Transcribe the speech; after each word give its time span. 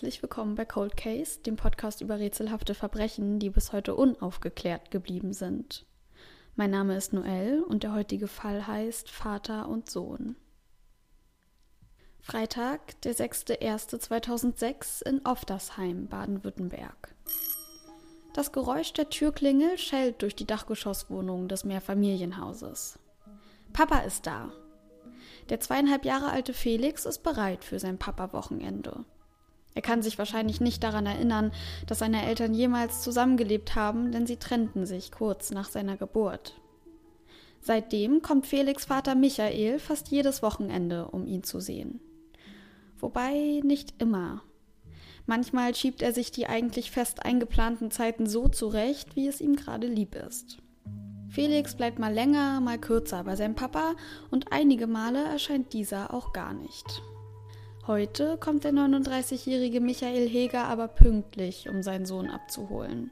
herzlich 0.00 0.22
willkommen 0.22 0.54
bei 0.54 0.64
Cold 0.64 0.96
Case, 0.96 1.40
dem 1.40 1.56
Podcast 1.56 2.00
über 2.00 2.18
rätselhafte 2.18 2.74
Verbrechen, 2.74 3.38
die 3.38 3.50
bis 3.50 3.74
heute 3.74 3.94
unaufgeklärt 3.94 4.90
geblieben 4.90 5.34
sind. 5.34 5.84
Mein 6.56 6.70
Name 6.70 6.96
ist 6.96 7.12
Noel 7.12 7.62
und 7.62 7.82
der 7.82 7.92
heutige 7.92 8.26
Fall 8.26 8.66
heißt 8.66 9.10
Vater 9.10 9.68
und 9.68 9.90
Sohn. 9.90 10.36
Freitag, 12.18 12.98
der 13.02 13.14
6.1.2006 13.14 15.06
in 15.06 15.20
Oftersheim, 15.26 16.08
Baden-Württemberg. 16.08 17.14
Das 18.32 18.52
Geräusch 18.52 18.94
der 18.94 19.10
Türklingel 19.10 19.76
schellt 19.76 20.22
durch 20.22 20.34
die 20.34 20.46
Dachgeschosswohnung 20.46 21.46
des 21.46 21.64
Mehrfamilienhauses. 21.64 22.98
Papa 23.74 23.98
ist 23.98 24.26
da. 24.26 24.50
Der 25.50 25.60
zweieinhalb 25.60 26.06
Jahre 26.06 26.30
alte 26.30 26.54
Felix 26.54 27.04
ist 27.04 27.22
bereit 27.22 27.64
für 27.64 27.78
sein 27.78 27.98
Papa-Wochenende. 27.98 29.04
Er 29.74 29.82
kann 29.82 30.02
sich 30.02 30.18
wahrscheinlich 30.18 30.60
nicht 30.60 30.82
daran 30.82 31.06
erinnern, 31.06 31.52
dass 31.86 32.00
seine 32.00 32.26
Eltern 32.26 32.54
jemals 32.54 33.02
zusammengelebt 33.02 33.76
haben, 33.76 34.12
denn 34.12 34.26
sie 34.26 34.36
trennten 34.36 34.84
sich 34.86 35.12
kurz 35.12 35.52
nach 35.52 35.68
seiner 35.68 35.96
Geburt. 35.96 36.54
Seitdem 37.60 38.22
kommt 38.22 38.46
Felix 38.46 38.86
Vater 38.86 39.14
Michael 39.14 39.78
fast 39.78 40.08
jedes 40.08 40.42
Wochenende, 40.42 41.06
um 41.08 41.26
ihn 41.26 41.42
zu 41.42 41.60
sehen. 41.60 42.00
Wobei 42.98 43.60
nicht 43.62 43.94
immer. 43.98 44.42
Manchmal 45.26 45.74
schiebt 45.74 46.02
er 46.02 46.12
sich 46.12 46.32
die 46.32 46.46
eigentlich 46.46 46.90
fest 46.90 47.24
eingeplanten 47.24 47.90
Zeiten 47.90 48.26
so 48.26 48.48
zurecht, 48.48 49.14
wie 49.14 49.28
es 49.28 49.40
ihm 49.40 49.56
gerade 49.56 49.86
lieb 49.86 50.14
ist. 50.14 50.58
Felix 51.28 51.76
bleibt 51.76 52.00
mal 52.00 52.12
länger, 52.12 52.60
mal 52.60 52.78
kürzer 52.78 53.22
bei 53.22 53.36
seinem 53.36 53.54
Papa 53.54 53.94
und 54.30 54.52
einige 54.52 54.88
Male 54.88 55.22
erscheint 55.24 55.72
dieser 55.72 56.12
auch 56.12 56.32
gar 56.32 56.52
nicht. 56.52 57.02
Heute 57.86 58.36
kommt 58.36 58.64
der 58.64 58.72
39-jährige 58.72 59.80
Michael 59.80 60.28
Heger 60.28 60.64
aber 60.64 60.86
pünktlich, 60.86 61.68
um 61.68 61.82
seinen 61.82 62.04
Sohn 62.04 62.28
abzuholen. 62.28 63.10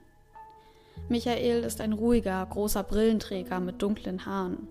Michael 1.08 1.64
ist 1.64 1.80
ein 1.80 1.94
ruhiger, 1.94 2.44
großer 2.44 2.82
Brillenträger 2.82 3.60
mit 3.60 3.80
dunklen 3.80 4.26
Haaren. 4.26 4.68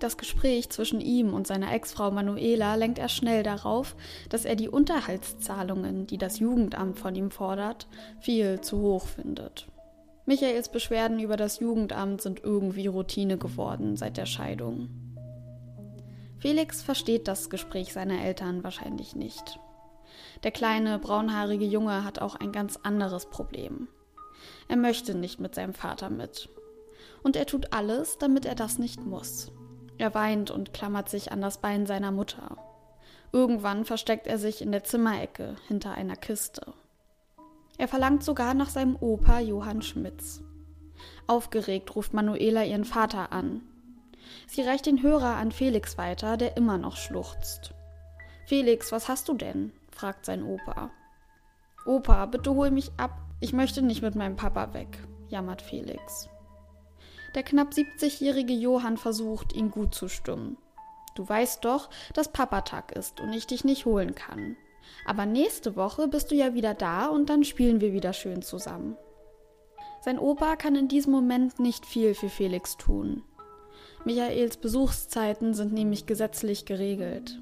Das 0.00 0.16
Gespräch 0.16 0.70
zwischen 0.70 1.00
ihm 1.00 1.34
und 1.34 1.46
seiner 1.46 1.72
Ex-Frau 1.72 2.10
Manuela 2.10 2.74
lenkt 2.74 2.98
er 2.98 3.10
schnell 3.10 3.42
darauf, 3.42 3.94
dass 4.30 4.46
er 4.46 4.56
die 4.56 4.70
Unterhaltszahlungen, 4.70 6.06
die 6.06 6.18
das 6.18 6.38
Jugendamt 6.38 6.98
von 6.98 7.14
ihm 7.14 7.30
fordert, 7.30 7.86
viel 8.18 8.62
zu 8.62 8.80
hoch 8.80 9.06
findet. 9.06 9.68
Michaels 10.24 10.70
Beschwerden 10.70 11.20
über 11.20 11.36
das 11.36 11.60
Jugendamt 11.60 12.22
sind 12.22 12.42
irgendwie 12.42 12.86
Routine 12.86 13.36
geworden 13.36 13.96
seit 13.96 14.16
der 14.16 14.26
Scheidung. 14.26 14.88
Felix 16.42 16.82
versteht 16.82 17.28
das 17.28 17.50
Gespräch 17.50 17.92
seiner 17.92 18.20
Eltern 18.20 18.64
wahrscheinlich 18.64 19.14
nicht. 19.14 19.60
Der 20.42 20.50
kleine, 20.50 20.98
braunhaarige 20.98 21.64
Junge 21.64 22.02
hat 22.02 22.18
auch 22.18 22.34
ein 22.34 22.50
ganz 22.50 22.80
anderes 22.82 23.26
Problem. 23.26 23.86
Er 24.66 24.76
möchte 24.76 25.14
nicht 25.14 25.38
mit 25.38 25.54
seinem 25.54 25.72
Vater 25.72 26.10
mit. 26.10 26.48
Und 27.22 27.36
er 27.36 27.46
tut 27.46 27.72
alles, 27.72 28.18
damit 28.18 28.44
er 28.44 28.56
das 28.56 28.80
nicht 28.80 29.06
muss. 29.06 29.52
Er 29.98 30.16
weint 30.16 30.50
und 30.50 30.72
klammert 30.72 31.08
sich 31.08 31.30
an 31.30 31.40
das 31.40 31.58
Bein 31.58 31.86
seiner 31.86 32.10
Mutter. 32.10 32.56
Irgendwann 33.30 33.84
versteckt 33.84 34.26
er 34.26 34.38
sich 34.38 34.62
in 34.62 34.72
der 34.72 34.82
Zimmerecke 34.82 35.54
hinter 35.68 35.92
einer 35.92 36.16
Kiste. 36.16 36.74
Er 37.78 37.86
verlangt 37.86 38.24
sogar 38.24 38.54
nach 38.54 38.70
seinem 38.70 38.96
Opa 38.96 39.38
Johann 39.38 39.80
Schmitz. 39.80 40.42
Aufgeregt 41.28 41.94
ruft 41.94 42.14
Manuela 42.14 42.64
ihren 42.64 42.84
Vater 42.84 43.30
an, 43.30 43.62
Sie 44.54 44.60
reicht 44.60 44.84
den 44.84 45.02
Hörer 45.02 45.36
an 45.36 45.50
Felix 45.50 45.96
weiter, 45.96 46.36
der 46.36 46.58
immer 46.58 46.76
noch 46.76 46.98
schluchzt. 46.98 47.72
Felix, 48.44 48.92
was 48.92 49.08
hast 49.08 49.30
du 49.30 49.32
denn? 49.32 49.72
fragt 49.90 50.26
sein 50.26 50.44
Opa. 50.44 50.90
Opa, 51.86 52.26
bitte 52.26 52.54
hol 52.54 52.70
mich 52.70 52.90
ab. 52.98 53.16
Ich 53.40 53.54
möchte 53.54 53.80
nicht 53.80 54.02
mit 54.02 54.14
meinem 54.14 54.36
Papa 54.36 54.74
weg, 54.74 54.98
jammert 55.30 55.62
Felix. 55.62 56.28
Der 57.34 57.44
knapp 57.44 57.70
70-jährige 57.70 58.52
Johann 58.52 58.98
versucht, 58.98 59.54
ihn 59.54 59.70
gut 59.70 59.94
zu 59.94 60.08
stimmen. 60.08 60.58
Du 61.14 61.26
weißt 61.26 61.64
doch, 61.64 61.88
dass 62.12 62.30
Papatag 62.30 62.92
ist 62.92 63.22
und 63.22 63.32
ich 63.32 63.46
dich 63.46 63.64
nicht 63.64 63.86
holen 63.86 64.14
kann. 64.14 64.58
Aber 65.06 65.24
nächste 65.24 65.76
Woche 65.76 66.08
bist 66.08 66.30
du 66.30 66.34
ja 66.34 66.52
wieder 66.52 66.74
da 66.74 67.06
und 67.06 67.30
dann 67.30 67.44
spielen 67.44 67.80
wir 67.80 67.94
wieder 67.94 68.12
schön 68.12 68.42
zusammen. 68.42 68.98
Sein 70.02 70.18
Opa 70.18 70.56
kann 70.56 70.76
in 70.76 70.88
diesem 70.88 71.12
Moment 71.12 71.58
nicht 71.58 71.86
viel 71.86 72.14
für 72.14 72.28
Felix 72.28 72.76
tun. 72.76 73.22
Michaels 74.04 74.56
Besuchszeiten 74.56 75.54
sind 75.54 75.72
nämlich 75.72 76.06
gesetzlich 76.06 76.64
geregelt. 76.64 77.40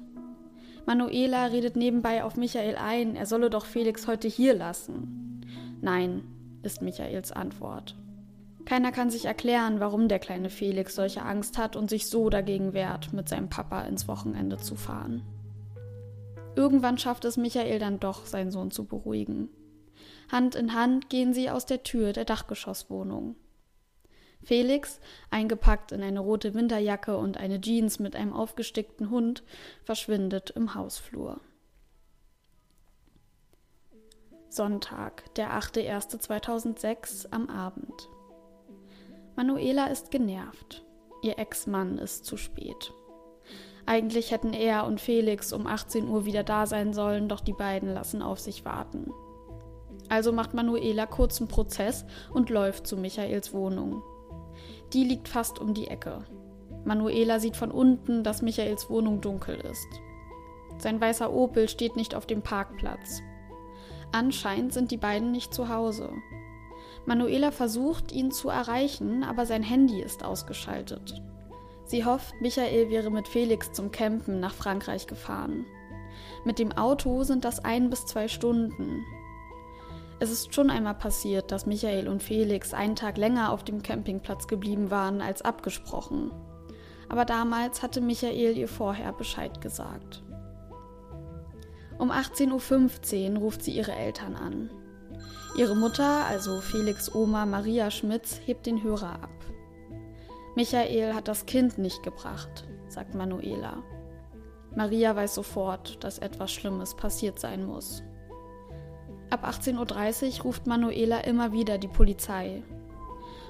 Manuela 0.85 1.45
redet 1.45 1.75
nebenbei 1.75 2.23
auf 2.23 2.37
Michael 2.37 2.75
ein, 2.75 3.15
er 3.15 3.25
solle 3.25 3.49
doch 3.49 3.65
Felix 3.65 4.07
heute 4.07 4.27
hier 4.27 4.53
lassen. 4.53 5.41
Nein, 5.81 6.23
ist 6.61 6.81
Michaels 6.81 7.31
Antwort. 7.31 7.95
Keiner 8.65 8.91
kann 8.91 9.09
sich 9.09 9.25
erklären, 9.25 9.79
warum 9.79 10.07
der 10.07 10.19
kleine 10.19 10.49
Felix 10.49 10.93
solche 10.95 11.23
Angst 11.23 11.57
hat 11.57 11.75
und 11.75 11.89
sich 11.89 12.07
so 12.09 12.29
dagegen 12.29 12.73
wehrt, 12.73 13.11
mit 13.11 13.27
seinem 13.27 13.49
Papa 13.49 13.81
ins 13.81 14.07
Wochenende 14.07 14.57
zu 14.57 14.75
fahren. 14.75 15.23
Irgendwann 16.55 16.97
schafft 16.99 17.25
es 17.25 17.37
Michael 17.37 17.79
dann 17.79 17.99
doch, 17.99 18.25
seinen 18.27 18.51
Sohn 18.51 18.69
zu 18.69 18.85
beruhigen. 18.85 19.49
Hand 20.31 20.55
in 20.55 20.75
Hand 20.75 21.09
gehen 21.09 21.33
sie 21.33 21.49
aus 21.49 21.65
der 21.65 21.83
Tür 21.83 22.13
der 22.13 22.25
Dachgeschosswohnung. 22.25 23.35
Felix, 24.43 24.99
eingepackt 25.29 25.91
in 25.91 26.01
eine 26.01 26.19
rote 26.19 26.53
Winterjacke 26.53 27.17
und 27.17 27.37
eine 27.37 27.61
Jeans 27.61 27.99
mit 27.99 28.15
einem 28.15 28.33
aufgestickten 28.33 29.09
Hund, 29.09 29.43
verschwindet 29.83 30.49
im 30.51 30.73
Hausflur. 30.73 31.39
Sonntag, 34.49 35.33
der 35.35 35.51
8.1.2006 35.51 37.27
am 37.31 37.49
Abend. 37.49 38.09
Manuela 39.35 39.87
ist 39.87 40.11
genervt. 40.11 40.83
Ihr 41.21 41.39
Ex-Mann 41.39 41.97
ist 41.97 42.25
zu 42.25 42.35
spät. 42.35 42.93
Eigentlich 43.85 44.31
hätten 44.31 44.53
er 44.53 44.85
und 44.85 44.99
Felix 44.99 45.53
um 45.53 45.67
18 45.67 46.07
Uhr 46.07 46.25
wieder 46.25 46.43
da 46.43 46.65
sein 46.65 46.93
sollen, 46.93 47.29
doch 47.29 47.39
die 47.39 47.53
beiden 47.53 47.93
lassen 47.93 48.21
auf 48.21 48.39
sich 48.39 48.65
warten. 48.65 49.11
Also 50.09 50.33
macht 50.33 50.53
Manuela 50.53 51.05
kurzen 51.05 51.47
Prozess 51.47 52.05
und 52.33 52.49
läuft 52.49 52.85
zu 52.85 52.97
Michaels 52.97 53.53
Wohnung. 53.53 54.03
Die 54.93 55.03
liegt 55.03 55.27
fast 55.27 55.59
um 55.59 55.73
die 55.73 55.87
Ecke. 55.87 56.23
Manuela 56.83 57.39
sieht 57.39 57.55
von 57.55 57.71
unten, 57.71 58.23
dass 58.23 58.41
Michaels 58.41 58.89
Wohnung 58.89 59.21
dunkel 59.21 59.55
ist. 59.55 59.87
Sein 60.77 60.99
weißer 60.99 61.31
Opel 61.31 61.69
steht 61.69 61.95
nicht 61.95 62.15
auf 62.15 62.25
dem 62.25 62.41
Parkplatz. 62.41 63.21
Anscheinend 64.11 64.73
sind 64.73 64.91
die 64.91 64.97
beiden 64.97 65.31
nicht 65.31 65.53
zu 65.53 65.69
Hause. 65.69 66.09
Manuela 67.05 67.51
versucht, 67.51 68.11
ihn 68.11 68.31
zu 68.31 68.49
erreichen, 68.49 69.23
aber 69.23 69.45
sein 69.45 69.63
Handy 69.63 70.01
ist 70.01 70.23
ausgeschaltet. 70.23 71.21
Sie 71.85 72.05
hofft, 72.05 72.33
Michael 72.41 72.89
wäre 72.89 73.11
mit 73.11 73.27
Felix 73.27 73.71
zum 73.71 73.91
Campen 73.91 74.39
nach 74.39 74.53
Frankreich 74.53 75.07
gefahren. 75.07 75.65
Mit 76.45 76.59
dem 76.59 76.71
Auto 76.71 77.23
sind 77.23 77.45
das 77.45 77.63
ein 77.63 77.89
bis 77.89 78.05
zwei 78.05 78.27
Stunden. 78.27 79.03
Es 80.21 80.29
ist 80.29 80.53
schon 80.53 80.69
einmal 80.69 80.93
passiert, 80.93 81.51
dass 81.51 81.65
Michael 81.65 82.07
und 82.07 82.21
Felix 82.21 82.75
einen 82.75 82.95
Tag 82.95 83.17
länger 83.17 83.51
auf 83.51 83.63
dem 83.63 83.81
Campingplatz 83.81 84.45
geblieben 84.45 84.91
waren 84.91 85.19
als 85.19 85.41
abgesprochen. 85.41 86.29
Aber 87.09 87.25
damals 87.25 87.81
hatte 87.81 88.01
Michael 88.01 88.55
ihr 88.55 88.67
vorher 88.67 89.13
Bescheid 89.13 89.61
gesagt. 89.61 90.21
Um 91.97 92.11
18.15 92.11 93.33
Uhr 93.33 93.39
ruft 93.39 93.63
sie 93.63 93.71
ihre 93.71 93.93
Eltern 93.93 94.35
an. 94.35 94.69
Ihre 95.57 95.75
Mutter, 95.75 96.27
also 96.27 96.61
Felix 96.61 97.11
Oma 97.15 97.47
Maria 97.47 97.89
Schmitz, 97.89 98.39
hebt 98.45 98.67
den 98.67 98.83
Hörer 98.83 99.23
ab. 99.23 99.43
Michael 100.55 101.15
hat 101.15 101.29
das 101.29 101.47
Kind 101.47 101.79
nicht 101.79 102.03
gebracht, 102.03 102.67
sagt 102.89 103.15
Manuela. 103.15 103.81
Maria 104.75 105.15
weiß 105.15 105.33
sofort, 105.33 106.03
dass 106.03 106.19
etwas 106.19 106.51
Schlimmes 106.51 106.95
passiert 106.95 107.39
sein 107.39 107.65
muss. 107.65 108.03
Ab 109.31 109.45
18.30 109.47 110.39
Uhr 110.39 110.43
ruft 110.43 110.67
Manuela 110.67 111.21
immer 111.21 111.53
wieder 111.53 111.77
die 111.77 111.87
Polizei. 111.87 112.63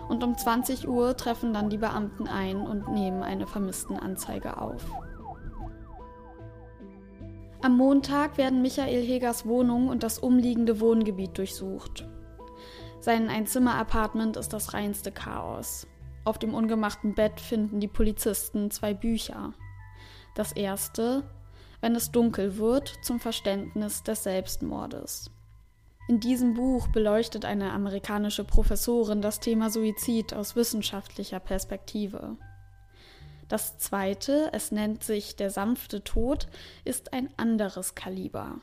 Und 0.07 0.23
um 0.23 0.37
20 0.37 0.87
Uhr 0.87 1.17
treffen 1.17 1.53
dann 1.53 1.71
die 1.71 1.79
Beamten 1.79 2.27
ein 2.27 2.57
und 2.57 2.89
nehmen 2.89 3.23
eine 3.23 3.47
Vermisstenanzeige 3.47 4.61
auf. 4.61 4.85
Am 7.63 7.77
Montag 7.77 8.37
werden 8.37 8.61
Michael 8.61 9.03
Hegers 9.03 9.47
Wohnung 9.47 9.87
und 9.87 10.03
das 10.03 10.19
umliegende 10.19 10.79
Wohngebiet 10.79 11.39
durchsucht. 11.39 12.07
Sein 12.99 13.29
Einzimmer-Apartment 13.29 14.37
ist 14.37 14.53
das 14.53 14.75
reinste 14.75 15.11
Chaos. 15.11 15.87
Auf 16.25 16.37
dem 16.37 16.53
ungemachten 16.53 17.15
Bett 17.15 17.39
finden 17.39 17.79
die 17.79 17.87
Polizisten 17.87 18.69
zwei 18.69 18.93
Bücher. 18.93 19.53
Das 20.35 20.51
erste, 20.51 21.23
wenn 21.81 21.95
es 21.95 22.11
dunkel 22.11 22.57
wird, 22.57 22.99
zum 23.01 23.19
Verständnis 23.19 24.03
des 24.03 24.21
Selbstmordes. 24.21 25.31
In 26.07 26.19
diesem 26.19 26.56
Buch 26.56 26.88
beleuchtet 26.88 27.45
eine 27.45 27.71
amerikanische 27.71 28.44
Professorin 28.44 29.21
das 29.21 29.39
Thema 29.39 29.69
Suizid 29.69 30.33
aus 30.33 30.56
wissenschaftlicher 30.56 31.39
Perspektive. 31.39 32.38
Das 33.48 33.77
zweite, 33.77 34.50
es 34.53 34.71
nennt 34.71 35.03
sich 35.03 35.36
Der 35.36 35.50
sanfte 35.50 36.03
Tod, 36.03 36.48
ist 36.86 37.13
ein 37.13 37.30
anderes 37.38 37.95
Kaliber. 37.95 38.62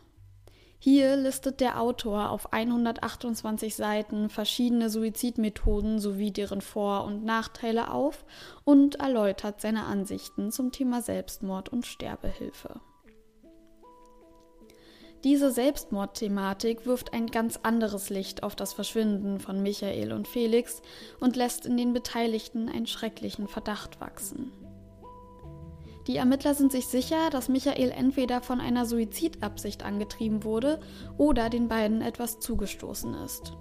Hier 0.80 1.16
listet 1.16 1.60
der 1.60 1.80
Autor 1.80 2.30
auf 2.30 2.52
128 2.52 3.74
Seiten 3.74 4.30
verschiedene 4.30 4.90
Suizidmethoden 4.90 5.98
sowie 5.98 6.30
deren 6.30 6.60
Vor- 6.60 7.04
und 7.04 7.24
Nachteile 7.24 7.90
auf 7.90 8.24
und 8.64 8.96
erläutert 8.96 9.60
seine 9.60 9.84
Ansichten 9.84 10.52
zum 10.52 10.70
Thema 10.70 11.02
Selbstmord 11.02 11.68
und 11.68 11.84
Sterbehilfe. 11.84 12.80
Diese 15.24 15.50
Selbstmordthematik 15.50 16.86
wirft 16.86 17.12
ein 17.12 17.26
ganz 17.26 17.58
anderes 17.62 18.08
Licht 18.08 18.44
auf 18.44 18.54
das 18.54 18.72
Verschwinden 18.72 19.40
von 19.40 19.62
Michael 19.62 20.12
und 20.12 20.28
Felix 20.28 20.80
und 21.18 21.34
lässt 21.34 21.66
in 21.66 21.76
den 21.76 21.92
Beteiligten 21.92 22.68
einen 22.68 22.86
schrecklichen 22.86 23.48
Verdacht 23.48 24.00
wachsen. 24.00 24.52
Die 26.06 26.16
Ermittler 26.16 26.54
sind 26.54 26.70
sich 26.70 26.86
sicher, 26.86 27.30
dass 27.30 27.48
Michael 27.48 27.90
entweder 27.90 28.40
von 28.40 28.60
einer 28.60 28.86
Suizidabsicht 28.86 29.84
angetrieben 29.84 30.44
wurde 30.44 30.78
oder 31.18 31.50
den 31.50 31.68
beiden 31.68 32.00
etwas 32.00 32.38
zugestoßen 32.38 33.12
ist. 33.14 33.52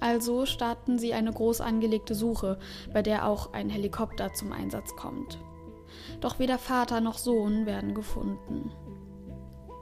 Also 0.00 0.46
starten 0.46 0.98
sie 0.98 1.14
eine 1.14 1.32
groß 1.32 1.60
angelegte 1.60 2.14
Suche, 2.14 2.58
bei 2.92 3.02
der 3.02 3.28
auch 3.28 3.52
ein 3.52 3.68
Helikopter 3.68 4.32
zum 4.32 4.50
Einsatz 4.50 4.96
kommt. 4.96 5.38
Doch 6.20 6.38
weder 6.38 6.58
Vater 6.58 7.00
noch 7.00 7.18
Sohn 7.18 7.66
werden 7.66 7.94
gefunden. 7.94 8.72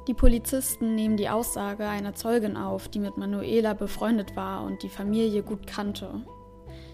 Die 0.08 0.14
Polizisten 0.14 0.94
nehmen 0.94 1.16
die 1.16 1.28
Aussage 1.28 1.86
einer 1.86 2.14
Zeugin 2.14 2.56
auf, 2.56 2.88
die 2.88 2.98
mit 2.98 3.16
Manuela 3.16 3.72
befreundet 3.72 4.34
war 4.34 4.64
und 4.64 4.82
die 4.82 4.88
Familie 4.88 5.42
gut 5.42 5.66
kannte. 5.66 6.24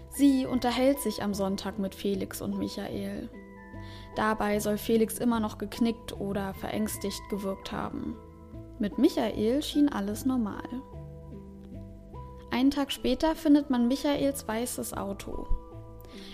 Sie 0.09 0.45
unterhält 0.45 0.99
sich 0.99 1.23
am 1.23 1.33
Sonntag 1.33 1.79
mit 1.79 1.95
Felix 1.95 2.41
und 2.41 2.57
Michael. 2.57 3.29
Dabei 4.15 4.59
soll 4.59 4.77
Felix 4.77 5.17
immer 5.17 5.39
noch 5.39 5.57
geknickt 5.57 6.19
oder 6.19 6.53
verängstigt 6.53 7.21
gewirkt 7.29 7.71
haben. 7.71 8.15
Mit 8.77 8.97
Michael 8.97 9.61
schien 9.63 9.89
alles 9.89 10.25
normal. 10.25 10.63
Einen 12.51 12.71
Tag 12.71 12.91
später 12.91 13.35
findet 13.35 13.69
man 13.69 13.87
Michaels 13.87 14.47
weißes 14.47 14.93
Auto. 14.93 15.47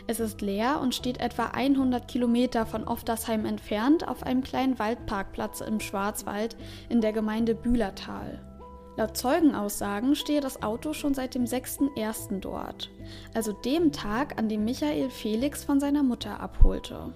Es 0.07 0.19
ist 0.19 0.41
leer 0.41 0.79
und 0.81 0.95
steht 0.95 1.19
etwa 1.19 1.45
100 1.47 2.07
Kilometer 2.07 2.65
von 2.65 2.83
Oftersheim 2.83 3.45
entfernt 3.45 4.07
auf 4.07 4.23
einem 4.23 4.43
kleinen 4.43 4.77
Waldparkplatz 4.79 5.61
im 5.61 5.79
Schwarzwald 5.79 6.55
in 6.89 7.01
der 7.01 7.13
Gemeinde 7.13 7.55
Bühlertal. 7.55 8.41
Laut 8.97 9.17
Zeugenaussagen 9.17 10.15
stehe 10.15 10.39
das 10.39 10.63
Auto 10.63 10.93
schon 10.93 11.13
seit 11.13 11.35
dem 11.35 11.43
6.1. 11.43 12.39
dort, 12.39 12.89
also 13.33 13.51
dem 13.51 13.91
Tag, 13.91 14.39
an 14.39 14.47
dem 14.47 14.63
Michael 14.63 15.09
Felix 15.09 15.65
von 15.65 15.81
seiner 15.81 16.01
Mutter 16.01 16.39
abholte. 16.39 17.13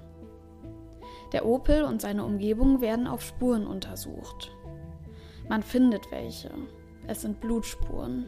Der 1.32 1.46
Opel 1.46 1.84
und 1.84 2.02
seine 2.02 2.26
Umgebung 2.26 2.82
werden 2.82 3.08
auf 3.08 3.22
Spuren 3.22 3.66
untersucht. 3.66 4.52
Man 5.48 5.64
findet 5.64 6.12
welche. 6.12 6.52
Es 7.08 7.22
sind 7.22 7.40
Blutspuren, 7.40 8.26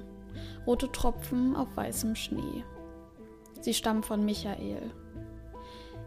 rote 0.66 0.92
Tropfen 0.92 1.56
auf 1.56 1.76
weißem 1.76 2.16
Schnee. 2.16 2.64
Sie 3.62 3.74
stammen 3.74 4.04
von 4.04 4.26
Michael. 4.26 4.92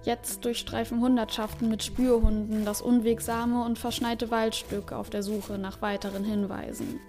Jetzt 0.03 0.45
durchstreifen 0.45 1.01
Hundertschaften 1.01 1.69
mit 1.69 1.83
Spürhunden 1.83 2.65
das 2.65 2.83
unwegsame 2.83 3.65
und 3.65 3.79
verschneite 3.79 4.31
Waldstück 4.31 4.93
auf 4.93 5.09
der 5.09 5.23
Suche 5.23 5.57
nach 5.57 5.81
weiteren 5.81 6.25
Hinweisen. 6.25 7.01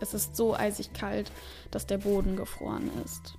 Es 0.00 0.14
ist 0.14 0.36
so 0.36 0.54
eisig 0.54 0.92
kalt, 0.92 1.32
dass 1.70 1.86
der 1.86 1.98
Boden 1.98 2.36
gefroren 2.36 2.90
ist. 3.04 3.34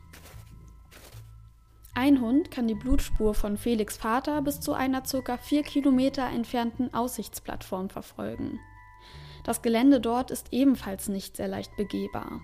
Ein 1.94 2.22
Hund 2.22 2.50
kann 2.50 2.68
die 2.68 2.76
Blutspur 2.76 3.34
von 3.34 3.58
Felix 3.58 3.98
Vater 3.98 4.42
bis 4.42 4.62
zu 4.62 4.74
einer 4.74 5.02
ca. 5.02 5.38
vier 5.38 5.64
Kilometer 5.64 6.26
entfernten 6.28 6.94
Aussichtsplattform 6.94 7.90
verfolgen. 7.90 8.60
Das 9.44 9.62
Gelände 9.62 10.00
dort 10.00 10.32
ist 10.32 10.48
ebenfalls 10.52 11.10
nicht 11.10 11.38
sehr 11.38 11.48
leicht 11.48 11.76
begehbar. 11.76 12.42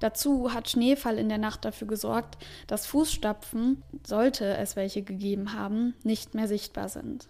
Dazu 0.00 0.54
hat 0.54 0.68
Schneefall 0.68 1.18
in 1.18 1.28
der 1.28 1.38
Nacht 1.38 1.64
dafür 1.64 1.88
gesorgt, 1.88 2.38
dass 2.66 2.86
Fußstapfen, 2.86 3.82
sollte 4.06 4.56
es 4.56 4.76
welche 4.76 5.02
gegeben 5.02 5.52
haben, 5.54 5.94
nicht 6.04 6.34
mehr 6.34 6.48
sichtbar 6.48 6.88
sind. 6.88 7.28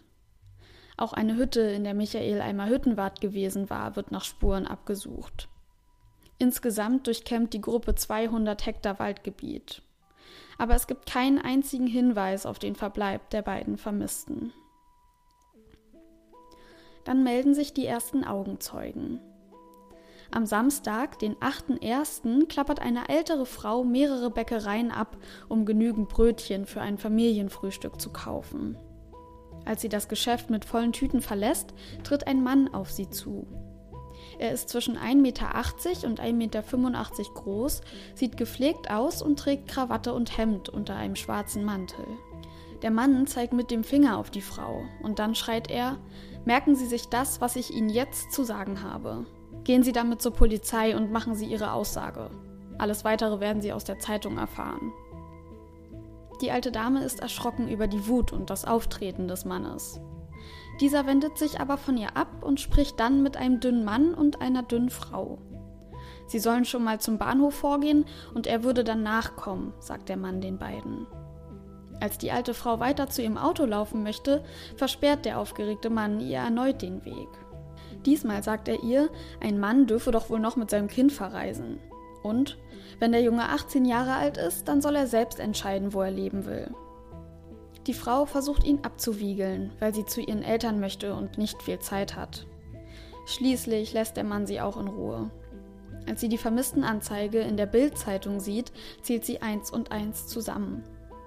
Auch 0.96 1.12
eine 1.12 1.36
Hütte, 1.36 1.60
in 1.60 1.84
der 1.84 1.94
Michael 1.94 2.40
einmal 2.40 2.68
Hüttenwart 2.68 3.20
gewesen 3.20 3.70
war, 3.70 3.96
wird 3.96 4.10
nach 4.10 4.24
Spuren 4.24 4.66
abgesucht. 4.66 5.48
Insgesamt 6.38 7.06
durchkämmt 7.06 7.54
die 7.54 7.60
Gruppe 7.60 7.94
200 7.94 8.66
Hektar 8.66 8.98
Waldgebiet 8.98 9.82
aber 10.58 10.74
es 10.74 10.88
gibt 10.88 11.06
keinen 11.06 11.38
einzigen 11.38 11.86
Hinweis 11.86 12.44
auf 12.44 12.58
den 12.58 12.74
Verbleib 12.74 13.30
der 13.30 13.42
beiden 13.42 13.78
Vermissten. 13.78 14.52
Dann 17.04 17.22
melden 17.22 17.54
sich 17.54 17.72
die 17.72 17.86
ersten 17.86 18.24
Augenzeugen. 18.24 19.20
Am 20.30 20.44
Samstag, 20.44 21.18
den 21.18 21.36
8.1., 21.36 22.46
klappert 22.48 22.80
eine 22.80 23.08
ältere 23.08 23.46
Frau 23.46 23.82
mehrere 23.82 24.30
Bäckereien 24.30 24.90
ab, 24.90 25.16
um 25.48 25.64
genügend 25.64 26.08
Brötchen 26.08 26.66
für 26.66 26.82
ein 26.82 26.98
Familienfrühstück 26.98 28.00
zu 28.00 28.10
kaufen. 28.10 28.76
Als 29.64 29.80
sie 29.80 29.88
das 29.88 30.08
Geschäft 30.08 30.50
mit 30.50 30.64
vollen 30.64 30.92
Tüten 30.92 31.22
verlässt, 31.22 31.74
tritt 32.04 32.26
ein 32.26 32.42
Mann 32.42 32.72
auf 32.72 32.90
sie 32.90 33.08
zu. 33.08 33.46
Er 34.38 34.52
ist 34.52 34.68
zwischen 34.68 34.96
1,80 34.96 35.16
Meter 35.16 35.46
und 36.06 36.20
1,85 36.20 36.32
Meter 36.32 36.62
groß, 37.34 37.80
sieht 38.14 38.36
gepflegt 38.36 38.90
aus 38.90 39.22
und 39.22 39.38
trägt 39.38 39.68
Krawatte 39.68 40.12
und 40.12 40.36
Hemd 40.36 40.68
unter 40.68 40.94
einem 40.94 41.16
schwarzen 41.16 41.64
Mantel. 41.64 42.04
Der 42.82 42.90
Mann 42.90 43.26
zeigt 43.26 43.52
mit 43.52 43.70
dem 43.70 43.82
Finger 43.82 44.18
auf 44.18 44.30
die 44.30 44.42
Frau 44.42 44.82
und 45.02 45.18
dann 45.18 45.34
schreit 45.34 45.70
er: 45.70 45.98
Merken 46.44 46.76
Sie 46.76 46.86
sich 46.86 47.06
das, 47.06 47.40
was 47.40 47.56
ich 47.56 47.74
Ihnen 47.74 47.88
jetzt 47.88 48.32
zu 48.32 48.44
sagen 48.44 48.82
habe. 48.82 49.26
Gehen 49.68 49.82
Sie 49.82 49.92
damit 49.92 50.22
zur 50.22 50.32
Polizei 50.32 50.96
und 50.96 51.12
machen 51.12 51.34
Sie 51.34 51.44
Ihre 51.44 51.72
Aussage. 51.72 52.30
Alles 52.78 53.04
weitere 53.04 53.38
werden 53.38 53.60
Sie 53.60 53.74
aus 53.74 53.84
der 53.84 53.98
Zeitung 53.98 54.38
erfahren. 54.38 54.94
Die 56.40 56.50
alte 56.50 56.72
Dame 56.72 57.04
ist 57.04 57.20
erschrocken 57.20 57.68
über 57.68 57.86
die 57.86 58.08
Wut 58.08 58.32
und 58.32 58.48
das 58.48 58.64
Auftreten 58.64 59.28
des 59.28 59.44
Mannes. 59.44 60.00
Dieser 60.80 61.06
wendet 61.06 61.36
sich 61.36 61.60
aber 61.60 61.76
von 61.76 61.98
ihr 61.98 62.16
ab 62.16 62.28
und 62.40 62.60
spricht 62.60 62.98
dann 62.98 63.22
mit 63.22 63.36
einem 63.36 63.60
dünnen 63.60 63.84
Mann 63.84 64.14
und 64.14 64.40
einer 64.40 64.62
dünnen 64.62 64.88
Frau. 64.88 65.36
Sie 66.28 66.38
sollen 66.38 66.64
schon 66.64 66.82
mal 66.82 66.98
zum 66.98 67.18
Bahnhof 67.18 67.52
vorgehen 67.52 68.06
und 68.32 68.46
er 68.46 68.64
würde 68.64 68.84
dann 68.84 69.02
nachkommen, 69.02 69.74
sagt 69.80 70.08
der 70.08 70.16
Mann 70.16 70.40
den 70.40 70.56
beiden. 70.56 71.06
Als 72.00 72.16
die 72.16 72.32
alte 72.32 72.54
Frau 72.54 72.80
weiter 72.80 73.10
zu 73.10 73.20
ihrem 73.20 73.36
Auto 73.36 73.66
laufen 73.66 74.02
möchte, 74.02 74.42
versperrt 74.78 75.26
der 75.26 75.38
aufgeregte 75.38 75.90
Mann 75.90 76.20
ihr 76.20 76.38
erneut 76.38 76.80
den 76.80 77.04
Weg. 77.04 77.28
Diesmal 78.06 78.42
sagt 78.42 78.68
er 78.68 78.82
ihr, 78.82 79.10
ein 79.40 79.58
Mann 79.58 79.86
dürfe 79.86 80.10
doch 80.10 80.30
wohl 80.30 80.40
noch 80.40 80.56
mit 80.56 80.70
seinem 80.70 80.88
Kind 80.88 81.12
verreisen. 81.12 81.78
Und, 82.22 82.58
wenn 82.98 83.12
der 83.12 83.22
Junge 83.22 83.48
18 83.48 83.84
Jahre 83.84 84.14
alt 84.14 84.36
ist, 84.36 84.68
dann 84.68 84.80
soll 84.80 84.96
er 84.96 85.06
selbst 85.06 85.40
entscheiden, 85.40 85.92
wo 85.92 86.02
er 86.02 86.10
leben 86.10 86.46
will. 86.46 86.70
Die 87.86 87.94
Frau 87.94 88.26
versucht 88.26 88.64
ihn 88.64 88.80
abzuwiegeln, 88.82 89.72
weil 89.78 89.94
sie 89.94 90.04
zu 90.04 90.20
ihren 90.20 90.42
Eltern 90.42 90.78
möchte 90.78 91.14
und 91.14 91.38
nicht 91.38 91.62
viel 91.62 91.78
Zeit 91.78 92.16
hat. 92.16 92.46
Schließlich 93.26 93.92
lässt 93.92 94.16
der 94.16 94.24
Mann 94.24 94.46
sie 94.46 94.60
auch 94.60 94.78
in 94.78 94.88
Ruhe. 94.88 95.30
Als 96.06 96.20
sie 96.20 96.28
die 96.28 96.38
Vermisstenanzeige 96.38 97.40
in 97.40 97.56
der 97.56 97.66
Bild-Zeitung 97.66 98.40
sieht, 98.40 98.72
zählt 99.02 99.24
sie 99.24 99.42
eins 99.42 99.70
und 99.70 99.92
eins 99.92 100.26
zusammen. 100.26 100.82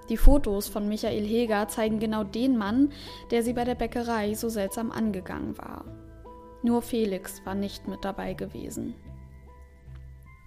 Die 0.08 0.16
Fotos 0.16 0.68
von 0.68 0.88
Michael 0.88 1.24
Heger 1.24 1.68
zeigen 1.68 2.00
genau 2.00 2.24
den 2.24 2.56
Mann, 2.56 2.92
der 3.30 3.42
sie 3.42 3.52
bei 3.52 3.64
der 3.64 3.76
Bäckerei 3.76 4.34
so 4.34 4.48
seltsam 4.48 4.90
angegangen 4.90 5.56
war. 5.58 5.84
Nur 6.62 6.82
Felix 6.82 7.44
war 7.44 7.54
nicht 7.54 7.88
mit 7.88 8.04
dabei 8.04 8.34
gewesen. 8.34 8.94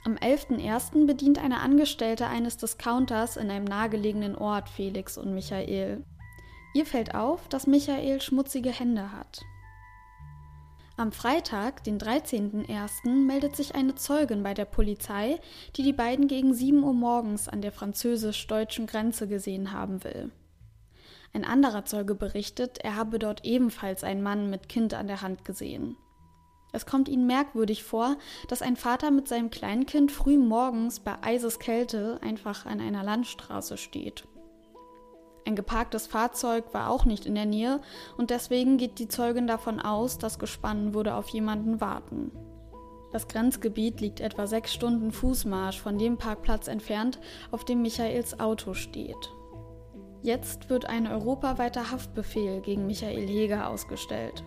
Am 0.05 0.15
11.01. 0.15 1.07
bedient 1.07 1.39
eine 1.39 1.59
Angestellte 1.59 2.27
eines 2.27 2.57
Discounters 2.57 3.37
in 3.37 3.49
einem 3.49 3.65
nahegelegenen 3.65 4.35
Ort 4.35 4.69
Felix 4.69 5.17
und 5.17 5.33
Michael. 5.33 6.03
Ihr 6.75 6.85
fällt 6.85 7.15
auf, 7.15 7.47
dass 7.49 7.67
Michael 7.67 8.21
schmutzige 8.21 8.69
Hände 8.69 9.11
hat. 9.11 9.41
Am 10.97 11.11
Freitag, 11.11 11.83
den 11.83 11.99
13.01., 11.99 13.25
meldet 13.25 13.55
sich 13.55 13.75
eine 13.75 13.95
Zeugin 13.95 14.43
bei 14.43 14.53
der 14.53 14.63
Polizei, 14.65 15.39
die 15.75 15.83
die 15.83 15.91
beiden 15.91 16.27
gegen 16.27 16.53
7 16.53 16.83
Uhr 16.83 16.93
morgens 16.93 17.49
an 17.49 17.61
der 17.61 17.73
französisch-deutschen 17.73 18.87
Grenze 18.87 19.27
gesehen 19.27 19.73
haben 19.73 20.03
will. 20.05 20.31
Ein 21.33 21.43
anderer 21.43 21.83
Zeuge 21.83 22.15
berichtet, 22.15 22.77
er 22.77 22.95
habe 22.95 23.19
dort 23.19 23.43
ebenfalls 23.43 24.05
einen 24.05 24.21
Mann 24.21 24.49
mit 24.49 24.69
Kind 24.69 24.93
an 24.93 25.07
der 25.07 25.21
Hand 25.21 25.43
gesehen. 25.43 25.97
Es 26.75 26.85
kommt 26.85 27.07
ihnen 27.07 27.25
merkwürdig 27.25 27.85
vor, 27.85 28.17
dass 28.49 28.61
ein 28.61 28.75
Vater 28.75 29.09
mit 29.09 29.29
seinem 29.29 29.49
Kleinkind 29.49 30.11
früh 30.11 30.37
morgens 30.37 30.99
bei 30.99 31.15
Eiseskälte 31.21 32.19
einfach 32.21 32.65
an 32.65 32.81
einer 32.81 33.01
Landstraße 33.01 33.77
steht. 33.77 34.27
Ein 35.47 35.55
geparktes 35.55 36.05
Fahrzeug 36.05 36.73
war 36.73 36.89
auch 36.89 37.05
nicht 37.05 37.25
in 37.25 37.35
der 37.35 37.45
Nähe 37.45 37.79
und 38.17 38.29
deswegen 38.29 38.77
geht 38.77 38.99
die 38.99 39.07
Zeugin 39.07 39.47
davon 39.47 39.79
aus, 39.79 40.17
das 40.17 40.37
Gespann 40.37 40.93
würde 40.93 41.15
auf 41.15 41.29
jemanden 41.29 41.79
warten. 41.79 42.31
Das 43.13 43.29
Grenzgebiet 43.29 44.01
liegt 44.01 44.19
etwa 44.19 44.45
sechs 44.45 44.73
Stunden 44.73 45.13
Fußmarsch 45.13 45.79
von 45.79 45.97
dem 45.97 46.17
Parkplatz 46.17 46.67
entfernt, 46.67 47.21
auf 47.51 47.63
dem 47.63 47.83
Michaels 47.83 48.41
Auto 48.41 48.73
steht. 48.73 49.31
Jetzt 50.23 50.69
wird 50.69 50.87
ein 50.87 51.07
europaweiter 51.07 51.91
Haftbefehl 51.91 52.59
gegen 52.59 52.85
Michael 52.85 53.27
Heger 53.27 53.69
ausgestellt. 53.69 54.43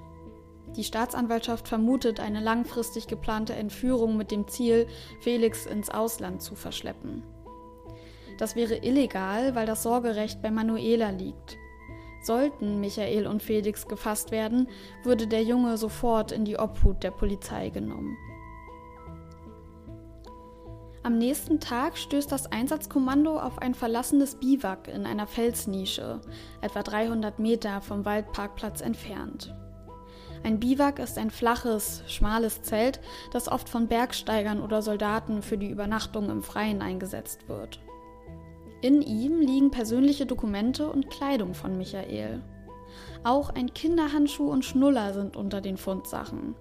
Die 0.76 0.84
Staatsanwaltschaft 0.84 1.66
vermutet 1.66 2.20
eine 2.20 2.40
langfristig 2.40 3.06
geplante 3.06 3.54
Entführung 3.54 4.16
mit 4.16 4.30
dem 4.30 4.46
Ziel, 4.48 4.86
Felix 5.20 5.66
ins 5.66 5.90
Ausland 5.90 6.42
zu 6.42 6.54
verschleppen. 6.54 7.22
Das 8.38 8.54
wäre 8.54 8.76
illegal, 8.76 9.54
weil 9.54 9.66
das 9.66 9.82
Sorgerecht 9.82 10.40
bei 10.42 10.50
Manuela 10.50 11.10
liegt. 11.10 11.56
Sollten 12.22 12.80
Michael 12.80 13.26
und 13.26 13.42
Felix 13.42 13.86
gefasst 13.86 14.30
werden, 14.30 14.68
würde 15.02 15.26
der 15.26 15.42
Junge 15.42 15.76
sofort 15.76 16.32
in 16.32 16.44
die 16.44 16.58
Obhut 16.58 17.02
der 17.02 17.10
Polizei 17.10 17.70
genommen. 17.70 18.16
Am 21.02 21.16
nächsten 21.16 21.58
Tag 21.58 21.96
stößt 21.96 22.30
das 22.30 22.50
Einsatzkommando 22.50 23.40
auf 23.40 23.58
ein 23.58 23.74
verlassenes 23.74 24.34
Biwak 24.34 24.88
in 24.88 25.06
einer 25.06 25.26
Felsnische, 25.26 26.20
etwa 26.60 26.82
300 26.82 27.38
Meter 27.38 27.80
vom 27.80 28.04
Waldparkplatz 28.04 28.80
entfernt. 28.80 29.54
Ein 30.44 30.60
Biwak 30.60 30.98
ist 30.98 31.18
ein 31.18 31.30
flaches, 31.30 32.02
schmales 32.06 32.62
Zelt, 32.62 33.00
das 33.32 33.48
oft 33.48 33.68
von 33.68 33.88
Bergsteigern 33.88 34.62
oder 34.62 34.82
Soldaten 34.82 35.42
für 35.42 35.58
die 35.58 35.70
Übernachtung 35.70 36.30
im 36.30 36.42
Freien 36.42 36.82
eingesetzt 36.82 37.48
wird. 37.48 37.80
In 38.80 39.02
ihm 39.02 39.40
liegen 39.40 39.70
persönliche 39.70 40.24
Dokumente 40.24 40.88
und 40.88 41.10
Kleidung 41.10 41.54
von 41.54 41.76
Michael. 41.76 42.42
Auch 43.24 43.50
ein 43.50 43.74
Kinderhandschuh 43.74 44.48
und 44.48 44.64
Schnuller 44.64 45.12
sind 45.12 45.36
unter 45.36 45.60
den 45.60 45.76
Fundsachen. 45.76 46.54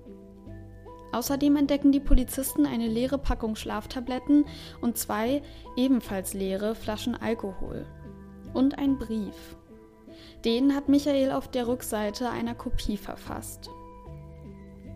Außerdem 1.11 1.55
entdecken 1.55 1.91
die 1.91 1.99
Polizisten 1.99 2.65
eine 2.65 2.87
leere 2.87 3.17
Packung 3.17 3.55
Schlaftabletten 3.55 4.45
und 4.81 4.97
zwei 4.97 5.41
ebenfalls 5.75 6.33
leere 6.33 6.75
Flaschen 6.75 7.15
Alkohol. 7.15 7.85
Und 8.53 8.77
ein 8.77 8.97
Brief. 8.97 9.55
Den 10.45 10.75
hat 10.75 10.87
Michael 10.87 11.31
auf 11.31 11.47
der 11.47 11.67
Rückseite 11.67 12.29
einer 12.29 12.55
Kopie 12.55 12.97
verfasst. 12.97 13.69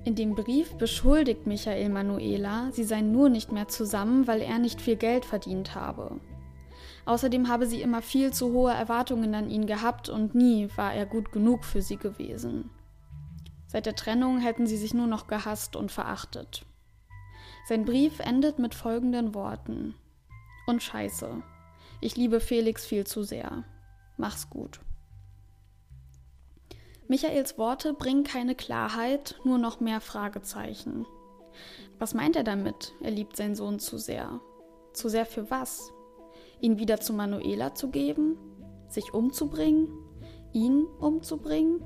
In 0.03 0.15
dem 0.15 0.33
Brief 0.35 0.73
beschuldigt 0.75 1.45
Michael 1.45 1.89
Manuela, 1.89 2.71
sie 2.71 2.83
seien 2.83 3.11
nur 3.11 3.29
nicht 3.29 3.51
mehr 3.51 3.67
zusammen, 3.67 4.27
weil 4.27 4.41
er 4.41 4.57
nicht 4.57 4.81
viel 4.81 4.95
Geld 4.95 5.25
verdient 5.25 5.75
habe. 5.75 6.19
Außerdem 7.05 7.47
habe 7.47 7.65
sie 7.65 7.81
immer 7.81 8.01
viel 8.01 8.31
zu 8.33 8.51
hohe 8.51 8.71
Erwartungen 8.71 9.33
an 9.35 9.49
ihn 9.49 9.65
gehabt 9.65 10.09
und 10.09 10.35
nie 10.35 10.69
war 10.75 10.93
er 10.93 11.05
gut 11.05 11.31
genug 11.31 11.65
für 11.65 11.81
sie 11.81 11.97
gewesen. 11.97 12.69
Seit 13.67 13.85
der 13.85 13.95
Trennung 13.95 14.39
hätten 14.39 14.67
sie 14.67 14.77
sich 14.77 14.93
nur 14.93 15.07
noch 15.07 15.27
gehasst 15.27 15.75
und 15.75 15.91
verachtet. 15.91 16.65
Sein 17.67 17.85
Brief 17.85 18.19
endet 18.19 18.59
mit 18.59 18.75
folgenden 18.75 19.33
Worten. 19.33 19.95
Und 20.67 20.83
scheiße. 20.83 21.41
Ich 22.01 22.17
liebe 22.17 22.39
Felix 22.39 22.85
viel 22.85 23.05
zu 23.05 23.23
sehr. 23.23 23.63
Mach's 24.17 24.49
gut. 24.49 24.79
Michaels 27.11 27.57
Worte 27.57 27.93
bringen 27.93 28.23
keine 28.23 28.55
Klarheit, 28.55 29.35
nur 29.43 29.57
noch 29.57 29.81
mehr 29.81 29.99
Fragezeichen. 29.99 31.05
Was 31.99 32.13
meint 32.13 32.37
er 32.37 32.45
damit? 32.45 32.93
Er 33.01 33.11
liebt 33.11 33.35
seinen 33.35 33.53
Sohn 33.53 33.79
zu 33.79 33.97
sehr. 33.97 34.39
Zu 34.93 35.09
sehr 35.09 35.25
für 35.25 35.51
was? 35.51 35.91
ihn 36.61 36.79
wieder 36.79 37.01
zu 37.01 37.11
Manuela 37.11 37.75
zu 37.75 37.89
geben, 37.89 38.37
sich 38.87 39.13
umzubringen, 39.13 39.89
ihn 40.53 40.85
umzubringen? 41.01 41.81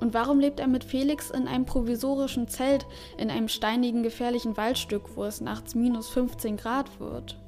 Und 0.00 0.12
warum 0.12 0.40
lebt 0.40 0.58
er 0.58 0.66
mit 0.66 0.82
Felix 0.82 1.30
in 1.30 1.46
einem 1.46 1.64
provisorischen 1.64 2.48
Zelt 2.48 2.84
in 3.18 3.30
einem 3.30 3.46
steinigen, 3.46 4.02
gefährlichen 4.02 4.56
Waldstück, 4.56 5.14
wo 5.14 5.22
es 5.22 5.40
nachts 5.40 5.76
minus 5.76 6.08
15 6.08 6.56
Grad 6.56 6.98
wird? 6.98 7.40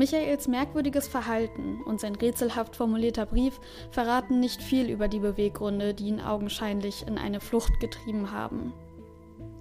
Michaels 0.00 0.48
merkwürdiges 0.48 1.08
Verhalten 1.08 1.82
und 1.82 2.00
sein 2.00 2.14
rätselhaft 2.14 2.74
formulierter 2.74 3.26
Brief 3.26 3.60
verraten 3.90 4.40
nicht 4.40 4.62
viel 4.62 4.88
über 4.88 5.08
die 5.08 5.18
Beweggründe, 5.18 5.92
die 5.92 6.06
ihn 6.06 6.22
augenscheinlich 6.22 7.06
in 7.06 7.18
eine 7.18 7.38
Flucht 7.38 7.78
getrieben 7.80 8.32
haben. 8.32 8.72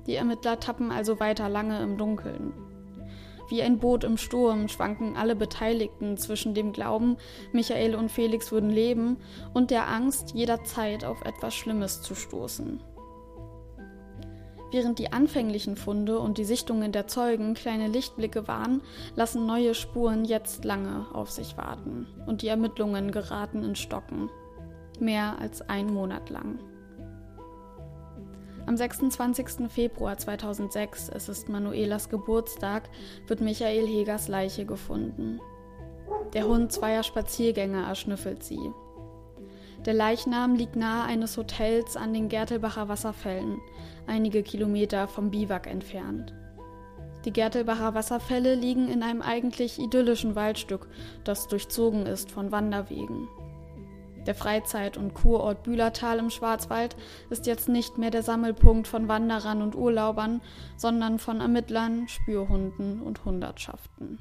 Die 0.07 0.15
Ermittler 0.15 0.57
tappen 0.57 0.91
also 0.91 1.19
weiter 1.19 1.49
lange 1.49 1.83
im 1.83 1.97
Dunkeln. 1.97 2.53
Wie 3.49 3.61
ein 3.61 3.79
Boot 3.79 4.05
im 4.05 4.15
Sturm 4.15 4.69
schwanken 4.69 5.17
alle 5.17 5.35
Beteiligten 5.35 6.15
zwischen 6.15 6.53
dem 6.53 6.71
Glauben, 6.71 7.17
Michael 7.51 7.93
und 7.95 8.09
Felix 8.09 8.49
würden 8.49 8.69
leben, 8.69 9.17
und 9.53 9.71
der 9.71 9.89
Angst, 9.89 10.35
jederzeit 10.35 11.03
auf 11.03 11.21
etwas 11.25 11.53
Schlimmes 11.53 12.01
zu 12.01 12.15
stoßen. 12.15 12.79
Während 14.71 14.99
die 14.99 15.11
anfänglichen 15.11 15.75
Funde 15.75 16.19
und 16.19 16.37
die 16.37 16.45
Sichtungen 16.45 16.91
der 16.91 17.07
Zeugen 17.07 17.55
kleine 17.55 17.87
Lichtblicke 17.87 18.47
waren, 18.47 18.81
lassen 19.15 19.45
neue 19.45 19.73
Spuren 19.73 20.25
jetzt 20.25 20.63
lange 20.63 21.07
auf 21.13 21.31
sich 21.31 21.57
warten 21.57 22.05
und 22.27 22.43
die 22.43 22.47
Ermittlungen 22.47 23.11
geraten 23.11 23.63
in 23.63 23.75
Stocken. 23.75 24.29
Mehr 24.99 25.39
als 25.39 25.61
ein 25.67 25.91
Monat 25.91 26.29
lang. 26.29 26.59
Am 28.67 28.77
26. 28.77 29.67
Februar 29.69 30.17
2006, 30.17 31.09
es 31.09 31.27
ist 31.29 31.49
Manuelas 31.49 32.09
Geburtstag, 32.09 32.89
wird 33.25 33.41
Michael 33.41 33.87
Hegers 33.87 34.27
Leiche 34.27 34.65
gefunden. 34.65 35.39
Der 36.33 36.47
Hund 36.47 36.71
zweier 36.71 37.01
Spaziergänger 37.01 37.87
erschnüffelt 37.87 38.43
sie. 38.43 38.59
Der 39.85 39.93
Leichnam 39.93 40.55
liegt 40.55 40.75
nahe 40.75 41.05
eines 41.05 41.37
Hotels 41.37 41.95
an 41.95 42.13
den 42.13 42.27
Gertelbacher 42.27 42.89
Wasserfällen, 42.89 43.59
einige 44.09 44.43
Kilometer 44.43 45.07
vom 45.07 45.31
Biwak 45.31 45.67
entfernt. 45.67 46.33
Die 47.25 47.31
Gertelbacher 47.31 47.93
Wasserfälle 47.93 48.55
liegen 48.55 48.89
in 48.89 49.03
einem 49.03 49.21
eigentlich 49.21 49.79
idyllischen 49.79 50.35
Waldstück, 50.35 50.87
das 51.23 51.47
durchzogen 51.47 52.05
ist 52.05 52.31
von 52.31 52.51
Wanderwegen. 52.51 53.27
Der 54.25 54.35
Freizeit- 54.35 54.97
und 54.97 55.13
Kurort 55.13 55.63
Bühlertal 55.63 56.19
im 56.19 56.29
Schwarzwald 56.29 56.95
ist 57.29 57.45
jetzt 57.45 57.69
nicht 57.69 57.97
mehr 57.97 58.11
der 58.11 58.23
Sammelpunkt 58.23 58.87
von 58.87 59.07
Wanderern 59.07 59.61
und 59.61 59.75
Urlaubern, 59.75 60.41
sondern 60.75 61.19
von 61.19 61.41
Ermittlern, 61.41 62.07
Spürhunden 62.07 63.01
und 63.01 63.23
Hundertschaften. 63.25 64.19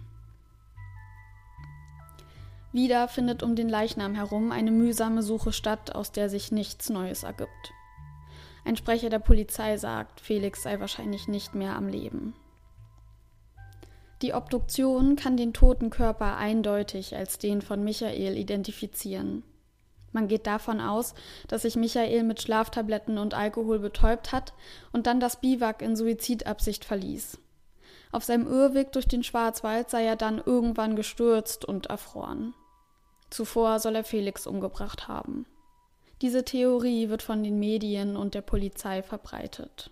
Wieder 2.73 3.09
findet 3.09 3.43
um 3.43 3.57
den 3.57 3.69
Leichnam 3.69 4.15
herum 4.15 4.53
eine 4.53 4.71
mühsame 4.71 5.23
Suche 5.23 5.53
statt, 5.53 5.95
aus 5.95 6.13
der 6.13 6.29
sich 6.29 6.53
nichts 6.53 6.91
Neues 6.91 7.23
ergibt. 7.23 7.73
Ein 8.69 8.77
Sprecher 8.77 9.09
der 9.09 9.19
Polizei 9.19 9.79
sagt, 9.79 10.21
Felix 10.21 10.63
sei 10.63 10.79
wahrscheinlich 10.79 11.27
nicht 11.27 11.55
mehr 11.55 11.75
am 11.75 11.89
Leben. 11.89 12.35
Die 14.21 14.35
Obduktion 14.35 15.17
kann 15.17 15.39
den 15.39 15.55
toten 15.55 15.89
Körper 15.89 16.37
eindeutig 16.37 17.17
als 17.17 17.39
den 17.39 17.63
von 17.63 17.83
Michael 17.83 18.37
identifizieren. 18.37 19.43
Man 20.13 20.29
geht 20.29 20.47
davon 20.47 20.83
aus, 20.83 21.15
dass 21.47 21.63
sich 21.63 21.77
Michael 21.77 22.25
mit 22.25 22.43
Schlaftabletten 22.43 23.17
und 23.17 23.33
Alkohol 23.33 23.79
betäubt 23.79 24.33
hat 24.33 24.53
und 24.93 25.07
dann 25.07 25.19
das 25.19 25.41
Biwak 25.41 25.81
in 25.81 25.97
Suizidabsicht 25.97 26.85
verließ. 26.85 27.39
Auf 28.13 28.25
seinem 28.25 28.47
Irrweg 28.47 28.93
durch 28.93 29.09
den 29.09 29.23
Schwarzwald 29.23 29.89
sei 29.89 30.05
er 30.05 30.17
dann 30.17 30.43
irgendwann 30.45 30.95
gestürzt 30.95 31.65
und 31.65 31.87
erfroren. 31.87 32.53
Zuvor 33.31 33.79
soll 33.81 33.97
er 33.97 34.05
Felix 34.05 34.47
umgebracht 34.47 35.09
haben. 35.09 35.47
Diese 36.21 36.45
Theorie 36.45 37.09
wird 37.09 37.23
von 37.23 37.45
den 37.45 37.59
Medien 37.59 38.17
und 38.17 38.35
der 38.35 38.43
Polizei 38.43 39.03
verbreitet. 39.03 39.91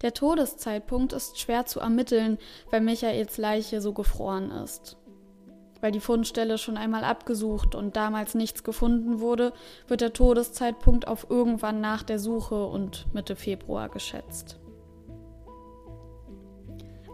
Der 0.00 0.14
Todeszeitpunkt 0.14 1.12
ist 1.12 1.38
schwer 1.38 1.66
zu 1.66 1.80
ermitteln, 1.80 2.38
weil 2.70 2.80
Michaels 2.80 3.36
Leiche 3.38 3.80
so 3.80 3.92
gefroren 3.92 4.50
ist. 4.50 4.96
Weil 5.80 5.92
die 5.92 6.00
Fundstelle 6.00 6.56
schon 6.56 6.78
einmal 6.78 7.04
abgesucht 7.04 7.74
und 7.74 7.94
damals 7.96 8.34
nichts 8.34 8.64
gefunden 8.64 9.20
wurde, 9.20 9.52
wird 9.86 10.00
der 10.00 10.14
Todeszeitpunkt 10.14 11.08
auf 11.08 11.26
irgendwann 11.28 11.80
nach 11.82 12.02
der 12.02 12.18
Suche 12.18 12.66
und 12.66 13.06
Mitte 13.12 13.36
Februar 13.36 13.90
geschätzt. 13.90 14.58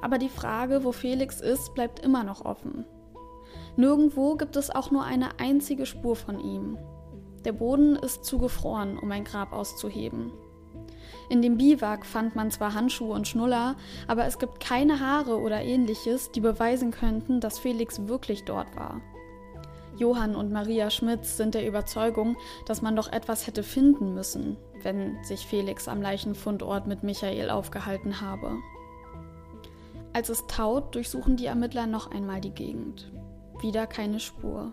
Aber 0.03 0.19
die 0.19 0.29
Frage, 0.29 0.85
wo 0.85 0.93
Felix 0.93 1.41
ist, 1.41 1.75
bleibt 1.75 1.99
immer 1.99 2.23
noch 2.23 2.45
offen. 2.45 2.85
Nirgendwo 3.77 4.37
gibt 4.37 4.57
es 4.57 4.71
auch 4.71 4.91
nur 4.91 5.05
eine 5.05 5.39
einzige 5.39 5.85
Spur 5.85 6.17
von 6.17 6.39
ihm. 6.39 6.79
Der 7.45 7.53
Boden 7.53 7.97
ist 7.97 8.25
zugefroren, 8.25 8.99
um 8.99 9.11
ein 9.13 9.25
Grab 9.25 9.53
auszuheben. 9.53 10.33
In 11.31 11.43
dem 11.43 11.57
Biwak 11.57 12.05
fand 12.05 12.35
man 12.35 12.51
zwar 12.51 12.75
Handschuhe 12.75 13.15
und 13.15 13.29
Schnuller, 13.29 13.77
aber 14.09 14.27
es 14.27 14.39
gibt 14.39 14.61
keine 14.61 15.01
Haare 15.01 15.39
oder 15.41 15.63
ähnliches, 15.63 16.33
die 16.33 16.41
beweisen 16.41 16.91
könnten, 16.91 17.41
dass 17.41 17.59
Felix 17.59 18.09
wirklich 18.09 18.45
dort 18.45 18.75
war. 18.77 19.01
Johann 19.97 20.35
und 20.35 20.51
Maria 20.51 20.91
Schmitz 20.91 21.37
sind 21.37 21.55
der 21.55 21.67
Überzeugung, 21.67 22.37
dass 22.67 22.83
man 22.83 22.97
doch 22.97 23.13
etwas 23.13 23.47
hätte 23.47 23.63
finden 23.63 24.15
müssen, 24.15 24.57
wenn 24.83 25.23
sich 25.23 25.47
Felix 25.47 25.89
am 25.89 26.03
Leichenfundort 26.03 26.87
mit 26.87 27.03
Michael 27.03 27.51
aufgehalten 27.51 28.21
habe. 28.21 28.57
Als 30.13 30.31
es 30.31 30.47
taut, 30.49 30.95
durchsuchen 30.95 31.37
die 31.37 31.47
Ermittler 31.47 31.87
noch 31.87 32.11
einmal 32.11 32.41
die 32.41 32.51
Gegend. 32.51 33.13
Wieder 33.61 33.87
keine 33.87 34.19
Spur. 34.19 34.73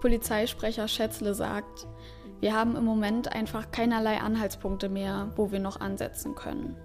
Polizeisprecher 0.00 0.88
Schätzle 0.88 1.34
sagt, 1.34 1.86
wir 2.40 2.54
haben 2.54 2.74
im 2.74 2.84
Moment 2.84 3.32
einfach 3.32 3.70
keinerlei 3.70 4.18
Anhaltspunkte 4.18 4.88
mehr, 4.88 5.30
wo 5.36 5.52
wir 5.52 5.60
noch 5.60 5.80
ansetzen 5.80 6.34
können. 6.34 6.76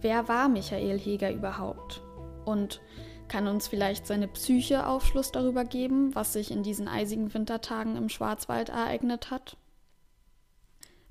Wer 0.00 0.28
war 0.28 0.48
Michael 0.48 0.98
Heger 0.98 1.30
überhaupt? 1.30 2.02
Und 2.44 2.80
kann 3.28 3.46
uns 3.46 3.68
vielleicht 3.68 4.06
seine 4.06 4.28
Psyche 4.28 4.86
Aufschluss 4.86 5.30
darüber 5.30 5.64
geben, 5.64 6.14
was 6.14 6.32
sich 6.32 6.50
in 6.50 6.62
diesen 6.62 6.88
eisigen 6.88 7.32
Wintertagen 7.32 7.96
im 7.96 8.08
Schwarzwald 8.08 8.68
ereignet 8.68 9.30
hat? 9.30 9.56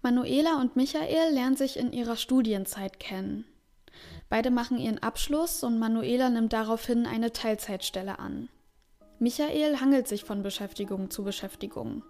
Manuela 0.02 0.60
und 0.60 0.76
Michael 0.76 1.34
lernen 1.34 1.56
sich 1.56 1.78
in 1.78 1.94
ihrer 1.94 2.16
Studienzeit 2.16 3.00
kennen. 3.00 3.46
Beide 4.30 4.50
machen 4.50 4.78
ihren 4.78 5.02
Abschluss 5.02 5.64
und 5.64 5.78
Manuela 5.78 6.30
nimmt 6.30 6.54
daraufhin 6.54 7.06
eine 7.06 7.32
Teilzeitstelle 7.32 8.18
an. 8.18 8.50
Michael 9.22 9.80
hangelt 9.80 10.08
sich 10.08 10.24
von 10.24 10.42
Beschäftigung 10.42 11.12
zu 11.12 11.24
Beschäftigung. 11.24 12.02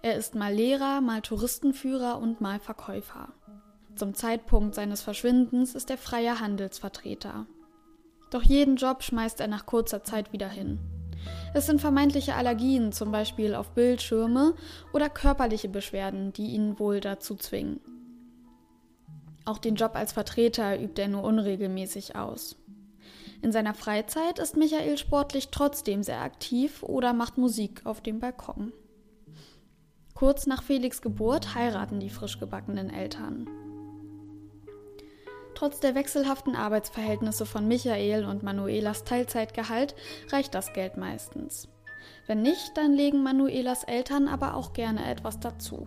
Er 0.00 0.14
ist 0.14 0.36
mal 0.36 0.54
Lehrer, 0.54 1.00
mal 1.00 1.20
Touristenführer 1.20 2.20
und 2.20 2.40
mal 2.40 2.60
Verkäufer. 2.60 3.30
Zum 3.96 4.14
Zeitpunkt 4.14 4.76
seines 4.76 5.02
Verschwindens 5.02 5.74
ist 5.74 5.90
er 5.90 5.98
freier 5.98 6.38
Handelsvertreter. 6.38 7.46
Doch 8.30 8.44
jeden 8.44 8.76
Job 8.76 9.02
schmeißt 9.02 9.40
er 9.40 9.48
nach 9.48 9.66
kurzer 9.66 10.04
Zeit 10.04 10.32
wieder 10.32 10.48
hin. 10.48 10.78
Es 11.52 11.66
sind 11.66 11.80
vermeintliche 11.80 12.36
Allergien, 12.36 12.92
zum 12.92 13.10
Beispiel 13.10 13.56
auf 13.56 13.70
Bildschirme, 13.70 14.54
oder 14.92 15.08
körperliche 15.08 15.68
Beschwerden, 15.68 16.32
die 16.32 16.50
ihn 16.52 16.78
wohl 16.78 17.00
dazu 17.00 17.34
zwingen. 17.34 17.80
Auch 19.44 19.58
den 19.58 19.74
Job 19.74 19.96
als 19.96 20.12
Vertreter 20.12 20.80
übt 20.80 21.02
er 21.02 21.08
nur 21.08 21.24
unregelmäßig 21.24 22.14
aus. 22.14 22.54
In 23.42 23.52
seiner 23.52 23.74
Freizeit 23.74 24.38
ist 24.38 24.56
Michael 24.56 24.98
sportlich 24.98 25.48
trotzdem 25.50 26.02
sehr 26.02 26.20
aktiv 26.20 26.82
oder 26.82 27.12
macht 27.12 27.38
Musik 27.38 27.82
auf 27.84 28.00
dem 28.00 28.18
Balkon. 28.18 28.72
Kurz 30.14 30.46
nach 30.46 30.62
Felix 30.62 31.02
Geburt 31.02 31.54
heiraten 31.54 32.00
die 32.00 32.08
frisch 32.08 32.40
gebackenen 32.40 32.88
Eltern. 32.90 33.48
Trotz 35.54 35.80
der 35.80 35.94
wechselhaften 35.94 36.54
Arbeitsverhältnisse 36.54 37.46
von 37.46 37.66
Michael 37.68 38.24
und 38.24 38.42
Manuelas 38.42 39.04
Teilzeitgehalt 39.04 39.94
reicht 40.30 40.54
das 40.54 40.72
Geld 40.72 40.96
meistens. 40.96 41.68
Wenn 42.26 42.42
nicht, 42.42 42.76
dann 42.76 42.92
legen 42.92 43.22
Manuelas 43.22 43.84
Eltern 43.84 44.28
aber 44.28 44.54
auch 44.54 44.72
gerne 44.72 45.08
etwas 45.10 45.40
dazu. 45.40 45.86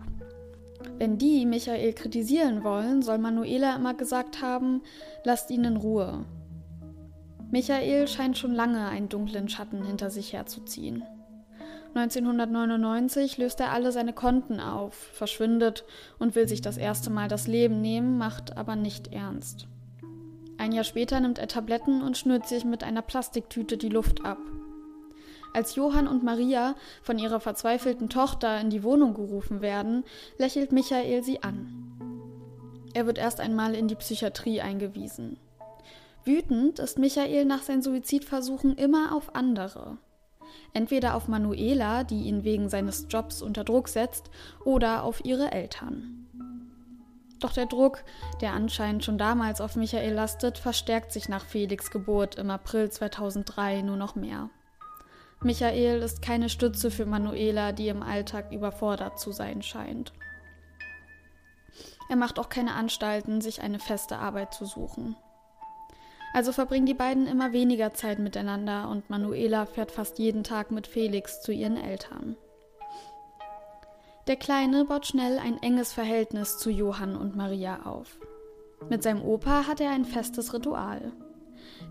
Wenn 0.98 1.18
die 1.18 1.46
Michael 1.46 1.92
kritisieren 1.92 2.64
wollen, 2.64 3.02
soll 3.02 3.18
Manuela 3.18 3.76
immer 3.76 3.94
gesagt 3.94 4.42
haben, 4.42 4.82
lasst 5.24 5.50
ihn 5.50 5.64
in 5.64 5.76
Ruhe. 5.76 6.24
Michael 7.50 8.06
scheint 8.06 8.38
schon 8.38 8.54
lange 8.54 8.86
einen 8.86 9.08
dunklen 9.08 9.48
Schatten 9.48 9.84
hinter 9.84 10.10
sich 10.10 10.32
herzuziehen. 10.32 11.02
1999 11.94 13.38
löst 13.38 13.58
er 13.58 13.72
alle 13.72 13.90
seine 13.90 14.12
Konten 14.12 14.60
auf, 14.60 14.94
verschwindet 14.94 15.84
und 16.20 16.36
will 16.36 16.46
sich 16.46 16.60
das 16.60 16.76
erste 16.76 17.10
Mal 17.10 17.26
das 17.26 17.48
Leben 17.48 17.80
nehmen, 17.80 18.16
macht 18.16 18.56
aber 18.56 18.76
nicht 18.76 19.12
ernst. 19.12 19.66
Ein 20.56 20.70
Jahr 20.70 20.84
später 20.84 21.18
nimmt 21.18 21.38
er 21.38 21.48
Tabletten 21.48 22.02
und 22.02 22.16
schnürt 22.16 22.46
sich 22.46 22.64
mit 22.64 22.84
einer 22.84 23.02
Plastiktüte 23.02 23.76
die 23.76 23.88
Luft 23.88 24.24
ab. 24.24 24.38
Als 25.52 25.74
Johann 25.74 26.06
und 26.06 26.22
Maria 26.22 26.76
von 27.02 27.18
ihrer 27.18 27.40
verzweifelten 27.40 28.08
Tochter 28.08 28.60
in 28.60 28.70
die 28.70 28.84
Wohnung 28.84 29.14
gerufen 29.14 29.60
werden, 29.60 30.04
lächelt 30.38 30.70
Michael 30.70 31.24
sie 31.24 31.42
an. 31.42 31.90
Er 32.94 33.06
wird 33.06 33.18
erst 33.18 33.40
einmal 33.40 33.74
in 33.74 33.88
die 33.88 33.96
Psychiatrie 33.96 34.60
eingewiesen. 34.60 35.38
Wütend 36.24 36.78
ist 36.78 36.98
Michael 36.98 37.44
nach 37.44 37.62
seinen 37.62 37.82
Suizidversuchen 37.82 38.76
immer 38.76 39.14
auf 39.14 39.34
andere 39.34 39.98
entweder 40.72 41.14
auf 41.14 41.28
Manuela, 41.28 42.04
die 42.04 42.22
ihn 42.22 42.44
wegen 42.44 42.68
seines 42.68 43.06
Jobs 43.08 43.42
unter 43.42 43.64
Druck 43.64 43.88
setzt, 43.88 44.30
oder 44.64 45.02
auf 45.04 45.24
ihre 45.24 45.52
Eltern. 45.52 46.26
Doch 47.40 47.52
der 47.52 47.66
Druck, 47.66 48.04
der 48.42 48.52
anscheinend 48.52 49.04
schon 49.04 49.16
damals 49.16 49.60
auf 49.60 49.74
Michael 49.74 50.12
lastet, 50.12 50.58
verstärkt 50.58 51.10
sich 51.10 51.28
nach 51.28 51.44
Felix 51.44 51.90
Geburt 51.90 52.34
im 52.34 52.50
April 52.50 52.90
2003 52.90 53.80
nur 53.82 53.96
noch 53.96 54.14
mehr. 54.14 54.50
Michael 55.42 56.02
ist 56.02 56.20
keine 56.20 56.50
Stütze 56.50 56.90
für 56.90 57.06
Manuela, 57.06 57.72
die 57.72 57.88
im 57.88 58.02
Alltag 58.02 58.52
überfordert 58.52 59.18
zu 59.18 59.32
sein 59.32 59.62
scheint. 59.62 60.12
Er 62.10 62.16
macht 62.16 62.38
auch 62.38 62.50
keine 62.50 62.74
Anstalten, 62.74 63.40
sich 63.40 63.62
eine 63.62 63.78
feste 63.78 64.18
Arbeit 64.18 64.52
zu 64.52 64.66
suchen. 64.66 65.16
Also 66.32 66.52
verbringen 66.52 66.86
die 66.86 66.94
beiden 66.94 67.26
immer 67.26 67.52
weniger 67.52 67.92
Zeit 67.92 68.18
miteinander 68.18 68.88
und 68.88 69.10
Manuela 69.10 69.66
fährt 69.66 69.90
fast 69.90 70.18
jeden 70.18 70.44
Tag 70.44 70.70
mit 70.70 70.86
Felix 70.86 71.42
zu 71.42 71.52
ihren 71.52 71.76
Eltern. 71.76 72.36
Der 74.26 74.36
Kleine 74.36 74.84
baut 74.84 75.06
schnell 75.06 75.38
ein 75.38 75.60
enges 75.60 75.92
Verhältnis 75.92 76.58
zu 76.58 76.70
Johann 76.70 77.16
und 77.16 77.34
Maria 77.34 77.84
auf. 77.84 78.20
Mit 78.88 79.02
seinem 79.02 79.22
Opa 79.22 79.66
hat 79.66 79.80
er 79.80 79.90
ein 79.90 80.04
festes 80.04 80.54
Ritual. 80.54 81.12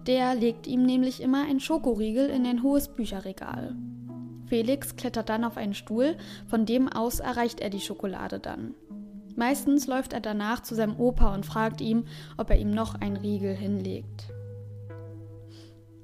Der 0.08 0.36
legt 0.36 0.66
ihm 0.66 0.84
nämlich 0.84 1.22
immer 1.22 1.44
ein 1.44 1.60
Schokoriegel 1.60 2.30
in 2.30 2.46
ein 2.46 2.64
hohes 2.64 2.88
Bücherregal. 2.88 3.76
Felix 4.46 4.96
klettert 4.96 5.30
dann 5.30 5.44
auf 5.44 5.58
einen 5.58 5.74
Stuhl, 5.74 6.18
von 6.48 6.66
dem 6.66 6.88
aus 6.88 7.20
erreicht 7.20 7.60
er 7.60 7.70
die 7.70 7.82
Schokolade 7.82 8.40
dann. 8.40 8.74
Meistens 9.40 9.88
läuft 9.88 10.12
er 10.12 10.20
danach 10.20 10.64
zu 10.64 10.76
seinem 10.76 11.00
Opa 11.00 11.34
und 11.34 11.46
fragt 11.46 11.80
ihm, 11.80 12.04
ob 12.36 12.50
er 12.50 12.58
ihm 12.58 12.72
noch 12.72 12.96
ein 12.96 13.16
Riegel 13.16 13.56
hinlegt. 13.56 14.34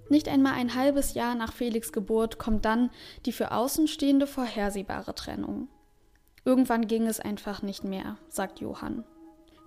Nicht 0.07 0.29
einmal 0.29 0.53
ein 0.53 0.73
halbes 0.73 1.15
Jahr 1.15 1.35
nach 1.35 1.51
Felix 1.51 1.91
Geburt 1.91 2.39
kommt 2.39 2.63
dann 2.63 2.91
die 3.25 3.33
für 3.33 3.51
Außenstehende 3.51 4.25
vorhersehbare 4.25 5.15
Trennung. 5.15 5.67
Irgendwann 6.45 6.87
ging 6.87 7.07
es 7.07 7.19
einfach 7.19 7.61
nicht 7.61 7.83
mehr, 7.83 8.15
sagt 8.29 8.61
Johann. 8.61 9.03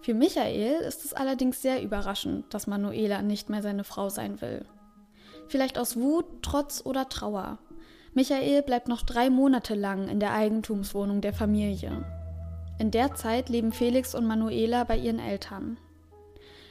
Für 0.01 0.15
Michael 0.15 0.81
ist 0.81 1.05
es 1.05 1.13
allerdings 1.13 1.61
sehr 1.61 1.83
überraschend, 1.83 2.47
dass 2.55 2.69
Manuela 2.69 3.21
nicht 3.21 3.51
mehr 3.51 3.61
seine 3.61 3.85
Frau 3.85 4.09
sein 4.09 4.41
will. 4.41 4.65
Vielleicht 5.47 5.79
aus 5.79 5.95
Wut, 5.95 6.25
Trotz 6.41 6.81
oder 6.87 7.11
Trauer. 7.11 7.59
Michael 8.15 8.63
bleibt 8.63 8.89
noch 8.89 9.03
drei 9.03 9.29
Monate 9.29 9.75
lang 9.75 10.09
in 10.09 10.21
der 10.21 10.33
Eigentumswohnung 10.33 11.21
der 11.21 11.35
Familie. 11.35 12.18
In 12.79 12.93
der 12.93 13.15
Zeit 13.15 13.49
leben 13.49 13.73
Felix 13.73 14.15
und 14.15 14.25
Manuela 14.25 14.85
bei 14.85 14.97
ihren 14.97 15.19
Eltern. 15.19 15.79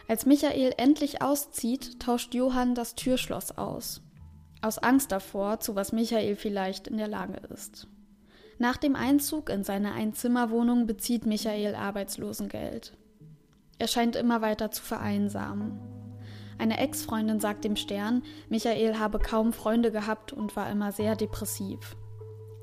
Als 0.08 0.26
Michael 0.26 0.74
endlich 0.78 1.22
auszieht, 1.22 2.00
tauscht 2.00 2.34
Johann 2.34 2.76
das 2.76 2.96
Türschloss 2.96 3.58
aus. 3.58 4.02
Aus 4.62 4.78
Angst 4.78 5.12
davor, 5.12 5.60
zu 5.60 5.76
was 5.76 5.91
Michael 5.91 6.38
vielleicht 6.38 6.88
in 6.88 6.98
der 6.98 7.10
Lage 7.10 7.41
ist. 7.54 7.88
Nach 8.58 8.78
dem 8.78 8.96
Einzug 8.96 9.50
in 9.50 9.65
seine 9.65 9.91
Einzimmerwohnung 9.91 10.88
bezieht 10.88 11.26
Michael 11.26 11.76
Arbeitslosengeld. 11.76 12.98
Er 13.78 13.88
scheint 13.88 14.15
immer 14.15 14.41
weiter 14.41 14.72
zu 14.72 14.82
vereinsamen. 14.82 15.80
Eine 16.58 16.80
Ex-Freundin 16.80 17.39
sagt 17.39 17.65
dem 17.65 17.76
Stern, 17.76 18.24
Michael 18.50 18.98
habe 18.98 19.20
kaum 19.20 19.54
Freunde 19.54 19.91
gehabt 19.91 20.34
und 20.34 20.56
war 20.56 20.72
immer 20.72 20.91
sehr 20.91 21.15
depressiv. 21.15 21.98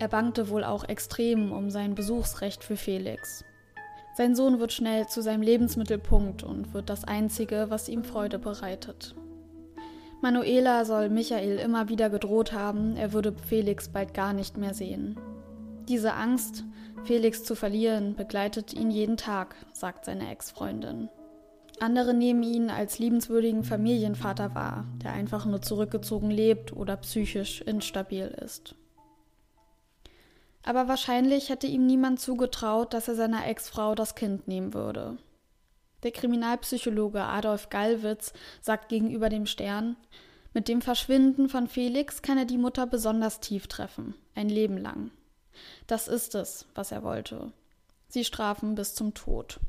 Er 0.05 0.09
bangte 0.09 0.51
wohl 0.51 0.65
auch 0.65 0.85
extrem 0.85 1.51
um 1.51 1.71
sein 1.71 1.95
Besuchsrecht 1.95 2.63
für 2.63 2.77
Felix. 2.77 3.43
Sein 4.15 4.35
Sohn 4.35 4.61
wird 4.61 4.71
schnell 4.71 5.07
zu 5.07 5.23
seinem 5.23 5.41
Lebensmittelpunkt 5.41 6.43
und 6.43 6.75
wird 6.75 6.91
das 6.91 7.05
Einzige, 7.05 7.71
was 7.71 7.89
ihm 7.89 8.05
Freude 8.05 8.39
bereitet. 8.39 9.15
Manuela 10.21 10.85
soll 10.85 11.09
Michael 11.09 11.59
immer 11.59 11.89
wieder 11.89 12.11
gedroht 12.11 12.53
haben, 12.53 12.99
er 12.99 13.15
würde 13.15 13.33
Felix 13.49 13.89
bald 13.89 14.13
gar 14.13 14.35
nicht 14.35 14.59
mehr 14.59 14.75
sehen. 14.75 15.19
Diese 15.89 16.13
Angst, 16.13 16.65
Felix 17.05 17.43
zu 17.43 17.55
verlieren, 17.55 18.15
begleitet 18.15 18.75
ihn 18.75 18.91
jeden 18.91 19.17
Tag, 19.17 19.57
sagt 19.73 20.05
seine 20.05 20.31
Ex-Freundin. 20.31 21.09
Andere 21.81 22.13
nehmen 22.13 22.43
ihn 22.43 22.69
als 22.69 22.99
liebenswürdigen 22.99 23.65
Familienvater 23.65 24.55
wahr, 24.55 24.85
der 25.03 25.15
einfach 25.15 25.47
nur 25.47 25.63
zurückgezogen 25.63 26.31
lebt 26.31 26.77
oder 26.77 26.99
psychisch 26.99 27.63
instabil 27.63 28.27
ist 28.45 28.75
aber 30.65 30.89
wahrscheinlich 30.89 31.51
hätte 31.51 31.67
ihm 31.67 31.87
niemand 31.87 32.21
zugetraut, 32.21 32.95
dass 32.95 33.09
er 33.09 33.15
seiner 33.15 33.47
Ex-Frau 33.47 33.95
das 33.95 34.15
Kind 34.15 34.49
nehmen 34.49 34.75
würde. 34.75 35.19
Der 36.03 36.11
Kriminalpsychologe 36.11 37.23
Adolf 37.23 37.71
Gallwitz 37.71 38.33
sagt 38.61 38.89
gegenüber 38.89 39.29
dem 39.29 39.47
Stern, 39.47 39.97
mit 40.53 40.69
dem 40.69 40.83
Verschwinden 40.83 41.49
von 41.49 41.67
Felix 41.67 42.23
kann 42.23 42.39
er 42.39 42.45
die 42.45 42.59
Mutter 42.59 42.87
besonders 42.87 43.41
tief 43.41 43.67
treffen, 43.67 44.15
ein 44.35 44.49
Leben 44.49 44.79
lang. 44.79 45.11
Das 45.87 46.09
ist 46.09 46.35
es, 46.35 46.67
was 46.75 46.93
er 46.93 47.03
wollte. 47.03 47.53
Sie 48.09 48.25
strafen 48.25 48.75
bis 48.75 48.95
zum 48.95 49.15
Tod. 49.15 49.61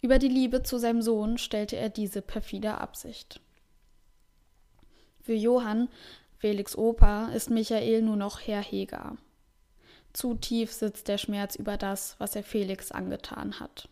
Über 0.00 0.18
die 0.18 0.28
Liebe 0.28 0.62
zu 0.62 0.78
seinem 0.78 1.02
Sohn 1.02 1.38
stellte 1.38 1.76
er 1.76 1.88
diese 1.88 2.22
perfide 2.22 2.78
Absicht. 2.78 3.40
Für 5.20 5.34
Johann, 5.34 5.88
Felix 6.38 6.76
Opa, 6.76 7.28
ist 7.28 7.50
Michael 7.50 8.02
nur 8.02 8.16
noch 8.16 8.40
Herr 8.40 8.62
Heger. 8.62 9.16
Zu 10.14 10.34
tief 10.34 10.72
sitzt 10.72 11.08
der 11.08 11.18
Schmerz 11.18 11.56
über 11.56 11.76
das, 11.76 12.14
was 12.20 12.36
er 12.36 12.44
Felix 12.44 12.92
angetan 12.92 13.58
hat. 13.58 13.88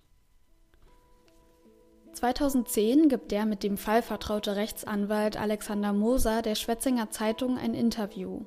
2010 2.13 3.09
gibt 3.09 3.33
der 3.33 3.45
mit 3.45 3.65
dem 3.65 3.77
Fall 3.77 4.03
vertraute 4.03 4.55
Rechtsanwalt 4.55 5.37
Alexander 5.37 5.93
Moser 5.93 6.41
der 6.43 6.55
Schwetzinger 6.55 7.11
Zeitung 7.11 7.59
ein 7.59 7.75
Interview. 7.75 8.43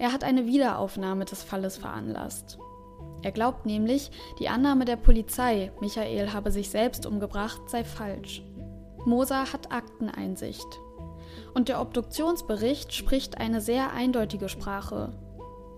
Er 0.00 0.12
hat 0.12 0.24
eine 0.24 0.46
Wiederaufnahme 0.46 1.24
des 1.24 1.44
Falles 1.44 1.76
veranlasst. 1.76 2.58
Er 3.22 3.30
glaubt 3.30 3.66
nämlich, 3.66 4.10
die 4.40 4.48
Annahme 4.48 4.84
der 4.84 4.96
Polizei, 4.96 5.70
Michael 5.80 6.32
habe 6.32 6.50
sich 6.50 6.70
selbst 6.70 7.06
umgebracht, 7.06 7.70
sei 7.70 7.84
falsch. 7.84 8.42
Moser 9.06 9.52
hat 9.52 9.70
Akteneinsicht. 9.70 10.66
Und 11.54 11.68
der 11.68 11.80
Obduktionsbericht 11.80 12.92
spricht 12.92 13.38
eine 13.38 13.60
sehr 13.60 13.92
eindeutige 13.92 14.48
Sprache. 14.48 15.12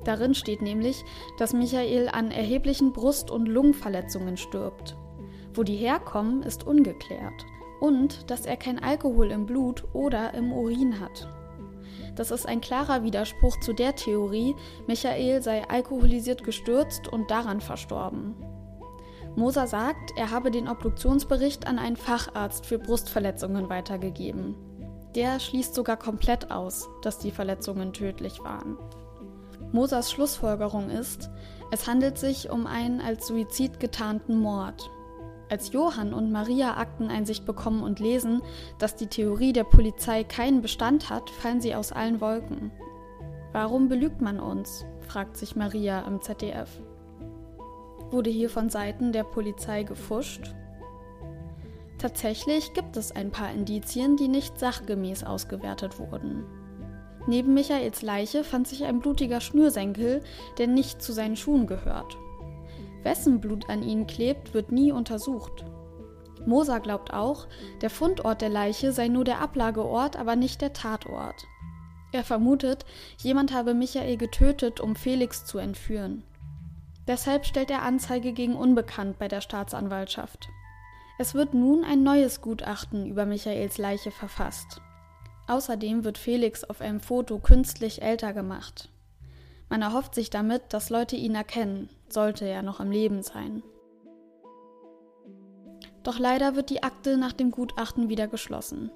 Darin 0.07 0.35
steht 0.35 0.62
nämlich, 0.62 1.05
dass 1.37 1.53
Michael 1.53 2.09
an 2.09 2.31
erheblichen 2.31 2.92
Brust- 2.92 3.29
und 3.29 3.47
Lungenverletzungen 3.47 4.37
stirbt. 4.37 4.97
Wo 5.53 5.64
die 5.64 5.75
herkommen, 5.75 6.45
ist 6.45 6.64
ungeklärt. 6.64 7.45
Und 7.81 8.31
dass 8.31 8.47
er 8.47 8.57
kein 8.57 8.79
Alkohol 8.79 9.33
im 9.33 9.47
Blut 9.47 9.83
oder 9.95 10.33
im 10.35 10.53
Urin 10.53 11.01
hat. 11.01 11.29
Das 12.14 12.31
ist 12.31 12.47
ein 12.47 12.61
klarer 12.61 13.03
Widerspruch 13.03 13.59
zu 13.61 13.73
der 13.73 13.97
Theorie, 13.97 14.55
Michael 14.87 15.42
sei 15.42 15.69
alkoholisiert 15.69 16.45
gestürzt 16.45 17.09
und 17.09 17.29
daran 17.31 17.61
verstorben. 17.61 18.37
Moser 19.35 19.66
sagt, 19.66 20.12
er 20.16 20.31
habe 20.31 20.53
den 20.53 20.69
Obduktionsbericht 20.69 21.66
an 21.66 21.81
einen 21.81 21.97
Facharzt 21.97 22.64
für 22.64 22.79
Brustverletzungen 22.79 23.69
weitergegeben. 23.69 24.55
Der 25.16 25.40
schließt 25.40 25.75
sogar 25.75 25.97
komplett 25.97 26.51
aus, 26.53 26.88
dass 27.03 27.19
die 27.19 27.33
Verletzungen 27.33 27.92
tödlich 27.92 28.38
waren. 28.45 28.79
Mosers 29.77 30.11
Schlussfolgerung 30.11 30.89
ist, 30.89 31.29
es 31.71 31.87
handelt 31.87 32.17
sich 32.17 32.49
um 32.49 32.67
einen 32.67 33.03
als 33.03 33.27
Suizid 33.27 33.79
getarnten 33.79 34.39
Mord. 34.39 34.91
Als 35.51 35.71
Johann 35.71 36.15
und 36.15 36.33
Maria 36.33 36.79
Akteneinsicht 36.79 37.45
bekommen 37.45 37.83
und 37.83 38.01
lesen, 38.01 38.41
dass 38.79 38.97
die 38.97 39.09
Theorie 39.09 39.53
der 39.53 39.65
Polizei 39.65 40.25
keinen 40.25 40.62
Bestand 40.62 41.11
hat, 41.11 41.29
fallen 41.29 41.61
sie 41.61 41.75
aus 41.75 41.93
allen 41.93 42.23
Wolken. 42.23 42.73
Warum 43.53 43.91
belügt 43.91 44.23
man 44.23 44.41
uns? 44.41 44.87
fragt 45.01 45.37
sich 45.37 45.57
Maria 45.57 46.01
im 46.07 46.23
ZDF. 46.23 46.71
Wurde 48.11 48.31
hier 48.31 48.49
von 48.49 48.71
Seiten 48.71 49.12
der 49.12 49.25
Polizei 49.25 49.83
gefuscht? 49.83 50.55
Tatsächlich 51.99 52.73
gibt 52.73 52.97
es 52.97 53.12
ein 53.12 53.31
paar 53.31 53.51
Indizien, 53.51 54.17
die 54.17 54.29
nicht 54.29 54.59
sachgemäß 54.59 55.23
ausgewertet 55.23 55.99
wurden. 55.99 56.47
Neben 57.27 57.55
Michaels 57.55 58.03
Leiche 58.03 58.45
fand 58.45 58.69
sich 58.69 58.85
ein 58.85 59.01
blutiger 59.01 59.41
Schnürsenkel, 59.41 60.23
der 60.59 60.69
nicht 60.69 61.03
zu 61.03 61.12
seinen 61.12 61.37
Schuhen 61.37 61.67
gehört. 61.67 62.17
Wessen 63.03 63.41
Blut 63.41 63.69
an 63.69 63.83
ihnen 63.83 64.07
klebt, 64.07 64.55
wird 64.55 64.73
nie 64.73 64.93
untersucht. 64.93 65.65
Moser 66.47 66.81
glaubt 66.81 67.12
auch, 67.12 67.49
der 67.81 67.91
Fundort 67.91 68.41
der 68.41 68.49
Leiche 68.49 68.93
sei 68.93 69.09
nur 69.09 69.25
der 69.25 69.41
Ablageort, 69.41 70.17
aber 70.17 70.37
nicht 70.37 70.61
der 70.61 70.73
Tatort. 70.73 71.47
Er 72.12 72.23
vermutet, 72.23 72.87
jemand 73.19 73.53
habe 73.53 73.75
Michael 73.75 74.17
getötet, 74.17 74.81
um 74.81 74.95
Felix 74.95 75.45
zu 75.45 75.59
entführen. 75.59 76.23
Deshalb 77.09 77.47
stellt 77.47 77.71
er 77.71 77.83
Anzeige 77.83 78.33
gegen 78.33 78.55
Unbekannt 78.55 79.19
bei 79.19 79.29
der 79.29 79.41
Staatsanwaltschaft. 79.41 80.49
Es 81.19 81.35
wird 81.35 81.55
nun 81.55 81.85
ein 81.85 82.03
neues 82.03 82.41
Gutachten 82.41 83.07
über 83.07 83.27
Michaels 83.27 83.79
Leiche 83.79 84.11
verfasst. 84.11 84.81
Außerdem 85.47 86.05
wird 86.05 86.19
Felix 86.19 86.65
auf 86.65 86.81
einem 86.81 87.01
Foto 87.01 87.39
künstlich 87.39 88.03
älter 88.03 88.33
gemacht. 88.33 88.89
Man 89.69 89.83
erhofft 89.83 90.15
sich 90.15 90.31
damit, 90.31 90.63
dass 90.71 90.91
Leute 90.91 91.17
ihn 91.17 91.35
erkennen, 91.35 91.89
sollte 92.09 92.45
er 92.45 92.63
noch 92.63 92.81
am 92.81 92.91
Leben 92.91 93.23
sein. 93.23 93.63
Doch 96.03 96.19
leider 96.19 96.55
wird 96.55 96.71
die 96.71 96.85
Akte 96.85 97.17
nach 97.17 97.33
dem 97.33 97.51
Gutachten 97.51 98.09
wieder 98.09 98.29
geschlossen. 98.29 98.91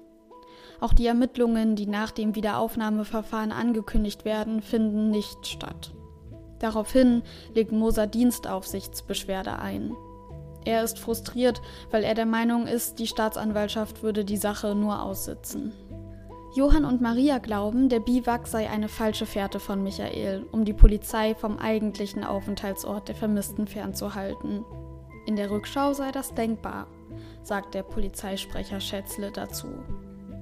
Auch 0.79 0.93
die 0.93 1.05
Ermittlungen, 1.05 1.75
die 1.75 1.85
nach 1.85 2.11
dem 2.11 2.35
Wiederaufnahmeverfahren 2.35 3.51
angekündigt 3.51 4.25
werden, 4.25 4.61
finden 4.61 5.09
nicht 5.09 5.45
statt. 5.45 5.93
Daraufhin 6.59 7.23
legt 7.53 7.71
Moser 7.71 8.07
Dienstaufsichtsbeschwerde 8.07 9.59
ein. 9.59 9.93
Er 10.63 10.83
ist 10.83 10.99
frustriert, 10.99 11.61
weil 11.89 12.03
er 12.03 12.13
der 12.13 12.25
Meinung 12.25 12.67
ist, 12.67 12.99
die 12.99 13.07
Staatsanwaltschaft 13.07 14.03
würde 14.03 14.23
die 14.23 14.37
Sache 14.37 14.75
nur 14.75 15.01
aussitzen. 15.01 15.73
Johann 16.53 16.83
und 16.83 16.99
Maria 16.99 17.37
glauben, 17.37 17.87
der 17.87 18.01
Biwak 18.01 18.45
sei 18.45 18.69
eine 18.69 18.89
falsche 18.89 19.25
Fährte 19.25 19.61
von 19.61 19.81
Michael, 19.81 20.45
um 20.51 20.65
die 20.65 20.73
Polizei 20.73 21.33
vom 21.33 21.57
eigentlichen 21.57 22.25
Aufenthaltsort 22.25 23.07
der 23.07 23.15
Vermissten 23.15 23.67
fernzuhalten. 23.67 24.65
In 25.25 25.37
der 25.37 25.49
Rückschau 25.49 25.93
sei 25.93 26.11
das 26.11 26.33
denkbar, 26.33 26.87
sagt 27.41 27.73
der 27.73 27.83
Polizeisprecher 27.83 28.81
Schätzle 28.81 29.31
dazu. 29.31 29.67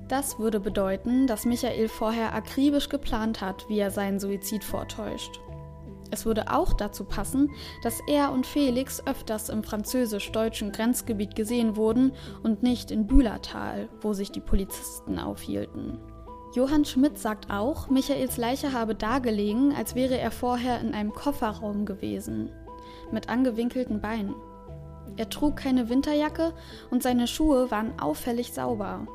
Das 0.07 0.39
würde 0.39 0.59
bedeuten, 0.59 1.27
dass 1.27 1.45
Michael 1.45 1.87
vorher 1.87 2.33
akribisch 2.33 2.89
geplant 2.89 3.41
hat, 3.41 3.69
wie 3.69 3.77
er 3.77 3.91
seinen 3.91 4.19
Suizid 4.19 4.63
vortäuscht. 4.63 5.39
Es 6.11 6.25
würde 6.25 6.51
auch 6.51 6.73
dazu 6.73 7.03
passen, 7.03 7.51
dass 7.83 7.99
er 8.07 8.31
und 8.31 8.45
Felix 8.45 9.05
öfters 9.05 9.49
im 9.49 9.63
französisch-deutschen 9.63 10.71
Grenzgebiet 10.71 11.35
gesehen 11.35 11.75
wurden 11.75 12.13
und 12.43 12.63
nicht 12.63 12.91
in 12.91 13.07
Bühlertal, 13.07 13.89
wo 14.01 14.13
sich 14.13 14.31
die 14.31 14.41
Polizisten 14.41 15.19
aufhielten. 15.19 15.99
Johann 16.55 16.83
Schmidt 16.83 17.19
sagt 17.19 17.51
auch, 17.51 17.89
Michaels 17.89 18.37
Leiche 18.37 18.73
habe 18.73 18.95
da 18.95 19.19
gelegen, 19.19 19.73
als 19.75 19.93
wäre 19.93 20.17
er 20.17 20.31
vorher 20.31 20.81
in 20.81 20.95
einem 20.95 21.13
Kofferraum 21.13 21.85
gewesen, 21.85 22.51
mit 23.11 23.29
angewinkelten 23.29 24.01
Beinen. 24.01 24.33
Er 25.15 25.29
trug 25.29 25.57
keine 25.57 25.89
Winterjacke 25.89 26.53
und 26.89 27.03
seine 27.03 27.27
Schuhe 27.27 27.69
waren 27.69 27.99
auffällig 27.99 28.51
sauber. 28.53 29.05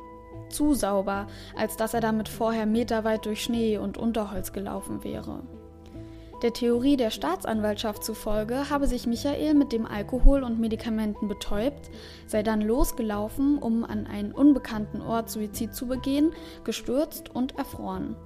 Zu 0.49 0.73
sauber, 0.73 1.27
als 1.57 1.75
dass 1.75 1.93
er 1.93 2.01
damit 2.01 2.29
vorher 2.29 2.65
meterweit 2.65 3.25
durch 3.25 3.43
Schnee 3.43 3.77
und 3.77 3.97
Unterholz 3.97 4.53
gelaufen 4.53 5.03
wäre. 5.03 5.43
Der 6.41 6.51
Theorie 6.51 6.97
der 6.97 7.11
Staatsanwaltschaft 7.11 8.03
zufolge 8.03 8.69
habe 8.69 8.87
sich 8.87 9.07
Michael 9.07 9.53
mit 9.53 9.71
dem 9.71 9.85
Alkohol 9.85 10.43
und 10.43 10.59
Medikamenten 10.59 11.27
betäubt, 11.27 11.89
sei 12.27 12.43
dann 12.43 12.61
losgelaufen, 12.61 13.57
um 13.57 13.85
an 13.85 14.05
einen 14.05 14.33
unbekannten 14.33 15.01
Ort 15.01 15.29
Suizid 15.29 15.73
zu 15.73 15.87
begehen, 15.87 16.33
gestürzt 16.65 17.33
und 17.33 17.57
erfroren. 17.57 18.17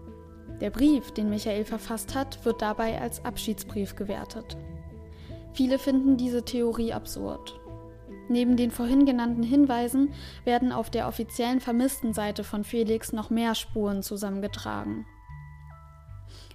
Der 0.60 0.72
Brief, 0.72 1.12
den 1.12 1.30
Michael 1.30 1.65
verfasst 1.65 2.15
hat, 2.15 2.43
wird 2.45 2.62
dabei 2.62 3.00
als 3.00 3.24
Abschiedsbrief 3.24 3.95
gewertet. 3.95 4.58
Viele 5.54 5.78
finden 5.78 6.17
diese 6.17 6.43
Theorie 6.43 6.93
absurd. 6.93 7.60
Neben 8.28 8.58
den 8.58 8.72
vorhin 8.72 9.06
genannten 9.06 9.43
Hinweisen 9.43 10.13
werden 10.45 10.72
auf 10.72 10.89
der 10.89 11.08
offiziellen 11.08 11.60
Vermisstenseite 11.60 12.43
von 12.43 12.63
Felix 12.63 13.13
noch 13.13 13.30
mehr 13.30 13.56
Spuren 13.56 14.04
zusammengetragen. 14.04 15.06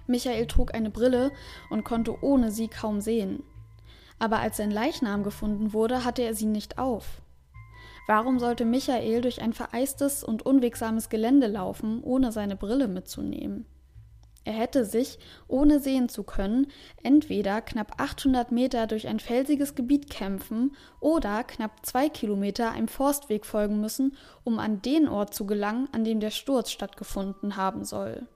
Michael 0.07 0.47
trug 0.47 0.73
eine 0.73 0.89
Brille 0.89 1.31
und 1.69 1.83
konnte 1.83 2.23
ohne 2.23 2.51
sie 2.51 2.67
kaum 2.67 3.01
sehen. 3.01 3.43
Aber 4.19 4.39
als 4.39 4.57
sein 4.57 4.71
Leichnam 4.71 5.23
gefunden 5.23 5.73
wurde, 5.73 6.05
hatte 6.05 6.21
er 6.21 6.33
sie 6.33 6.45
nicht 6.45 6.77
auf. 6.77 7.21
Warum 8.07 8.39
sollte 8.39 8.65
Michael 8.65 9.21
durch 9.21 9.41
ein 9.41 9.53
vereistes 9.53 10.23
und 10.23 10.45
unwegsames 10.45 11.09
Gelände 11.09 11.47
laufen, 11.47 12.03
ohne 12.03 12.31
seine 12.31 12.55
Brille 12.55 12.87
mitzunehmen? 12.87 13.65
Er 14.45 14.53
hätte 14.53 14.85
sich, 14.85 15.17
ohne 15.47 15.79
sehen 15.79 16.07
zu 16.07 16.23
können, 16.23 16.67
entweder 17.01 17.61
knapp 17.61 17.99
800 17.99 18.51
Meter 18.51 18.85
durch 18.85 19.07
ein 19.07 19.19
felsiges 19.19 19.73
Gebiet 19.73 20.11
kämpfen 20.11 20.75
oder 20.99 21.43
knapp 21.43 21.83
zwei 21.83 22.09
Kilometer 22.09 22.71
einem 22.71 22.87
Forstweg 22.87 23.43
folgen 23.43 23.81
müssen, 23.81 24.15
um 24.43 24.59
an 24.59 24.83
den 24.83 25.07
Ort 25.07 25.33
zu 25.33 25.47
gelangen, 25.47 25.89
an 25.93 26.03
dem 26.03 26.19
der 26.19 26.29
Sturz 26.29 26.69
stattgefunden 26.69 27.57
haben 27.57 27.83
soll. 27.83 28.27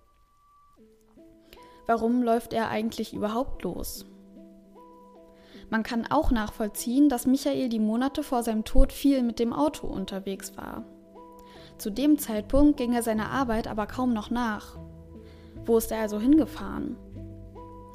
Warum 1.89 2.21
läuft 2.21 2.53
er 2.53 2.69
eigentlich 2.69 3.15
überhaupt 3.15 3.63
los? 3.63 4.05
Man 5.71 5.81
kann 5.81 6.05
auch 6.11 6.29
nachvollziehen, 6.29 7.09
dass 7.09 7.25
Michael 7.25 7.67
die 7.67 7.79
Monate 7.79 8.21
vor 8.21 8.43
seinem 8.43 8.63
Tod 8.63 8.93
viel 8.93 9.23
mit 9.23 9.39
dem 9.39 9.53
Auto 9.53 9.87
unterwegs 9.87 10.55
war. 10.55 10.83
Zu 11.79 11.89
dem 11.89 12.19
Zeitpunkt 12.19 12.77
ging 12.77 12.93
er 12.93 13.01
seiner 13.01 13.31
Arbeit 13.31 13.67
aber 13.67 13.87
kaum 13.87 14.13
noch 14.13 14.29
nach. 14.29 14.77
Wo 15.65 15.79
ist 15.79 15.91
er 15.91 16.01
also 16.01 16.19
hingefahren? 16.19 16.95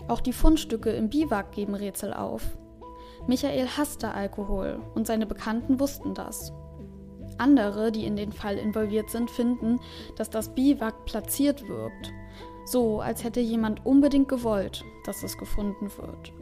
Auch 0.09 0.21
die 0.21 0.33
Fundstücke 0.33 0.91
im 0.91 1.09
Biwak 1.09 1.53
geben 1.53 1.77
Rätsel 1.77 2.13
auf. 2.13 2.43
Michael 3.29 3.69
hasste 3.69 4.11
Alkohol 4.11 4.83
und 4.97 5.07
seine 5.07 5.27
Bekannten 5.27 5.79
wussten 5.79 6.15
das. 6.15 6.53
Andere, 7.39 7.93
die 7.93 8.07
in 8.07 8.17
den 8.17 8.33
Fall 8.33 8.59
involviert 8.59 9.11
sind, 9.11 9.31
finden, 9.31 9.79
dass 10.17 10.31
das 10.31 10.53
Biwak 10.53 11.05
platziert 11.05 11.69
wirkt 11.69 12.13
so, 12.65 13.01
als 13.01 13.25
hätte 13.25 13.41
jemand 13.41 13.85
unbedingt 13.85 14.29
gewollt, 14.29 14.85
dass 15.05 15.23
es 15.23 15.37
gefunden 15.37 15.91
wird. 15.97 16.33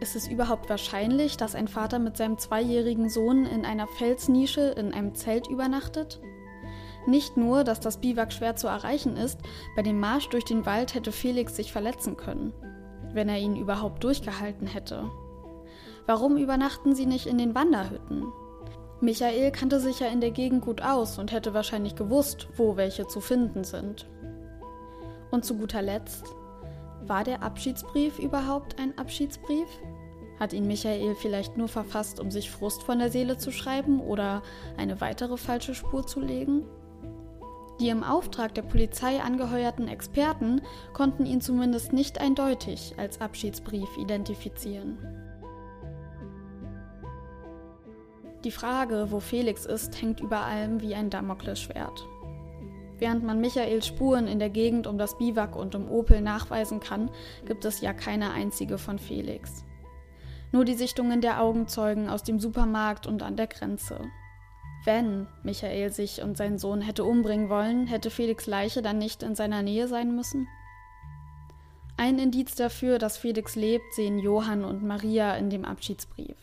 Ist 0.00 0.14
es 0.14 0.28
überhaupt 0.28 0.68
wahrscheinlich, 0.68 1.36
dass 1.36 1.54
ein 1.54 1.68
Vater 1.68 1.98
mit 1.98 2.16
seinem 2.16 2.38
zweijährigen 2.38 3.08
Sohn 3.08 3.46
in 3.46 3.64
einer 3.64 3.86
Felsnische 3.86 4.60
in 4.60 4.92
einem 4.92 5.14
Zelt 5.14 5.48
übernachtet? 5.48 6.20
Nicht 7.06 7.36
nur, 7.36 7.64
dass 7.64 7.80
das 7.80 8.00
Biwak 8.00 8.32
schwer 8.32 8.56
zu 8.56 8.66
erreichen 8.66 9.16
ist, 9.16 9.40
bei 9.74 9.82
dem 9.82 9.98
Marsch 10.00 10.28
durch 10.28 10.44
den 10.44 10.66
Wald 10.66 10.94
hätte 10.94 11.12
Felix 11.12 11.56
sich 11.56 11.72
verletzen 11.72 12.16
können, 12.16 12.52
wenn 13.14 13.28
er 13.28 13.38
ihn 13.38 13.56
überhaupt 13.56 14.04
durchgehalten 14.04 14.66
hätte. 14.66 15.08
Warum 16.06 16.36
übernachten 16.36 16.94
sie 16.94 17.06
nicht 17.06 17.26
in 17.26 17.38
den 17.38 17.54
Wanderhütten? 17.54 18.24
Michael 19.00 19.50
kannte 19.50 19.78
sich 19.78 20.00
ja 20.00 20.08
in 20.08 20.20
der 20.20 20.30
Gegend 20.30 20.64
gut 20.64 20.82
aus 20.82 21.18
und 21.18 21.32
hätte 21.32 21.54
wahrscheinlich 21.54 21.96
gewusst, 21.96 22.48
wo 22.56 22.76
welche 22.76 23.06
zu 23.06 23.20
finden 23.20 23.62
sind. 23.64 24.08
Und 25.36 25.44
zu 25.44 25.58
guter 25.58 25.82
Letzt, 25.82 26.34
war 27.02 27.22
der 27.22 27.42
Abschiedsbrief 27.42 28.18
überhaupt 28.18 28.80
ein 28.80 28.96
Abschiedsbrief? 28.96 29.68
Hat 30.40 30.54
ihn 30.54 30.66
Michael 30.66 31.14
vielleicht 31.14 31.58
nur 31.58 31.68
verfasst, 31.68 32.20
um 32.20 32.30
sich 32.30 32.50
Frust 32.50 32.82
von 32.82 32.98
der 32.98 33.10
Seele 33.10 33.36
zu 33.36 33.50
schreiben 33.50 34.00
oder 34.00 34.42
eine 34.78 34.98
weitere 35.02 35.36
falsche 35.36 35.74
Spur 35.74 36.06
zu 36.06 36.20
legen? 36.20 36.62
Die 37.80 37.90
im 37.90 38.02
Auftrag 38.02 38.54
der 38.54 38.62
Polizei 38.62 39.20
angeheuerten 39.20 39.88
Experten 39.88 40.62
konnten 40.94 41.26
ihn 41.26 41.42
zumindest 41.42 41.92
nicht 41.92 42.18
eindeutig 42.18 42.94
als 42.96 43.20
Abschiedsbrief 43.20 43.94
identifizieren. 43.98 44.96
Die 48.42 48.50
Frage, 48.50 49.08
wo 49.10 49.20
Felix 49.20 49.66
ist, 49.66 50.00
hängt 50.00 50.20
über 50.20 50.46
allem 50.46 50.80
wie 50.80 50.94
ein 50.94 51.10
Damoklesschwert. 51.10 52.06
Während 52.98 53.24
man 53.24 53.40
Michaels 53.40 53.86
Spuren 53.86 54.26
in 54.26 54.38
der 54.38 54.50
Gegend 54.50 54.86
um 54.86 54.96
das 54.96 55.18
Biwak 55.18 55.54
und 55.54 55.74
um 55.74 55.90
Opel 55.90 56.20
nachweisen 56.20 56.80
kann, 56.80 57.10
gibt 57.44 57.64
es 57.64 57.80
ja 57.80 57.92
keine 57.92 58.32
einzige 58.32 58.78
von 58.78 58.98
Felix. 58.98 59.64
Nur 60.52 60.64
die 60.64 60.74
Sichtungen 60.74 61.20
der 61.20 61.42
Augenzeugen 61.42 62.08
aus 62.08 62.22
dem 62.22 62.40
Supermarkt 62.40 63.06
und 63.06 63.22
an 63.22 63.36
der 63.36 63.48
Grenze. 63.48 64.00
Wenn 64.84 65.26
Michael 65.42 65.92
sich 65.92 66.22
und 66.22 66.36
seinen 66.36 66.58
Sohn 66.58 66.80
hätte 66.80 67.04
umbringen 67.04 67.50
wollen, 67.50 67.86
hätte 67.86 68.10
Felix 68.10 68.46
Leiche 68.46 68.82
dann 68.82 68.98
nicht 68.98 69.22
in 69.22 69.34
seiner 69.34 69.62
Nähe 69.62 69.88
sein 69.88 70.14
müssen? 70.14 70.46
Ein 71.98 72.18
Indiz 72.18 72.54
dafür, 72.54 72.98
dass 72.98 73.16
Felix 73.16 73.56
lebt, 73.56 73.94
sehen 73.94 74.18
Johann 74.18 74.64
und 74.64 74.84
Maria 74.84 75.34
in 75.34 75.50
dem 75.50 75.64
Abschiedsbrief. 75.64 76.36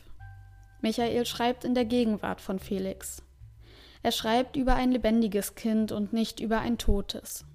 Michael 0.82 1.26
schreibt 1.26 1.63
in 1.63 1.76
der 1.76 1.86
Gegenwart 1.86 2.42
von 2.42 2.60
Felix. 2.60 3.24
Er 4.04 4.12
schreibt 4.12 4.58
über 4.58 4.76
ein 4.76 4.92
lebendiges 4.92 5.56
Kind 5.56 5.92
und 5.92 6.13
nicht 6.13 6.42
über 6.42 6.60
ein 6.60 6.78
totes. 6.78 7.46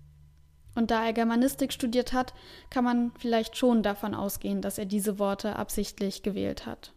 Und 0.75 0.91
da 0.91 1.05
er 1.05 1.13
Germanistik 1.13 1.73
studiert 1.73 2.13
hat, 2.13 2.35
kann 2.71 2.85
man 2.85 3.13
vielleicht 3.19 3.57
schon 3.57 3.83
davon 3.83 4.15
ausgehen, 4.15 4.63
dass 4.63 4.79
er 4.79 4.87
diese 4.87 5.19
Worte 5.19 5.57
absichtlich 5.57 6.23
gewählt 6.23 6.67
hat. 6.67 6.93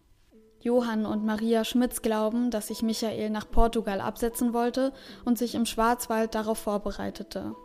Johann 0.62 1.08
und 1.08 1.26
Maria 1.26 1.66
Schmitz 1.66 2.04
glauben, 2.04 2.52
dass 2.52 2.68
sich 2.68 2.84
Michael 2.84 3.32
nach 3.32 3.50
Portugal 3.50 4.00
absetzen 4.00 4.54
wollte 4.54 4.94
und 5.26 5.38
sich 5.38 5.56
im 5.56 5.66
Schwarzwald 5.66 6.36
darauf 6.36 6.60
vorbereitete. 6.60 7.56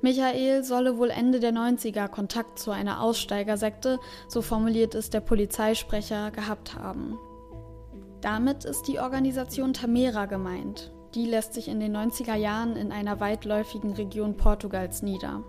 Michael 0.00 0.64
solle 0.64 0.96
wohl 0.96 1.10
Ende 1.10 1.38
der 1.40 1.52
90er 1.52 2.08
Kontakt 2.08 2.58
zu 2.58 2.70
einer 2.70 3.02
Aussteigersekte, 3.02 4.00
so 4.28 4.40
formuliert 4.40 4.94
es 4.94 5.10
der 5.10 5.20
Polizeisprecher, 5.20 6.30
gehabt 6.30 6.74
haben. 6.74 7.18
Damit 8.22 8.64
ist 8.64 8.88
die 8.88 8.98
Organisation 8.98 9.74
Tamera 9.74 10.24
gemeint. 10.24 10.93
Die 11.14 11.26
lässt 11.26 11.54
sich 11.54 11.68
in 11.68 11.78
den 11.78 11.96
90er 11.96 12.34
Jahren 12.34 12.74
in 12.74 12.90
einer 12.90 13.20
weitläufigen 13.20 13.92
Region 13.92 14.36
Portugals 14.36 15.02
nieder. 15.02 15.44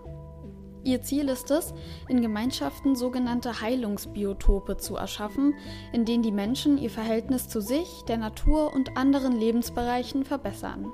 Ihr 0.84 1.02
Ziel 1.02 1.28
ist 1.28 1.50
es, 1.50 1.74
in 2.06 2.22
Gemeinschaften 2.22 2.94
sogenannte 2.94 3.60
Heilungsbiotope 3.60 4.76
zu 4.76 4.94
erschaffen, 4.94 5.54
in 5.92 6.04
denen 6.04 6.22
die 6.22 6.30
Menschen 6.30 6.78
ihr 6.78 6.90
Verhältnis 6.90 7.48
zu 7.48 7.60
sich, 7.60 8.04
der 8.06 8.18
Natur 8.18 8.72
und 8.72 8.96
anderen 8.96 9.32
Lebensbereichen 9.32 10.24
verbessern. 10.24 10.92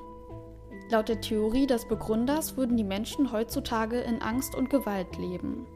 Laut 0.88 1.10
der 1.10 1.20
Theorie 1.20 1.66
des 1.66 1.86
Begründers 1.86 2.56
würden 2.56 2.78
die 2.78 2.84
Menschen 2.84 3.30
heutzutage 3.30 4.00
in 4.00 4.22
Angst 4.22 4.54
und 4.54 4.70
Gewalt 4.70 5.18
leben. 5.18 5.66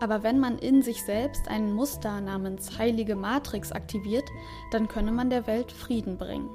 Aber 0.00 0.24
wenn 0.24 0.40
man 0.40 0.58
in 0.58 0.82
sich 0.82 1.04
selbst 1.04 1.46
ein 1.46 1.72
Muster 1.72 2.20
namens 2.20 2.76
heilige 2.78 3.14
Matrix 3.14 3.70
aktiviert, 3.70 4.28
dann 4.72 4.88
könne 4.88 5.12
man 5.12 5.30
der 5.30 5.46
Welt 5.46 5.70
Frieden 5.70 6.18
bringen. 6.18 6.50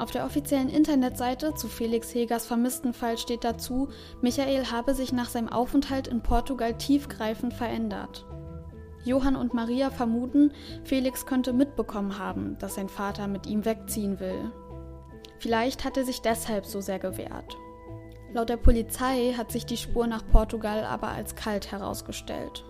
Auf 0.00 0.10
der 0.10 0.24
offiziellen 0.24 0.70
Internetseite 0.70 1.52
zu 1.52 1.68
Felix 1.68 2.14
Hegers 2.14 2.46
Vermisstenfall 2.46 3.18
steht 3.18 3.44
dazu, 3.44 3.90
Michael 4.22 4.64
habe 4.70 4.94
sich 4.94 5.12
nach 5.12 5.28
seinem 5.28 5.50
Aufenthalt 5.50 6.08
in 6.08 6.22
Portugal 6.22 6.72
tiefgreifend 6.72 7.52
verändert. 7.52 8.24
Johann 9.04 9.36
und 9.36 9.52
Maria 9.52 9.90
vermuten, 9.90 10.52
Felix 10.84 11.26
könnte 11.26 11.52
mitbekommen 11.52 12.18
haben, 12.18 12.56
dass 12.58 12.76
sein 12.76 12.88
Vater 12.88 13.28
mit 13.28 13.46
ihm 13.46 13.66
wegziehen 13.66 14.20
will. 14.20 14.50
Vielleicht 15.38 15.84
hat 15.84 15.98
er 15.98 16.06
sich 16.06 16.22
deshalb 16.22 16.64
so 16.64 16.80
sehr 16.80 16.98
gewehrt. 16.98 17.58
Laut 18.32 18.48
der 18.48 18.56
Polizei 18.56 19.34
hat 19.36 19.52
sich 19.52 19.66
die 19.66 19.76
Spur 19.76 20.06
nach 20.06 20.26
Portugal 20.26 20.82
aber 20.82 21.08
als 21.08 21.34
kalt 21.34 21.72
herausgestellt. 21.72 22.64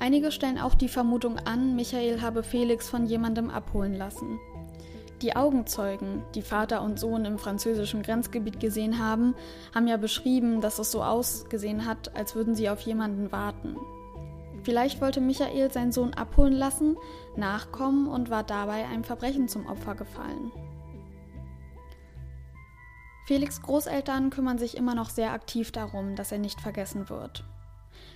Einige 0.00 0.32
stellen 0.32 0.58
auch 0.58 0.74
die 0.74 0.88
Vermutung 0.88 1.38
an, 1.38 1.76
Michael 1.76 2.20
habe 2.20 2.42
Felix 2.42 2.88
von 2.88 3.06
jemandem 3.06 3.48
abholen 3.48 3.94
lassen. 3.94 4.40
Die 5.22 5.34
Augenzeugen, 5.34 6.22
die 6.34 6.42
Vater 6.42 6.82
und 6.82 7.00
Sohn 7.00 7.24
im 7.24 7.38
französischen 7.38 8.02
Grenzgebiet 8.02 8.60
gesehen 8.60 8.98
haben, 8.98 9.34
haben 9.74 9.86
ja 9.88 9.96
beschrieben, 9.96 10.60
dass 10.60 10.78
es 10.78 10.90
so 10.90 11.02
ausgesehen 11.02 11.86
hat, 11.86 12.14
als 12.14 12.34
würden 12.34 12.54
sie 12.54 12.68
auf 12.68 12.80
jemanden 12.80 13.32
warten. 13.32 13.76
Vielleicht 14.62 15.00
wollte 15.00 15.20
Michael 15.20 15.72
seinen 15.72 15.92
Sohn 15.92 16.12
abholen 16.12 16.52
lassen, 16.52 16.96
nachkommen 17.36 18.08
und 18.08 18.30
war 18.30 18.42
dabei 18.42 18.84
einem 18.84 19.04
Verbrechen 19.04 19.48
zum 19.48 19.66
Opfer 19.66 19.94
gefallen. 19.94 20.52
Felix 23.26 23.62
Großeltern 23.62 24.30
kümmern 24.30 24.58
sich 24.58 24.76
immer 24.76 24.94
noch 24.94 25.10
sehr 25.10 25.32
aktiv 25.32 25.72
darum, 25.72 26.14
dass 26.14 26.30
er 26.30 26.38
nicht 26.38 26.60
vergessen 26.60 27.08
wird. 27.08 27.44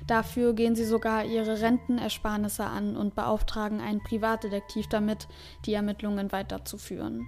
Dafür 0.06 0.54
gehen 0.54 0.74
sie 0.74 0.84
sogar 0.84 1.24
ihre 1.24 1.60
Rentenersparnisse 1.60 2.64
an 2.64 2.96
und 2.96 3.14
beauftragen 3.14 3.80
einen 3.80 4.02
Privatdetektiv 4.02 4.86
damit, 4.88 5.28
die 5.66 5.74
Ermittlungen 5.74 6.32
weiterzuführen. 6.32 7.26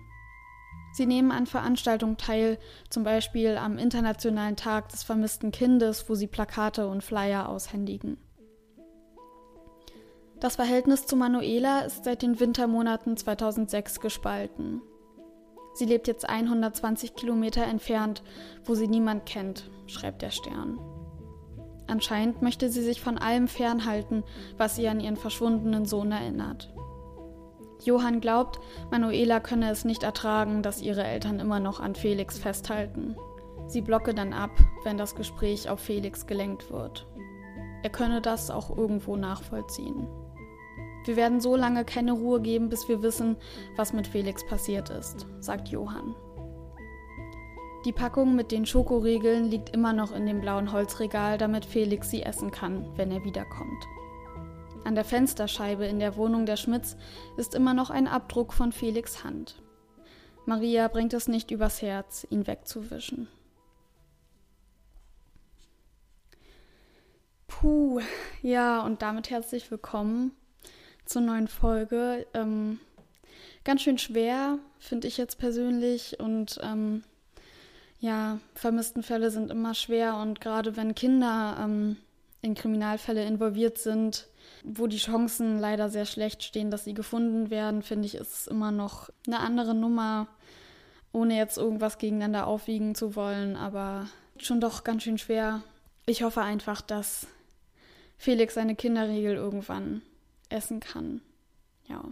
Sie 0.93 1.07
nehmen 1.07 1.33
an 1.33 1.47
Veranstaltungen 1.47 2.19
teil, 2.19 2.59
zum 2.91 3.03
Beispiel 3.03 3.57
am 3.57 3.79
Internationalen 3.79 4.57
Tag 4.57 4.91
des 4.91 5.03
vermissten 5.03 5.51
Kindes, 5.51 6.09
wo 6.09 6.15
sie 6.15 6.27
Plakate 6.27 6.87
und 6.87 7.03
Flyer 7.03 7.49
aushändigen. 7.49 8.19
Das 10.39 10.57
Verhältnis 10.57 11.07
zu 11.07 11.17
Manuela 11.17 11.81
ist 11.81 12.05
seit 12.05 12.21
den 12.21 12.41
Wintermonaten 12.41 13.17
2006 13.17 14.01
gespalten. 14.01 14.83
Sie 15.75 15.87
lebt 15.87 16.09
jetzt 16.09 16.29
120 16.29 17.15
Kilometer 17.15 17.65
entfernt, 17.65 18.23
wo 18.65 18.75
sie 18.75 18.89
niemand 18.89 19.25
kennt, 19.25 19.71
schreibt 19.87 20.21
der 20.21 20.31
Stern. 20.31 20.79
Anscheinend 21.93 22.41
möchte 22.41 22.71
sie 22.71 22.81
sich 22.81 23.03
von 23.03 23.19
allem 23.19 23.49
fernhalten, 23.49 24.25
was 24.57 24.77
sie 24.77 24.89
an 24.89 24.99
ihren 24.99 25.19
verschwundenen 25.19 25.85
Sohn 25.85 26.11
erinnert. 26.11 26.73
Johann 27.85 28.23
glaubt, 28.23 28.61
Manuela 28.91 29.41
könne 29.41 29.71
es 29.71 29.85
nicht 29.85 30.03
ertragen, 30.03 30.63
dass 30.63 30.81
ihre 30.81 31.05
Eltern 31.05 31.39
immer 31.39 31.61
noch 31.61 31.81
an 31.81 31.95
Felix 31.95 32.39
festhalten. 32.39 33.15
Sie 33.67 33.83
blocke 33.83 34.15
dann 34.15 34.33
ab, 34.33 34.53
wenn 34.85 34.97
das 34.97 35.15
Gespräch 35.15 35.69
auf 35.69 35.81
Felix 35.81 36.27
gelenkt 36.27 36.71
wird. 36.73 37.07
Er 37.83 37.91
könne 37.91 38.23
das 38.23 38.51
auch 38.51 38.75
irgendwo 38.75 39.17
nachvollziehen. 39.17 40.09
Wir 41.05 41.17
werden 41.17 41.43
so 41.43 41.57
lange 41.57 41.85
keine 41.85 42.13
Ruhe 42.13 42.41
geben, 42.41 42.71
bis 42.71 42.89
wir 42.89 43.03
wissen, 43.03 43.37
was 43.77 43.93
mit 43.93 44.07
Felix 44.07 44.47
passiert 44.47 44.89
ist, 44.89 45.27
sagt 45.41 45.69
Johann. 45.69 46.15
Die 47.85 47.93
Packung 47.93 48.37
mit 48.37 48.53
den 48.53 48.65
Schokoriegeln 48.65 49.51
liegt 49.51 49.71
immer 49.71 49.93
noch 49.93 50.13
in 50.13 50.25
dem 50.25 50.41
blauen 50.41 50.71
Holzregal, 50.71 51.37
damit 51.37 51.65
Felix 51.65 52.11
sie 52.11 52.23
essen 52.23 52.53
kann, 52.53 52.97
wenn 52.97 53.11
er 53.11 53.25
wiederkommt. 53.25 53.85
An 54.85 54.95
der 54.95 55.05
Fensterscheibe 55.05 55.85
in 55.87 55.99
der 55.99 56.15
Wohnung 56.15 56.47
der 56.47 56.57
Schmitz 56.57 56.97
ist 57.37 57.57
immer 57.57 57.75
noch 57.75 57.91
ein 57.91 58.07
Abdruck 58.07 58.53
von 58.53 58.71
Felix 58.71 59.25
Hand. 59.25 59.61
Maria 60.47 60.87
bringt 60.87 61.13
es 61.13 61.27
nicht 61.27 61.51
übers 61.51 61.83
Herz, 61.83 62.25
ihn 62.31 62.47
wegzuwischen. 62.47 63.27
Puh, 67.49 68.01
ja, 68.43 68.85
und 68.85 69.03
damit 69.03 69.29
herzlich 69.29 69.69
willkommen 69.73 70.31
zur 71.05 71.23
neuen 71.23 71.49
Folge. 71.49 72.29
Ähm, 72.33 72.79
ganz 73.65 73.83
schön 73.83 73.99
schwer, 73.99 74.61
finde 74.79 75.09
ich 75.09 75.17
jetzt 75.17 75.39
persönlich, 75.39 76.21
und 76.21 76.61
ähm, 76.63 77.03
ja, 78.03 78.41
Vermisstenfälle 78.57 79.31
sind 79.31 79.53
immer 79.53 79.75
schwer 79.75 80.17
und 80.17 80.41
gerade 80.41 80.77
wenn 80.77 80.97
Kinder 80.97 81.57
ähm, 81.61 81.97
in 82.43 82.57
Kriminalfälle 82.57 83.25
involviert 83.25 83.79
sind, 83.79 84.27
wo 84.65 84.89
die 84.89 84.99
Chancen 84.99 85.61
leider 85.61 85.89
sehr 85.89 86.05
schlecht 86.05 86.43
stehen, 86.43 86.73
dass 86.73 86.83
sie 86.83 86.95
gefunden 86.95 87.49
werden, 87.49 87.83
finde 87.83 88.07
ich, 88.07 88.17
ist 88.17 88.33
es 88.33 88.47
immer 88.49 88.73
noch 88.73 89.11
eine 89.29 89.39
andere 89.39 89.77
Nummer, 89.77 90.27
ohne 91.13 91.37
jetzt 91.37 91.59
irgendwas 91.59 91.99
gegeneinander 91.99 92.49
aufwiegen 92.49 92.97
zu 92.97 93.15
wollen, 93.15 93.55
aber 93.55 94.09
schon 94.37 94.61
doch 94.61 94.83
ganz 94.83 95.05
schön 95.05 95.19
schwer. 95.19 95.63
Ich 96.05 96.25
hoffe 96.25 96.43
einfach, 96.43 96.81
dass 96.81 97.29
Felix 98.19 98.55
seine 98.55 98.75
Kinderriegel 98.75 99.37
irgendwann 99.37 100.03
essen 100.49 100.81
kann. 100.81 101.23
Ja. 101.87 102.03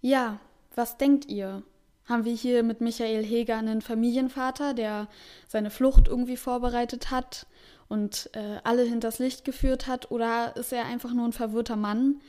Ja, 0.00 0.38
was 0.76 0.98
denkt 0.98 1.26
ihr? 1.26 1.64
Haben 2.10 2.24
wir 2.24 2.34
hier 2.34 2.62
mit 2.62 2.80
Michael 2.80 3.24
Heger 3.24 3.56
einen 3.56 3.80
Familienvater, 3.80 4.74
der 4.74 5.08
seine 5.48 5.70
Flucht 5.70 6.08
irgendwie 6.08 6.36
vorbereitet 6.36 7.10
hat 7.10 7.46
und 7.88 8.28
äh, 8.34 8.58
alle 8.64 8.82
hinters 8.82 9.18
Licht 9.18 9.44
geführt 9.44 9.86
hat, 9.86 10.10
oder 10.10 10.54
ist 10.56 10.72
er 10.72 10.84
einfach 10.84 11.14
nur 11.14 11.26
ein 11.26 11.32
verwirrter 11.32 11.76
Mann, 11.76 12.20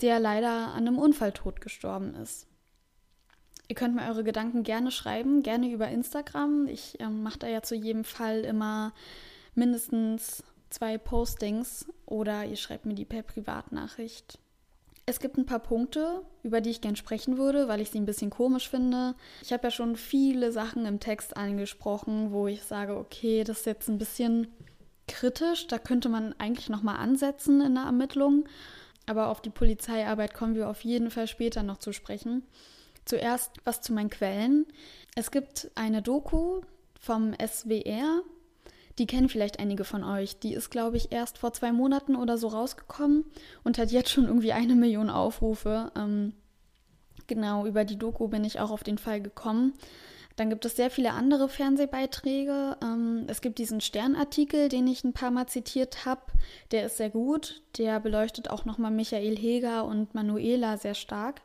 der 0.00 0.20
leider 0.20 0.68
an 0.68 0.86
einem 0.86 0.98
Unfalltod 0.98 1.60
gestorben 1.60 2.14
ist? 2.16 2.46
Ihr 3.68 3.74
könnt 3.74 3.94
mir 3.94 4.08
eure 4.08 4.24
Gedanken 4.24 4.62
gerne 4.62 4.90
schreiben, 4.90 5.42
gerne 5.42 5.70
über 5.70 5.88
Instagram. 5.88 6.66
Ich 6.68 6.98
äh, 7.00 7.08
mache 7.08 7.38
da 7.38 7.48
ja 7.48 7.62
zu 7.62 7.74
jedem 7.74 8.04
Fall 8.04 8.40
immer 8.40 8.92
mindestens 9.54 10.42
zwei 10.70 10.98
Postings 10.98 11.86
oder 12.06 12.44
ihr 12.44 12.56
schreibt 12.56 12.86
mir 12.86 12.94
die 12.94 13.04
per 13.04 13.22
Privatnachricht. 13.22 14.38
Es 15.08 15.20
gibt 15.20 15.38
ein 15.38 15.46
paar 15.46 15.60
Punkte, 15.60 16.20
über 16.42 16.60
die 16.60 16.68
ich 16.68 16.82
gern 16.82 16.94
sprechen 16.94 17.38
würde, 17.38 17.66
weil 17.66 17.80
ich 17.80 17.88
sie 17.88 17.98
ein 17.98 18.04
bisschen 18.04 18.28
komisch 18.28 18.68
finde. 18.68 19.14
Ich 19.40 19.54
habe 19.54 19.62
ja 19.62 19.70
schon 19.70 19.96
viele 19.96 20.52
Sachen 20.52 20.84
im 20.84 21.00
Text 21.00 21.34
angesprochen, 21.34 22.30
wo 22.30 22.46
ich 22.46 22.62
sage, 22.62 22.94
okay, 22.94 23.42
das 23.42 23.60
ist 23.60 23.66
jetzt 23.66 23.88
ein 23.88 23.96
bisschen 23.96 24.48
kritisch, 25.06 25.66
da 25.66 25.78
könnte 25.78 26.10
man 26.10 26.34
eigentlich 26.36 26.68
noch 26.68 26.82
mal 26.82 26.96
ansetzen 26.96 27.62
in 27.62 27.76
der 27.76 27.84
Ermittlung, 27.84 28.44
aber 29.06 29.28
auf 29.28 29.40
die 29.40 29.48
Polizeiarbeit 29.48 30.34
kommen 30.34 30.54
wir 30.54 30.68
auf 30.68 30.84
jeden 30.84 31.10
Fall 31.10 31.26
später 31.26 31.62
noch 31.62 31.78
zu 31.78 31.94
sprechen. 31.94 32.42
Zuerst 33.06 33.52
was 33.64 33.80
zu 33.80 33.94
meinen 33.94 34.10
Quellen. 34.10 34.66
Es 35.14 35.30
gibt 35.30 35.70
eine 35.74 36.02
Doku 36.02 36.60
vom 37.00 37.32
SWR, 37.32 38.20
die 38.98 39.06
kennen 39.06 39.28
vielleicht 39.28 39.60
einige 39.60 39.84
von 39.84 40.04
euch. 40.04 40.38
Die 40.38 40.54
ist, 40.54 40.70
glaube 40.70 40.96
ich, 40.96 41.12
erst 41.12 41.38
vor 41.38 41.52
zwei 41.52 41.72
Monaten 41.72 42.16
oder 42.16 42.36
so 42.36 42.48
rausgekommen 42.48 43.24
und 43.64 43.78
hat 43.78 43.90
jetzt 43.90 44.10
schon 44.10 44.26
irgendwie 44.26 44.52
eine 44.52 44.74
Million 44.74 45.10
Aufrufe. 45.10 45.92
Ähm, 45.96 46.34
genau, 47.26 47.66
über 47.66 47.84
die 47.84 47.98
Doku 47.98 48.28
bin 48.28 48.44
ich 48.44 48.60
auch 48.60 48.70
auf 48.70 48.82
den 48.82 48.98
Fall 48.98 49.20
gekommen. 49.20 49.74
Dann 50.36 50.50
gibt 50.50 50.64
es 50.64 50.76
sehr 50.76 50.90
viele 50.90 51.12
andere 51.12 51.48
Fernsehbeiträge. 51.48 52.76
Ähm, 52.82 53.24
es 53.26 53.40
gibt 53.40 53.58
diesen 53.58 53.80
Sternartikel, 53.80 54.68
den 54.68 54.86
ich 54.86 55.02
ein 55.02 55.12
paar 55.12 55.32
Mal 55.32 55.46
zitiert 55.46 56.04
habe. 56.04 56.22
Der 56.70 56.86
ist 56.86 56.96
sehr 56.96 57.10
gut. 57.10 57.62
Der 57.76 57.98
beleuchtet 57.98 58.48
auch 58.50 58.64
nochmal 58.64 58.92
Michael 58.92 59.36
Heger 59.36 59.84
und 59.84 60.14
Manuela 60.14 60.76
sehr 60.76 60.94
stark. 60.94 61.42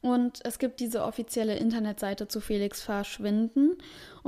Und 0.00 0.40
es 0.44 0.58
gibt 0.58 0.80
diese 0.80 1.02
offizielle 1.02 1.56
Internetseite 1.56 2.28
zu 2.28 2.40
Felix 2.40 2.82
Verschwinden. 2.82 3.76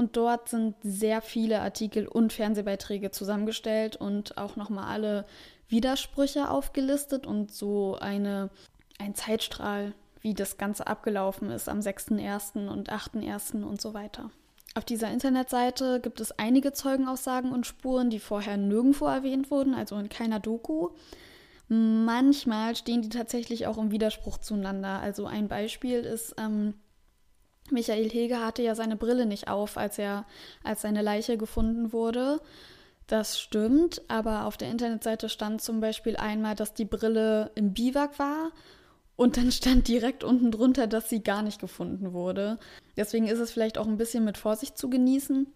Und 0.01 0.17
dort 0.17 0.49
sind 0.49 0.77
sehr 0.83 1.21
viele 1.21 1.61
Artikel 1.61 2.09
und 2.09 2.33
Fernsehbeiträge 2.33 3.11
zusammengestellt 3.11 3.97
und 3.97 4.39
auch 4.39 4.57
nochmal 4.57 4.85
alle 4.85 5.27
Widersprüche 5.69 6.49
aufgelistet 6.49 7.27
und 7.27 7.53
so 7.53 7.99
eine, 8.01 8.49
ein 8.99 9.15
Zeitstrahl, 9.15 9.93
wie 10.23 10.33
das 10.33 10.57
Ganze 10.57 10.87
abgelaufen 10.87 11.51
ist 11.51 11.69
am 11.69 11.81
6.1. 11.81 12.67
und 12.67 12.91
8.1. 12.91 13.63
und 13.63 13.79
so 13.79 13.93
weiter. 13.93 14.31
Auf 14.75 14.87
dieser 14.87 15.11
Internetseite 15.11 16.01
gibt 16.01 16.23
es 16.23 16.33
einige 16.33 16.73
Zeugenaussagen 16.73 17.53
und 17.53 17.67
Spuren, 17.67 18.09
die 18.09 18.21
vorher 18.21 18.57
nirgendwo 18.57 19.05
erwähnt 19.05 19.51
wurden, 19.51 19.75
also 19.75 19.99
in 19.99 20.09
keiner 20.09 20.41
Doku. 20.41 20.93
Manchmal 21.69 22.75
stehen 22.75 23.03
die 23.03 23.11
tatsächlich 23.11 23.67
auch 23.67 23.77
im 23.77 23.91
Widerspruch 23.91 24.39
zueinander. 24.39 25.01
Also 25.01 25.27
ein 25.27 25.49
Beispiel 25.49 25.99
ist, 25.99 26.37
ähm, 26.39 26.73
Michael 27.73 28.11
Heger 28.11 28.45
hatte 28.45 28.63
ja 28.63 28.75
seine 28.75 28.97
Brille 28.97 29.27
nicht 29.27 29.49
auf, 29.49 29.77
als 29.77 29.99
er, 29.99 30.25
als 30.63 30.83
seine 30.83 31.03
Leiche 31.03 31.37
gefunden 31.37 31.93
wurde. 31.93 32.41
Das 33.07 33.41
stimmt, 33.41 34.03
aber 34.09 34.45
auf 34.45 34.57
der 34.57 34.71
Internetseite 34.71 35.29
stand 35.29 35.61
zum 35.61 35.81
Beispiel 35.81 36.17
einmal, 36.17 36.55
dass 36.55 36.75
die 36.75 36.85
Brille 36.85 37.51
im 37.55 37.73
Biwak 37.73 38.19
war 38.19 38.53
und 39.17 39.37
dann 39.37 39.53
stand 39.53 39.89
direkt 39.89 40.25
unten 40.25 40.51
drunter, 40.51 40.87
dass 40.87 41.09
sie 41.09 41.23
gar 41.23 41.43
nicht 41.43 41.61
gefunden 41.61 42.13
wurde. 42.13 42.59
Deswegen 42.97 43.27
ist 43.27 43.39
es 43.39 43.51
vielleicht 43.51 43.79
auch 43.79 43.87
ein 43.87 43.99
bisschen 43.99 44.25
mit 44.25 44.39
Vorsicht 44.39 44.79
zu 44.79 44.89
genießen. 44.89 45.47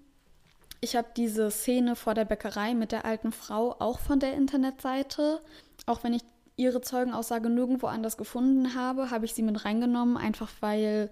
Ich 0.81 0.97
habe 0.97 1.09
diese 1.17 1.51
Szene 1.51 1.97
vor 1.97 2.13
der 2.13 2.27
Bäckerei 2.27 2.75
mit 2.75 2.93
der 2.93 3.07
alten 3.07 3.33
Frau 3.33 3.75
auch 3.79 4.01
von 4.01 4.21
der 4.21 4.35
Internetseite. 4.35 5.41
Auch 5.87 6.05
wenn 6.05 6.13
ich 6.13 6.23
ihre 6.57 6.83
Zeugenaussage 6.83 7.49
nirgendwo 7.49 7.87
anders 7.87 8.17
gefunden 8.17 8.75
habe, 8.75 9.11
habe 9.11 9.25
ich 9.25 9.33
sie 9.33 9.43
mit 9.43 9.65
reingenommen, 9.65 10.17
einfach 10.17 10.51
weil 10.61 11.09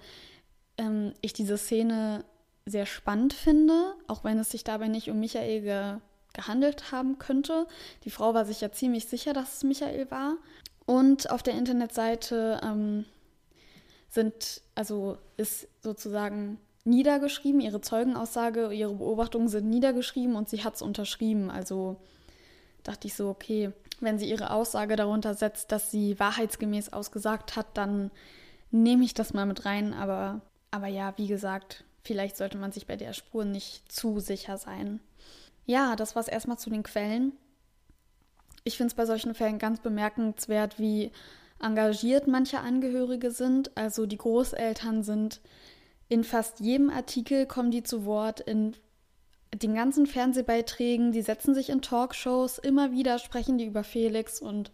ähm, 0.82 1.14
ich 1.20 1.32
diese 1.32 1.56
Szene 1.56 2.24
sehr 2.66 2.86
spannend 2.86 3.32
finde, 3.32 3.94
auch 4.06 4.24
wenn 4.24 4.38
es 4.38 4.50
sich 4.50 4.64
dabei 4.64 4.88
nicht 4.88 5.10
um 5.10 5.20
Michael 5.20 5.62
ge 5.62 5.94
gehandelt 6.34 6.92
haben 6.92 7.18
könnte. 7.18 7.66
Die 8.04 8.10
Frau 8.10 8.32
war 8.32 8.46
sich 8.46 8.62
ja 8.62 8.72
ziemlich 8.72 9.06
sicher, 9.06 9.34
dass 9.34 9.56
es 9.56 9.64
Michael 9.64 10.10
war. 10.10 10.38
Und 10.86 11.30
auf 11.30 11.42
der 11.42 11.52
Internetseite 11.52 12.58
ähm, 12.64 13.04
sind, 14.08 14.62
also 14.74 15.18
ist 15.36 15.68
sozusagen 15.82 16.58
niedergeschrieben, 16.84 17.60
ihre 17.60 17.82
Zeugenaussage, 17.82 18.72
ihre 18.72 18.94
Beobachtungen 18.94 19.48
sind 19.48 19.68
niedergeschrieben 19.68 20.34
und 20.34 20.48
sie 20.48 20.64
hat 20.64 20.76
es 20.76 20.80
unterschrieben. 20.80 21.50
Also 21.50 21.96
dachte 22.82 23.06
ich 23.08 23.14
so, 23.14 23.28
okay, 23.28 23.72
wenn 24.00 24.18
sie 24.18 24.28
ihre 24.28 24.50
Aussage 24.50 24.96
darunter 24.96 25.34
setzt, 25.34 25.70
dass 25.70 25.90
sie 25.90 26.18
wahrheitsgemäß 26.18 26.92
ausgesagt 26.92 27.56
hat, 27.56 27.66
dann 27.74 28.10
nehme 28.70 29.04
ich 29.04 29.14
das 29.14 29.32
mal 29.32 29.46
mit 29.46 29.64
rein. 29.64 29.94
Aber, 29.94 30.40
aber 30.72 30.88
ja, 30.88 31.14
wie 31.16 31.28
gesagt, 31.28 31.84
vielleicht 32.02 32.36
sollte 32.36 32.58
man 32.58 32.72
sich 32.72 32.86
bei 32.86 32.96
der 32.96 33.12
Spur 33.12 33.44
nicht 33.44 33.92
zu 33.92 34.18
sicher 34.18 34.58
sein. 34.58 34.98
Ja, 35.66 35.94
das 35.94 36.16
war 36.16 36.22
es 36.22 36.28
erstmal 36.28 36.58
zu 36.58 36.70
den 36.70 36.82
Quellen. 36.82 37.32
Ich 38.64 38.76
finde 38.76 38.88
es 38.88 38.94
bei 38.94 39.06
solchen 39.06 39.34
Fällen 39.34 39.58
ganz 39.58 39.80
bemerkenswert, 39.80 40.78
wie 40.80 41.12
engagiert 41.60 42.26
manche 42.26 42.58
Angehörige 42.58 43.30
sind. 43.30 43.76
Also 43.76 44.06
die 44.06 44.16
Großeltern 44.16 45.04
sind 45.04 45.40
in 46.08 46.24
fast 46.24 46.60
jedem 46.60 46.90
Artikel 46.90 47.46
kommen 47.46 47.70
die 47.70 47.82
zu 47.82 48.04
Wort, 48.04 48.40
in 48.40 48.74
den 49.54 49.74
ganzen 49.74 50.06
Fernsehbeiträgen, 50.06 51.12
die 51.12 51.22
setzen 51.22 51.54
sich 51.54 51.68
in 51.68 51.82
Talkshows, 51.82 52.58
immer 52.58 52.92
wieder 52.92 53.18
sprechen 53.18 53.58
die 53.58 53.66
über 53.66 53.84
Felix 53.84 54.40
und 54.40 54.70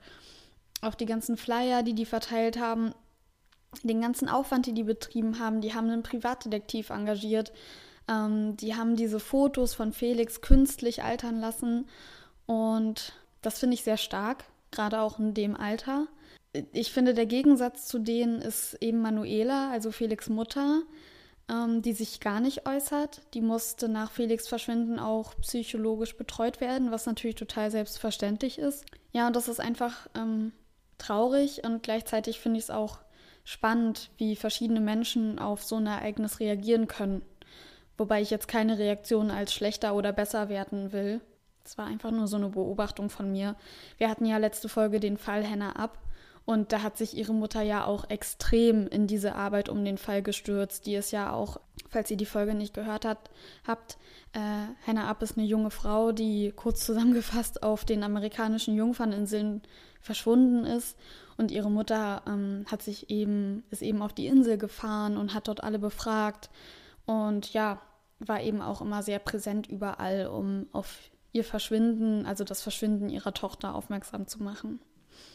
auch 0.80 0.94
die 0.94 1.06
ganzen 1.06 1.36
Flyer, 1.36 1.82
die 1.82 1.94
die 1.94 2.06
verteilt 2.06 2.58
haben, 2.60 2.94
den 3.82 4.00
ganzen 4.00 4.28
Aufwand, 4.28 4.66
die 4.66 4.74
die 4.74 4.84
betrieben 4.84 5.38
haben, 5.38 5.60
die 5.60 5.74
haben 5.74 5.90
einen 5.90 6.02
Privatdetektiv 6.02 6.90
engagiert, 6.90 7.52
ähm, 8.08 8.56
die 8.56 8.74
haben 8.74 8.96
diese 8.96 9.20
Fotos 9.20 9.74
von 9.74 9.92
Felix 9.92 10.40
künstlich 10.40 11.02
altern 11.02 11.38
lassen 11.40 11.86
und 12.46 13.12
das 13.42 13.58
finde 13.58 13.74
ich 13.74 13.84
sehr 13.84 13.98
stark, 13.98 14.44
gerade 14.70 15.00
auch 15.00 15.18
in 15.18 15.34
dem 15.34 15.56
Alter. 15.56 16.06
Ich 16.72 16.92
finde, 16.92 17.14
der 17.14 17.26
Gegensatz 17.26 17.86
zu 17.86 17.98
denen 17.98 18.40
ist 18.40 18.74
eben 18.80 19.00
Manuela, 19.00 19.70
also 19.70 19.92
Felix 19.92 20.28
Mutter, 20.28 20.82
ähm, 21.48 21.82
die 21.82 21.92
sich 21.92 22.20
gar 22.20 22.40
nicht 22.40 22.66
äußert. 22.66 23.22
Die 23.34 23.40
musste 23.40 23.88
nach 23.88 24.10
Felix 24.10 24.48
Verschwinden 24.48 24.98
auch 24.98 25.34
psychologisch 25.42 26.16
betreut 26.16 26.60
werden, 26.60 26.90
was 26.90 27.06
natürlich 27.06 27.36
total 27.36 27.70
selbstverständlich 27.70 28.58
ist. 28.58 28.86
Ja, 29.12 29.26
und 29.26 29.36
das 29.36 29.48
ist 29.48 29.60
einfach 29.60 30.08
ähm, 30.14 30.52
traurig 30.96 31.64
und 31.64 31.82
gleichzeitig 31.82 32.40
finde 32.40 32.58
ich 32.58 32.64
es 32.64 32.70
auch 32.70 32.98
spannend, 33.48 34.10
wie 34.18 34.36
verschiedene 34.36 34.78
Menschen 34.80 35.38
auf 35.38 35.64
so 35.64 35.76
ein 35.76 35.86
Ereignis 35.86 36.38
reagieren 36.38 36.86
können. 36.86 37.22
Wobei 37.96 38.20
ich 38.20 38.28
jetzt 38.28 38.46
keine 38.46 38.78
Reaktion 38.78 39.30
als 39.30 39.54
schlechter 39.54 39.94
oder 39.94 40.12
besser 40.12 40.50
werten 40.50 40.92
will. 40.92 41.22
Es 41.64 41.78
war 41.78 41.86
einfach 41.86 42.10
nur 42.10 42.26
so 42.26 42.36
eine 42.36 42.50
Beobachtung 42.50 43.08
von 43.08 43.32
mir. 43.32 43.56
Wir 43.96 44.10
hatten 44.10 44.26
ja 44.26 44.36
letzte 44.36 44.68
Folge 44.68 45.00
den 45.00 45.16
Fall 45.16 45.48
Hannah 45.48 45.76
ab 45.76 45.96
und 46.44 46.72
da 46.72 46.82
hat 46.82 46.98
sich 46.98 47.16
ihre 47.16 47.32
Mutter 47.32 47.62
ja 47.62 47.86
auch 47.86 48.10
extrem 48.10 48.86
in 48.86 49.06
diese 49.06 49.34
Arbeit 49.34 49.70
um 49.70 49.82
den 49.82 49.96
Fall 49.96 50.22
gestürzt. 50.22 50.84
Die 50.84 50.94
ist 50.94 51.10
ja 51.10 51.32
auch, 51.32 51.58
falls 51.88 52.10
ihr 52.10 52.18
die 52.18 52.26
Folge 52.26 52.54
nicht 52.54 52.74
gehört 52.74 53.06
hat, 53.06 53.30
habt, 53.66 53.96
äh, 54.34 54.40
Hannah 54.86 55.08
Up 55.08 55.22
ist 55.22 55.38
eine 55.38 55.46
junge 55.46 55.70
Frau, 55.70 56.12
die 56.12 56.52
kurz 56.54 56.84
zusammengefasst 56.84 57.62
auf 57.62 57.86
den 57.86 58.02
amerikanischen 58.02 58.76
Jungferninseln 58.76 59.62
verschwunden 60.02 60.66
ist. 60.66 60.98
Und 61.38 61.50
ihre 61.50 61.70
Mutter 61.70 62.22
ähm, 62.26 62.66
hat 62.70 62.82
sich 62.82 63.08
eben, 63.10 63.62
ist 63.70 63.80
eben 63.80 64.02
auf 64.02 64.12
die 64.12 64.26
Insel 64.26 64.58
gefahren 64.58 65.16
und 65.16 65.32
hat 65.32 65.48
dort 65.48 65.62
alle 65.62 65.78
befragt. 65.78 66.50
Und 67.06 67.52
ja, 67.54 67.80
war 68.18 68.42
eben 68.42 68.60
auch 68.60 68.80
immer 68.80 69.02
sehr 69.02 69.20
präsent 69.20 69.68
überall, 69.68 70.26
um 70.26 70.66
auf 70.72 70.98
ihr 71.32 71.44
Verschwinden, 71.44 72.26
also 72.26 72.44
das 72.44 72.60
Verschwinden 72.60 73.08
ihrer 73.08 73.32
Tochter 73.32 73.74
aufmerksam 73.74 74.26
zu 74.26 74.42
machen. 74.42 74.80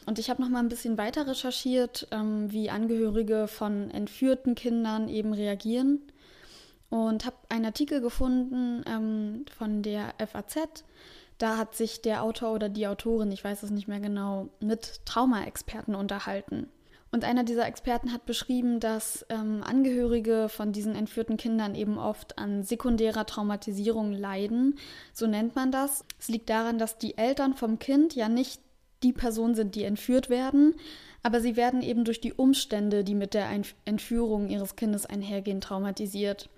Und 0.05 0.19
ich 0.19 0.29
habe 0.29 0.41
noch 0.41 0.49
mal 0.49 0.59
ein 0.59 0.69
bisschen 0.69 0.97
weiter 0.97 1.25
recherchiert, 1.25 2.07
ähm, 2.11 2.51
wie 2.51 2.69
Angehörige 2.69 3.47
von 3.47 3.89
entführten 3.89 4.55
Kindern 4.55 5.07
eben 5.07 5.33
reagieren 5.33 6.01
und 6.89 7.25
habe 7.25 7.37
einen 7.49 7.65
Artikel 7.65 8.01
gefunden 8.01 8.83
ähm, 8.85 9.45
von 9.57 9.81
der 9.81 10.13
FAZ. 10.19 10.83
Da 11.37 11.57
hat 11.57 11.75
sich 11.75 12.01
der 12.01 12.23
Autor 12.23 12.53
oder 12.53 12.69
die 12.69 12.87
Autorin, 12.87 13.31
ich 13.31 13.43
weiß 13.43 13.63
es 13.63 13.71
nicht 13.71 13.87
mehr 13.87 13.99
genau, 13.99 14.49
mit 14.59 15.05
Traumaexperten 15.05 15.95
unterhalten. 15.95 16.67
Und 17.13 17.23
einer 17.25 17.43
dieser 17.43 17.67
Experten 17.67 18.11
hat 18.11 18.25
beschrieben, 18.25 18.79
dass 18.79 19.23
ähm, 19.29 19.61
Angehörige 19.63 20.49
von 20.49 20.71
diesen 20.71 20.95
entführten 20.95 21.37
Kindern 21.37 21.75
eben 21.75 21.99
oft 21.99 22.39
an 22.39 22.63
sekundärer 22.63 23.27
Traumatisierung 23.27 24.13
leiden. 24.13 24.79
So 25.13 25.27
nennt 25.27 25.55
man 25.55 25.71
das. 25.71 26.05
Es 26.19 26.27
liegt 26.27 26.49
daran, 26.49 26.79
dass 26.79 26.97
die 26.97 27.15
Eltern 27.15 27.53
vom 27.53 27.77
Kind 27.77 28.15
ja 28.15 28.29
nicht 28.29 28.59
die 29.03 29.13
Person 29.13 29.53
sind, 29.53 29.75
die 29.75 29.83
entführt 29.83 30.31
werden, 30.31 30.73
aber 31.21 31.39
sie 31.39 31.55
werden 31.55 31.81
eben 31.83 32.03
durch 32.03 32.19
die 32.19 32.33
Umstände, 32.33 33.03
die 33.03 33.15
mit 33.15 33.35
der 33.35 33.47
Entführung 33.85 34.49
ihres 34.49 34.75
Kindes 34.75 35.05
einhergehen, 35.05 35.61
traumatisiert. 35.61 36.49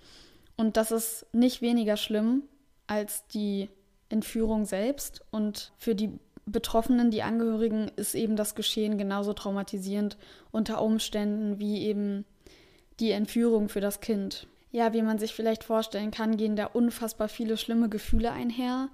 Und 0.56 0.78
das 0.78 0.92
ist 0.92 1.26
nicht 1.34 1.62
weniger 1.62 1.98
schlimm 1.98 2.44
als 2.88 3.28
die 3.28 3.68
Entführung 4.10 4.66
selbst. 4.66 5.24
Und 5.32 5.74
für 5.78 5.96
die 5.96 6.20
Betroffenen, 6.46 7.12
die 7.12 7.24
Angehörigen, 7.24 7.92
ist 7.96 8.16
eben 8.16 8.36
das 8.36 8.56
Geschehen 8.56 8.98
genauso 8.98 9.34
traumatisierend 9.34 10.18
unter 10.52 10.82
Umständen 10.82 11.60
wie 11.60 11.84
eben 11.84 12.26
die 13.00 13.12
Entführung 13.12 13.70
für 13.70 13.82
das 13.82 14.00
Kind. 14.00 14.48
Ja, 14.72 14.94
wie 14.94 15.02
man 15.02 15.18
sich 15.18 15.34
vielleicht 15.34 15.64
vorstellen 15.64 16.12
kann, 16.12 16.38
gehen 16.38 16.56
da 16.56 16.66
unfassbar 16.66 17.30
viele 17.30 17.58
schlimme 17.58 17.90
Gefühle 17.90 18.32
einher. 18.32 18.90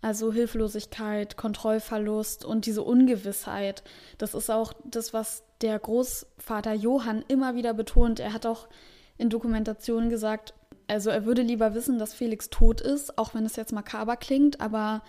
Also 0.00 0.32
Hilflosigkeit, 0.32 1.36
Kontrollverlust 1.36 2.44
und 2.44 2.66
diese 2.66 2.82
Ungewissheit. 2.82 3.82
Das 4.16 4.34
ist 4.34 4.48
auch 4.48 4.72
das, 4.84 5.12
was 5.12 5.42
der 5.60 5.78
Großvater 5.78 6.72
Johann 6.72 7.24
immer 7.26 7.56
wieder 7.56 7.74
betont. 7.74 8.20
Er 8.20 8.32
hat 8.32 8.46
auch 8.46 8.68
in 9.16 9.28
Dokumentationen 9.28 10.08
gesagt, 10.08 10.54
also 10.88 11.10
er 11.10 11.26
würde 11.26 11.42
lieber 11.42 11.74
wissen, 11.74 11.98
dass 11.98 12.14
Felix 12.14 12.50
tot 12.50 12.80
ist, 12.80 13.18
auch 13.18 13.34
wenn 13.34 13.44
es 13.44 13.56
jetzt 13.56 13.72
makaber 13.72 14.16
klingt, 14.16 14.60
aber 14.60 15.02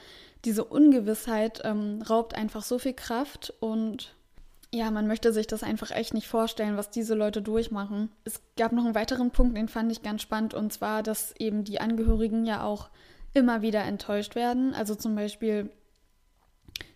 diese 0.45 0.63
Ungewissheit 0.63 1.61
ähm, 1.63 2.01
raubt 2.07 2.35
einfach 2.35 2.63
so 2.63 2.79
viel 2.79 2.93
Kraft 2.93 3.53
und 3.59 4.15
ja, 4.71 4.91
man 4.91 5.07
möchte 5.07 5.33
sich 5.33 5.47
das 5.47 5.63
einfach 5.63 5.89
echt 5.89 6.13
nicht 6.13 6.27
vorstellen, 6.27 6.77
was 6.77 6.91
diese 6.91 7.15
Leute 7.15 7.41
durchmachen. 7.41 8.11
Es 8.23 8.39
gab 8.55 8.71
noch 8.71 8.85
einen 8.85 8.93
weiteren 8.93 9.31
Punkt, 9.31 9.57
den 9.57 9.67
fand 9.67 9.91
ich 9.91 10.03
ganz 10.03 10.21
spannend, 10.21 10.53
und 10.53 10.71
zwar, 10.71 11.01
dass 11.01 11.33
eben 11.39 11.63
die 11.63 11.81
Angehörigen 11.81 12.45
ja 12.45 12.63
auch 12.63 12.89
immer 13.33 13.61
wieder 13.61 13.83
enttäuscht 13.83 14.35
werden. 14.35 14.75
Also 14.75 14.93
zum 14.93 15.15
Beispiel, 15.15 15.71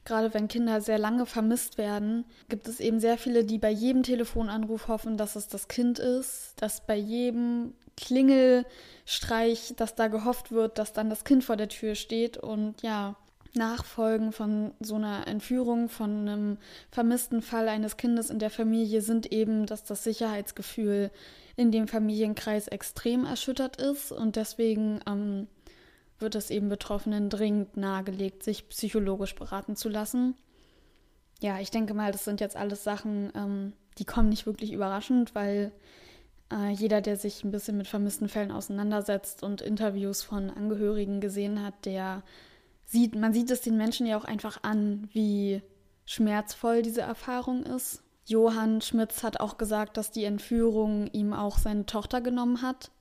gerade 0.06 0.34
wenn 0.36 0.48
Kinder 0.48 0.82
sehr 0.82 1.00
lange 1.00 1.26
vermisst 1.26 1.80
werden, 1.80 2.26
gibt 2.48 2.68
es 2.68 2.80
eben 2.80 3.00
sehr 3.00 3.18
viele, 3.18 3.44
die 3.44 3.58
bei 3.58 3.72
jedem 3.72 4.04
Telefonanruf 4.04 4.88
hoffen, 4.88 5.18
dass 5.18 5.36
es 5.36 5.48
das 5.48 5.68
Kind 5.68 5.98
ist, 5.98 6.54
dass 6.62 6.86
bei 6.86 6.96
jedem 6.96 7.74
Klingelstreich, 7.98 9.74
dass 9.78 9.96
da 9.96 10.08
gehofft 10.08 10.52
wird, 10.52 10.78
dass 10.78 10.94
dann 10.94 11.10
das 11.10 11.24
Kind 11.24 11.44
vor 11.44 11.58
der 11.58 11.70
Tür 11.70 11.96
steht 11.96 12.38
und 12.38 12.82
ja, 12.82 13.16
Nachfolgen 13.56 14.32
von 14.32 14.74
so 14.80 14.96
einer 14.96 15.28
Entführung, 15.28 15.88
von 15.88 16.28
einem 16.28 16.58
vermissten 16.90 17.42
Fall 17.42 17.68
eines 17.68 17.98
Kindes 17.98 18.30
in 18.30 18.40
der 18.40 18.50
Familie 18.50 19.02
sind 19.02 19.32
eben, 19.32 19.68
dass 19.68 19.84
das 19.84 20.04
Sicherheitsgefühl 20.04 21.12
in 21.56 21.72
dem 21.72 21.88
Familienkreis 21.88 22.68
extrem 22.68 23.26
erschüttert 23.26 23.80
ist 23.80 24.12
und 24.12 24.38
deswegen 24.38 25.02
ähm, 25.08 25.48
wird 26.18 26.34
es 26.34 26.50
eben 26.50 26.70
Betroffenen 26.70 27.30
dringend 27.30 27.78
nahegelegt, 27.78 28.42
sich 28.42 28.68
psychologisch 28.70 29.36
beraten 29.36 29.76
zu 29.76 29.90
lassen. 29.90 30.36
Ja, 31.40 31.60
ich 31.60 31.70
denke 31.70 31.94
mal, 31.94 32.12
das 32.12 32.26
sind 32.26 32.42
jetzt 32.42 32.56
alles 32.56 32.84
Sachen, 32.84 33.32
ähm, 33.36 33.74
die 34.00 34.06
kommen 34.06 34.30
nicht 34.30 34.48
wirklich 34.48 34.72
überraschend, 34.72 35.36
weil 35.36 35.72
äh, 36.54 36.70
jeder, 36.70 37.02
der 37.02 37.18
sich 37.18 37.44
ein 37.44 37.52
bisschen 37.52 37.78
mit 37.78 37.88
vermissten 37.88 38.30
Fällen 38.30 38.52
auseinandersetzt 38.52 39.44
und 39.44 39.62
Interviews 39.62 40.22
von 40.22 40.50
Angehörigen 40.50 41.20
gesehen 41.22 41.64
hat, 41.64 41.86
der 41.86 42.24
sieht, 42.86 43.16
man 43.16 43.34
sieht 43.34 43.50
es 43.50 43.62
den 43.62 43.78
Menschen 43.78 44.06
ja 44.06 44.18
auch 44.18 44.26
einfach 44.26 44.60
an, 44.62 45.10
wie 45.12 45.62
schmerzvoll 46.06 46.82
diese 46.82 47.02
Erfahrung 47.02 47.64
ist. 47.64 48.04
Johann 48.26 48.82
Schmitz 48.82 49.24
hat 49.24 49.40
auch 49.40 49.58
gesagt, 49.58 49.98
dass 49.98 50.12
die 50.12 50.26
Entführung 50.26 51.08
ihm 51.08 51.34
auch 51.34 51.58
seine 51.58 51.86
Tochter 51.86 52.22
genommen 52.22 52.62
hat, 52.62 52.92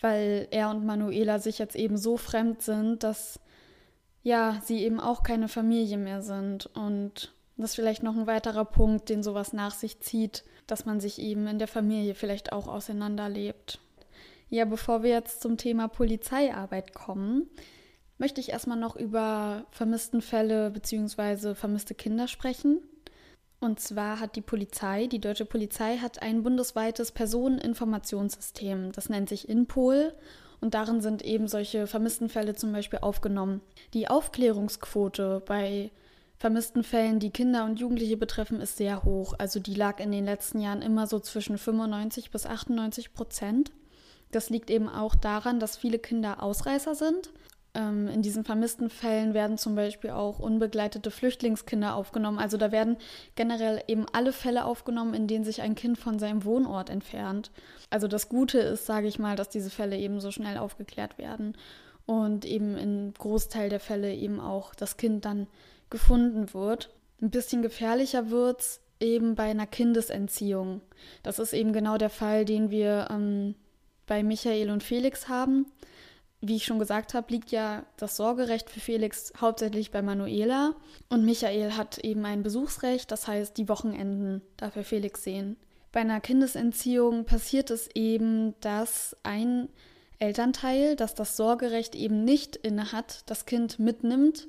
weil 0.00 0.48
er 0.50 0.70
und 0.70 0.84
Manuela 0.84 1.38
sich 1.38 1.58
jetzt 1.58 1.76
eben 1.76 1.96
so 1.96 2.16
fremd 2.16 2.62
sind, 2.62 3.02
dass 3.02 3.40
ja, 4.22 4.60
sie 4.64 4.82
eben 4.82 4.98
auch 4.98 5.22
keine 5.22 5.46
Familie 5.46 5.98
mehr 5.98 6.20
sind. 6.20 6.66
Und 6.74 7.32
das 7.56 7.70
ist 7.70 7.76
vielleicht 7.76 8.02
noch 8.02 8.16
ein 8.16 8.26
weiterer 8.26 8.64
Punkt, 8.64 9.08
den 9.08 9.22
sowas 9.22 9.52
nach 9.52 9.74
sich 9.74 10.00
zieht, 10.00 10.44
dass 10.66 10.84
man 10.84 11.00
sich 11.00 11.20
eben 11.20 11.46
in 11.46 11.58
der 11.58 11.68
Familie 11.68 12.14
vielleicht 12.14 12.52
auch 12.52 12.68
auseinanderlebt. 12.68 13.78
Ja, 14.48 14.64
bevor 14.64 15.02
wir 15.02 15.10
jetzt 15.10 15.40
zum 15.40 15.56
Thema 15.56 15.88
Polizeiarbeit 15.88 16.94
kommen, 16.94 17.48
möchte 18.18 18.40
ich 18.40 18.50
erstmal 18.50 18.78
noch 18.78 18.96
über 18.96 19.66
vermissten 19.70 20.22
Fälle 20.22 20.70
bzw. 20.70 21.54
vermisste 21.54 21.94
Kinder 21.94 22.28
sprechen. 22.28 22.80
Und 23.58 23.80
zwar 23.80 24.20
hat 24.20 24.36
die 24.36 24.42
Polizei, 24.42 25.06
die 25.06 25.20
deutsche 25.20 25.46
Polizei 25.46 25.96
hat 25.96 26.22
ein 26.22 26.42
bundesweites 26.42 27.10
Personeninformationssystem. 27.12 28.92
Das 28.92 29.08
nennt 29.08 29.28
sich 29.28 29.48
INPOL 29.48 30.12
und 30.60 30.74
darin 30.74 31.00
sind 31.00 31.22
eben 31.22 31.48
solche 31.48 31.86
vermissten 31.86 32.28
Fälle 32.28 32.54
zum 32.54 32.72
Beispiel 32.72 32.98
aufgenommen. 33.00 33.62
Die 33.94 34.08
Aufklärungsquote 34.08 35.42
bei 35.46 35.90
vermissten 36.38 36.84
Fällen, 36.84 37.18
die 37.18 37.30
Kinder 37.30 37.64
und 37.64 37.80
Jugendliche 37.80 38.16
betreffen, 38.16 38.60
ist 38.60 38.76
sehr 38.76 39.04
hoch. 39.04 39.34
Also 39.38 39.60
die 39.60 39.74
lag 39.74 40.00
in 40.00 40.12
den 40.12 40.24
letzten 40.24 40.60
Jahren 40.60 40.82
immer 40.82 41.06
so 41.06 41.18
zwischen 41.18 41.58
95 41.58 42.30
bis 42.30 42.46
98 42.46 43.12
Prozent. 43.14 43.72
Das 44.32 44.50
liegt 44.50 44.70
eben 44.70 44.88
auch 44.88 45.14
daran, 45.14 45.60
dass 45.60 45.76
viele 45.76 45.98
Kinder 45.98 46.42
Ausreißer 46.42 46.94
sind 46.94 47.30
ähm, 47.76 48.08
in 48.08 48.22
diesen 48.22 48.44
vermissten 48.44 48.88
Fällen 48.88 49.34
werden 49.34 49.58
zum 49.58 49.74
Beispiel 49.74 50.10
auch 50.10 50.38
unbegleitete 50.38 51.10
Flüchtlingskinder 51.10 51.94
aufgenommen. 51.94 52.38
Also 52.38 52.56
da 52.56 52.72
werden 52.72 52.96
generell 53.34 53.82
eben 53.86 54.06
alle 54.12 54.32
Fälle 54.32 54.64
aufgenommen, 54.64 55.14
in 55.14 55.26
denen 55.26 55.44
sich 55.44 55.60
ein 55.60 55.74
Kind 55.74 55.98
von 55.98 56.18
seinem 56.18 56.44
Wohnort 56.44 56.88
entfernt. 56.88 57.50
Also 57.90 58.08
das 58.08 58.28
Gute 58.28 58.58
ist, 58.58 58.86
sage 58.86 59.08
ich 59.08 59.18
mal, 59.18 59.36
dass 59.36 59.50
diese 59.50 59.70
Fälle 59.70 59.98
eben 59.98 60.20
so 60.20 60.30
schnell 60.30 60.56
aufgeklärt 60.56 61.18
werden 61.18 61.56
und 62.06 62.46
eben 62.46 62.76
im 62.78 63.12
Großteil 63.12 63.68
der 63.68 63.80
Fälle 63.80 64.14
eben 64.14 64.40
auch 64.40 64.74
das 64.74 64.96
Kind 64.96 65.24
dann 65.26 65.46
gefunden 65.90 66.52
wird. 66.54 66.94
Ein 67.20 67.30
bisschen 67.30 67.62
gefährlicher 67.62 68.30
wird 68.30 68.60
es 68.60 68.80
eben 69.00 69.34
bei 69.34 69.44
einer 69.44 69.66
Kindesentziehung. 69.66 70.80
Das 71.22 71.38
ist 71.38 71.52
eben 71.52 71.72
genau 71.72 71.98
der 71.98 72.10
Fall, 72.10 72.44
den 72.44 72.70
wir 72.70 73.08
ähm, 73.10 73.54
bei 74.06 74.22
Michael 74.22 74.70
und 74.70 74.82
Felix 74.82 75.28
haben 75.28 75.66
wie 76.40 76.56
ich 76.56 76.64
schon 76.64 76.78
gesagt 76.78 77.14
habe, 77.14 77.32
liegt 77.32 77.50
ja 77.50 77.84
das 77.96 78.16
Sorgerecht 78.16 78.70
für 78.70 78.80
Felix 78.80 79.32
hauptsächlich 79.40 79.90
bei 79.90 80.02
Manuela 80.02 80.74
und 81.08 81.24
Michael 81.24 81.72
hat 81.72 81.98
eben 81.98 82.24
ein 82.24 82.42
Besuchsrecht, 82.42 83.10
das 83.10 83.26
heißt, 83.26 83.56
die 83.56 83.68
Wochenenden 83.68 84.42
darf 84.56 84.76
er 84.76 84.84
Felix 84.84 85.24
sehen. 85.24 85.56
Bei 85.92 86.00
einer 86.00 86.20
Kindesentziehung 86.20 87.24
passiert 87.24 87.70
es 87.70 87.88
eben, 87.94 88.54
dass 88.60 89.16
ein 89.22 89.68
Elternteil, 90.18 90.94
das 90.94 91.14
das 91.14 91.36
Sorgerecht 91.36 91.94
eben 91.94 92.24
nicht 92.24 92.56
innehat, 92.56 93.22
das 93.26 93.46
Kind 93.46 93.78
mitnimmt 93.78 94.46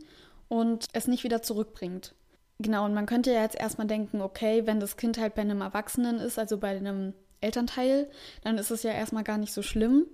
und 0.47 0.87
es 0.93 1.07
nicht 1.07 1.23
wieder 1.23 1.41
zurückbringt. 1.41 2.13
Genau, 2.59 2.85
und 2.85 2.93
man 2.93 3.05
könnte 3.05 3.31
ja 3.31 3.43
jetzt 3.43 3.59
erstmal 3.59 3.87
denken, 3.87 4.21
okay, 4.21 4.65
wenn 4.65 4.79
das 4.79 4.97
Kind 4.97 5.19
halt 5.19 5.35
bei 5.35 5.41
einem 5.41 5.61
Erwachsenen 5.61 6.19
ist, 6.19 6.39
also 6.39 6.57
bei 6.57 6.69
einem 6.69 7.13
Elternteil, 7.39 8.09
dann 8.41 8.57
ist 8.57 8.71
es 8.71 8.83
ja 8.83 8.91
erstmal 8.91 9.23
gar 9.23 9.37
nicht 9.37 9.53
so 9.53 9.61
schlimm. 9.61 10.05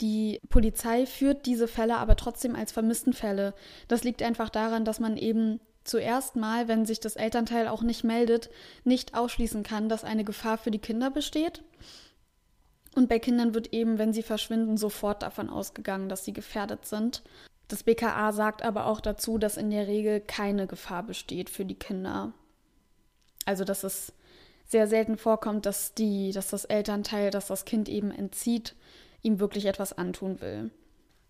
Die 0.00 0.40
Polizei 0.48 1.06
führt 1.06 1.44
diese 1.44 1.68
Fälle 1.68 1.96
aber 1.96 2.16
trotzdem 2.16 2.54
als 2.54 2.72
vermissten 2.72 3.12
Fälle. 3.12 3.54
Das 3.88 4.04
liegt 4.04 4.22
einfach 4.22 4.48
daran, 4.48 4.84
dass 4.84 5.00
man 5.00 5.16
eben 5.16 5.60
zuerst 5.84 6.36
mal, 6.36 6.68
wenn 6.68 6.86
sich 6.86 7.00
das 7.00 7.16
Elternteil 7.16 7.68
auch 7.68 7.82
nicht 7.82 8.04
meldet, 8.04 8.48
nicht 8.84 9.14
ausschließen 9.14 9.62
kann, 9.62 9.88
dass 9.88 10.04
eine 10.04 10.24
Gefahr 10.24 10.56
für 10.56 10.70
die 10.70 10.78
Kinder 10.78 11.10
besteht. 11.10 11.62
Und 12.94 13.08
bei 13.08 13.18
Kindern 13.18 13.54
wird 13.54 13.72
eben, 13.72 13.98
wenn 13.98 14.12
sie 14.12 14.22
verschwinden, 14.22 14.76
sofort 14.76 15.22
davon 15.22 15.50
ausgegangen, 15.50 16.08
dass 16.08 16.24
sie 16.24 16.32
gefährdet 16.32 16.86
sind. 16.86 17.22
Das 17.68 17.82
BKA 17.82 18.32
sagt 18.32 18.62
aber 18.62 18.86
auch 18.86 19.00
dazu, 19.00 19.38
dass 19.38 19.58
in 19.58 19.70
der 19.70 19.86
Regel 19.86 20.20
keine 20.20 20.66
Gefahr 20.66 21.02
besteht 21.02 21.50
für 21.50 21.64
die 21.64 21.78
Kinder. 21.78 22.32
Also 23.44 23.64
dass 23.64 23.84
es 23.84 24.12
sehr 24.66 24.86
selten 24.86 25.16
vorkommt, 25.16 25.66
dass 25.66 25.94
die, 25.94 26.32
dass 26.32 26.48
das 26.48 26.64
Elternteil, 26.64 27.30
dass 27.30 27.46
das 27.46 27.64
Kind 27.64 27.88
eben 27.88 28.10
entzieht, 28.10 28.74
ihm 29.22 29.40
wirklich 29.40 29.66
etwas 29.66 29.96
antun 29.96 30.40
will. 30.40 30.70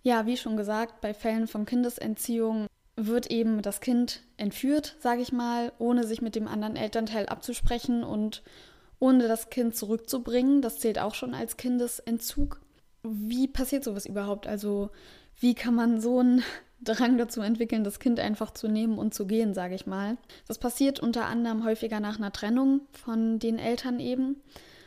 Ja, 0.02 0.26
wie 0.26 0.36
schon 0.36 0.56
gesagt, 0.56 1.00
bei 1.00 1.14
Fällen 1.14 1.46
von 1.46 1.66
Kindesentziehung 1.66 2.66
wird 2.96 3.30
eben 3.30 3.62
das 3.62 3.80
Kind 3.80 4.22
entführt, 4.36 4.96
sage 5.00 5.22
ich 5.22 5.32
mal, 5.32 5.72
ohne 5.78 6.04
sich 6.04 6.20
mit 6.20 6.34
dem 6.34 6.48
anderen 6.48 6.76
Elternteil 6.76 7.26
abzusprechen 7.26 8.02
und 8.02 8.42
ohne 8.98 9.28
das 9.28 9.50
Kind 9.50 9.76
zurückzubringen. 9.76 10.62
Das 10.62 10.80
zählt 10.80 10.98
auch 10.98 11.14
schon 11.14 11.34
als 11.34 11.56
Kindesentzug. 11.56 12.60
Wie 13.04 13.46
passiert 13.46 13.84
sowas 13.84 14.06
überhaupt? 14.06 14.48
Also 14.48 14.90
wie 15.40 15.54
kann 15.54 15.74
man 15.74 16.00
so 16.00 16.18
einen 16.18 16.42
Drang 16.80 17.18
dazu 17.18 17.40
entwickeln, 17.40 17.82
das 17.82 17.98
Kind 17.98 18.20
einfach 18.20 18.52
zu 18.52 18.68
nehmen 18.68 18.98
und 18.98 19.12
zu 19.12 19.26
gehen, 19.26 19.52
sage 19.52 19.74
ich 19.74 19.86
mal. 19.86 20.16
Das 20.46 20.58
passiert 20.58 21.00
unter 21.00 21.26
anderem 21.26 21.64
häufiger 21.64 21.98
nach 21.98 22.18
einer 22.18 22.32
Trennung 22.32 22.82
von 22.92 23.40
den 23.40 23.58
Eltern 23.58 23.98
eben. 23.98 24.36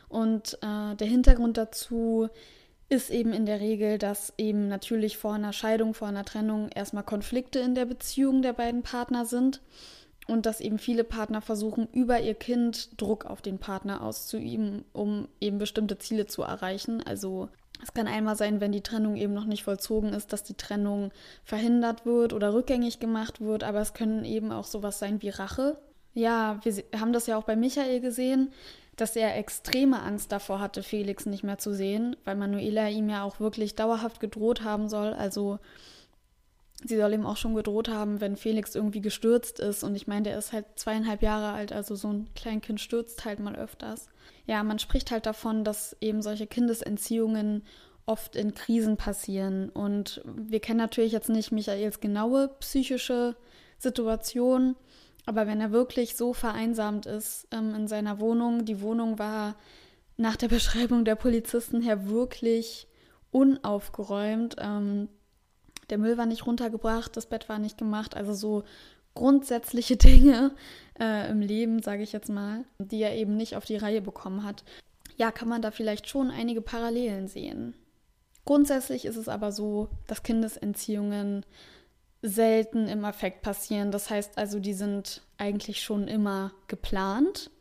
Und 0.08 0.58
äh, 0.62 0.96
der 0.96 1.08
Hintergrund 1.08 1.58
dazu 1.58 2.30
ist 2.88 3.10
eben 3.10 3.34
in 3.34 3.46
der 3.46 3.60
Regel, 3.60 3.98
dass 3.98 4.34
eben 4.38 4.70
natürlich 4.70 5.18
vor 5.18 5.34
einer 5.34 5.52
Scheidung, 5.52 5.94
vor 5.94 6.08
einer 6.08 6.24
Trennung 6.24 6.70
erstmal 6.70 7.04
Konflikte 7.04 7.60
in 7.60 7.76
der 7.76 7.86
Beziehung 7.86 8.42
der 8.42 8.54
beiden 8.54 8.84
Partner 8.84 9.26
sind 9.26 9.62
und 10.28 10.46
dass 10.46 10.62
eben 10.62 10.78
viele 10.78 11.04
Partner 11.04 11.42
versuchen, 11.42 11.88
über 11.92 12.20
ihr 12.22 12.36
Kind 12.36 13.02
Druck 13.02 13.26
auf 13.26 13.42
den 13.42 13.58
Partner 13.58 14.02
auszuüben, 14.02 14.86
um 14.94 15.28
eben 15.40 15.58
bestimmte 15.58 15.98
Ziele 15.98 16.28
zu 16.28 16.44
erreichen. 16.44 17.04
Also 17.06 17.50
es 17.82 17.94
kann 17.94 18.08
einmal 18.08 18.36
sein, 18.36 18.62
wenn 18.62 18.72
die 18.72 18.82
Trennung 18.82 19.16
eben 19.16 19.34
noch 19.34 19.46
nicht 19.46 19.64
vollzogen 19.64 20.14
ist, 20.14 20.32
dass 20.32 20.44
die 20.44 20.54
Trennung 20.54 21.12
verhindert 21.44 22.06
wird 22.06 22.34
oder 22.34 22.54
rückgängig 22.54 23.00
gemacht 23.00 23.42
wird, 23.42 23.64
aber 23.64 23.82
es 23.82 23.94
können 23.94 24.24
eben 24.24 24.52
auch 24.52 24.66
sowas 24.66 25.00
sein 25.00 25.22
wie 25.22 25.30
Rache. 25.30 25.78
Ja, 26.14 26.60
wir 26.64 26.84
haben 27.00 27.14
das 27.14 27.28
ja 27.28 27.38
auch 27.38 27.44
bei 27.44 27.56
Michael 27.56 28.02
gesehen 28.02 28.52
dass 29.02 29.16
er 29.16 29.36
extreme 29.38 30.02
Angst 30.02 30.32
davor 30.32 30.60
hatte, 30.60 30.84
Felix 30.84 31.26
nicht 31.26 31.44
mehr 31.44 31.58
zu 31.58 31.74
sehen, 31.74 32.16
weil 32.24 32.36
Manuela 32.36 32.88
ihm 32.88 33.10
ja 33.10 33.24
auch 33.24 33.40
wirklich 33.40 33.76
dauerhaft 33.76 34.20
gedroht 34.20 34.64
haben 34.64 34.90
soll. 34.90 35.14
Also 35.14 35.60
sie 36.84 36.98
soll 36.98 37.14
ihm 37.14 37.26
auch 37.26 37.38
schon 37.38 37.56
gedroht 37.56 37.90
haben, 37.90 38.22
wenn 38.22 38.36
Felix 38.36 38.76
irgendwie 38.76 39.02
gestürzt 39.02 39.60
ist. 39.60 39.84
Und 39.84 39.96
ich 39.96 40.08
meine, 40.08 40.24
der 40.24 40.38
ist 40.38 40.54
halt 40.54 40.66
zweieinhalb 40.76 41.22
Jahre 41.22 41.54
alt, 41.54 41.72
also 41.72 41.96
so 41.96 42.10
ein 42.10 42.30
Kleinkind 42.36 42.80
stürzt 42.80 43.26
halt 43.26 43.40
mal 43.40 43.56
öfters. 43.56 44.08
Ja, 44.48 44.64
man 44.64 44.80
spricht 44.80 45.12
halt 45.12 45.26
davon, 45.26 45.64
dass 45.64 45.96
eben 46.02 46.22
solche 46.22 46.48
Kindesentziehungen 46.48 47.64
oft 48.06 48.36
in 48.36 48.54
Krisen 48.54 48.98
passieren. 48.98 49.70
Und 49.70 50.22
wir 50.26 50.60
kennen 50.60 50.80
natürlich 50.80 51.12
jetzt 51.12 51.30
nicht 51.30 51.52
Michaels 51.52 52.00
genaue 52.00 52.50
psychische 52.60 53.36
Situation, 53.78 54.76
aber 55.26 55.48
wenn 55.48 55.62
er 55.62 55.72
wirklich 55.72 56.16
so 56.16 56.34
vereinsamt 56.34 57.06
ist 57.06 57.48
ähm, 57.52 57.76
in 57.76 57.88
seiner 57.88 58.20
Wohnung, 58.20 58.66
die 58.66 58.82
Wohnung 58.82 59.20
war 59.20 59.56
nach 60.18 60.36
der 60.36 60.48
Beschreibung 60.48 61.06
der 61.06 61.16
Polizisten 61.16 61.82
her 61.82 62.08
wirklich 62.10 62.88
unaufgeräumt. 63.32 64.56
Ähm, 64.60 65.10
der 65.92 65.98
Müll 65.98 66.18
war 66.18 66.26
nicht 66.26 66.48
runtergebracht, 66.48 67.16
das 67.16 67.28
Bett 67.28 67.50
war 67.50 67.60
nicht 67.60 67.78
gemacht, 67.78 68.16
also 68.16 68.34
so 68.34 68.64
grundsätzliche 69.14 69.98
Dinge 69.98 70.56
äh, 71.00 71.30
im 71.30 71.42
Leben, 71.42 71.82
sage 71.82 72.04
ich 72.04 72.14
jetzt 72.14 72.30
mal, 72.30 72.64
die 72.80 73.02
er 73.02 73.16
eben 73.16 73.38
nicht 73.38 73.56
auf 73.56 73.66
die 73.66 73.78
Reihe 73.78 74.02
bekommen 74.02 74.44
hat. 74.44 74.64
Ja, 75.18 75.32
kann 75.32 75.50
man 75.50 75.62
da 75.62 75.72
vielleicht 75.72 76.08
schon 76.08 76.32
einige 76.32 76.62
Parallelen 76.62 77.28
sehen. 77.28 77.76
Grundsätzlich 78.46 79.06
ist 79.06 79.18
es 79.18 79.28
aber 79.28 79.52
so, 79.52 79.90
dass 80.08 80.24
Kindesentziehungen 80.24 81.46
selten 82.24 82.88
im 82.88 83.06
Affekt 83.06 83.42
passieren. 83.42 83.92
Das 83.92 84.10
heißt 84.10 84.38
also, 84.38 84.60
die 84.60 84.74
sind 84.74 85.22
eigentlich 85.38 85.82
schon 85.84 86.08
immer 86.08 86.52
geplant. 86.68 87.52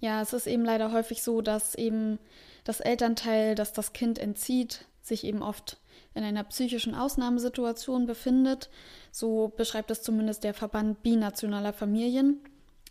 Ja, 0.00 0.22
es 0.22 0.32
ist 0.32 0.46
eben 0.46 0.64
leider 0.64 0.92
häufig 0.92 1.22
so, 1.22 1.42
dass 1.42 1.74
eben 1.74 2.18
das 2.64 2.80
Elternteil, 2.80 3.54
das 3.54 3.72
das 3.72 3.92
Kind 3.92 4.18
entzieht, 4.18 4.86
sich 5.02 5.24
eben 5.24 5.42
oft 5.42 5.79
in 6.14 6.24
einer 6.24 6.44
psychischen 6.44 6.94
Ausnahmesituation 6.94 8.06
befindet. 8.06 8.70
So 9.12 9.52
beschreibt 9.56 9.90
es 9.90 10.02
zumindest 10.02 10.44
der 10.44 10.54
Verband 10.54 11.02
binationaler 11.02 11.72
Familien. 11.72 12.40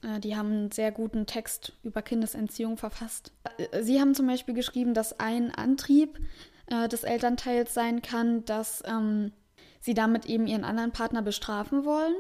Äh, 0.01 0.19
die 0.19 0.35
haben 0.35 0.51
einen 0.51 0.71
sehr 0.71 0.91
guten 0.91 1.25
Text 1.25 1.73
über 1.83 2.01
Kindesentziehung 2.01 2.77
verfasst. 2.77 3.31
Äh, 3.57 3.83
sie 3.83 3.99
haben 3.99 4.15
zum 4.15 4.27
Beispiel 4.27 4.53
geschrieben, 4.53 4.93
dass 4.93 5.19
ein 5.19 5.53
Antrieb 5.53 6.17
äh, 6.67 6.87
des 6.87 7.03
Elternteils 7.03 7.73
sein 7.73 8.01
kann, 8.01 8.45
dass 8.45 8.83
ähm, 8.85 9.31
sie 9.79 9.93
damit 9.93 10.25
eben 10.25 10.47
ihren 10.47 10.63
anderen 10.63 10.91
Partner 10.91 11.21
bestrafen 11.21 11.85
wollen 11.85 12.15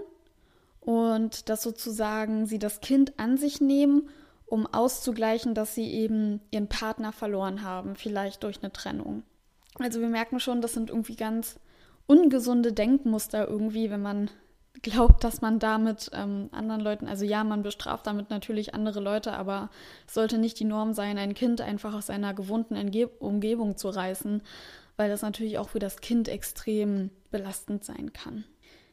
und 0.81 1.49
dass 1.49 1.61
sozusagen 1.61 2.45
sie 2.45 2.59
das 2.59 2.81
Kind 2.81 3.19
an 3.19 3.37
sich 3.37 3.61
nehmen, 3.61 4.09
um 4.45 4.65
auszugleichen, 4.65 5.53
dass 5.53 5.75
sie 5.75 5.91
eben 5.91 6.41
ihren 6.51 6.67
Partner 6.67 7.11
verloren 7.11 7.63
haben, 7.63 7.95
vielleicht 7.95 8.43
durch 8.43 8.63
eine 8.63 8.71
Trennung. 8.71 9.23
Also 9.79 10.01
wir 10.01 10.09
merken 10.09 10.39
schon, 10.39 10.61
das 10.61 10.73
sind 10.73 10.89
irgendwie 10.89 11.15
ganz 11.15 11.59
ungesunde 12.05 12.73
Denkmuster 12.73 13.47
irgendwie, 13.47 13.89
wenn 13.89 14.01
man 14.01 14.29
glaubt, 14.81 15.23
dass 15.23 15.41
man 15.41 15.59
damit 15.59 16.11
ähm, 16.13 16.49
anderen 16.51 16.81
Leuten, 16.81 17.07
also 17.07 17.25
ja, 17.25 17.43
man 17.43 17.63
bestraft 17.63 18.07
damit 18.07 18.29
natürlich 18.29 18.73
andere 18.73 18.99
Leute, 18.99 19.33
aber 19.33 19.69
es 20.07 20.13
sollte 20.13 20.37
nicht 20.37 20.59
die 20.59 20.65
Norm 20.65 20.93
sein, 20.93 21.17
ein 21.17 21.33
Kind 21.33 21.61
einfach 21.61 21.93
aus 21.93 22.07
seiner 22.07 22.33
gewohnten 22.33 22.75
Entge 22.75 23.07
Umgebung 23.07 23.77
zu 23.77 23.89
reißen, 23.89 24.41
weil 24.97 25.09
das 25.09 25.21
natürlich 25.21 25.57
auch 25.57 25.69
für 25.69 25.79
das 25.79 26.01
Kind 26.01 26.27
extrem 26.27 27.09
belastend 27.31 27.83
sein 27.83 28.13
kann. 28.13 28.45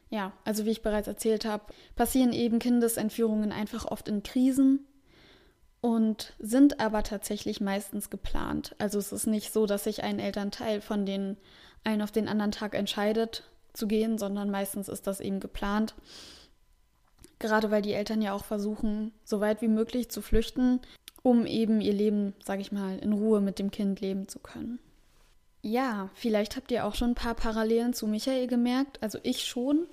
Ja, 0.09 0.31
also 0.45 0.65
wie 0.65 0.71
ich 0.71 0.81
bereits 0.81 1.07
erzählt 1.07 1.45
habe, 1.45 1.65
passieren 1.95 2.31
eben 2.31 2.59
Kindesentführungen 2.59 3.51
einfach 3.51 3.85
oft 3.85 4.07
in 4.07 4.23
Krisen 4.23 4.85
und 5.81 6.33
sind 6.39 6.79
aber 6.79 7.03
tatsächlich 7.03 7.61
meistens 7.61 8.09
geplant. 8.09 8.75
Also 8.77 8.99
es 8.99 9.11
ist 9.11 9.27
nicht 9.27 9.53
so, 9.53 9.65
dass 9.65 9.83
sich 9.83 10.03
ein 10.03 10.19
Elternteil 10.19 10.81
von 10.81 11.05
den 11.05 11.37
einen 11.83 12.01
auf 12.01 12.11
den 12.11 12.27
anderen 12.27 12.51
Tag 12.51 12.75
entscheidet 12.75 13.43
zu 13.73 13.87
gehen, 13.87 14.17
sondern 14.17 14.49
meistens 14.49 14.89
ist 14.89 15.07
das 15.07 15.19
eben 15.19 15.39
geplant. 15.39 15.95
Gerade 17.39 17.69
weil 17.69 17.83
die 17.83 17.93
Eltern 17.93 18.21
ja 18.21 18.33
auch 18.33 18.43
versuchen, 18.43 19.11
so 19.23 19.39
weit 19.39 19.61
wie 19.61 19.67
möglich 19.67 20.09
zu 20.09 20.21
flüchten, 20.21 20.81
um 21.21 21.45
eben 21.45 21.81
ihr 21.81 21.93
Leben, 21.93 22.33
sage 22.43 22.61
ich 22.61 22.71
mal, 22.71 22.97
in 22.97 23.13
Ruhe 23.13 23.41
mit 23.41 23.59
dem 23.59 23.69
Kind 23.69 24.01
leben 24.01 24.27
zu 24.27 24.39
können. 24.39 24.79
Ja, 25.61 26.09
vielleicht 26.13 26.55
habt 26.55 26.71
ihr 26.71 26.85
auch 26.85 26.95
schon 26.95 27.11
ein 27.11 27.15
paar 27.15 27.35
Parallelen 27.35 27.93
zu 27.93 28.07
Michael 28.07 28.47
gemerkt. 28.47 29.01
Also 29.03 29.19
ich 29.23 29.45
schon. 29.45 29.85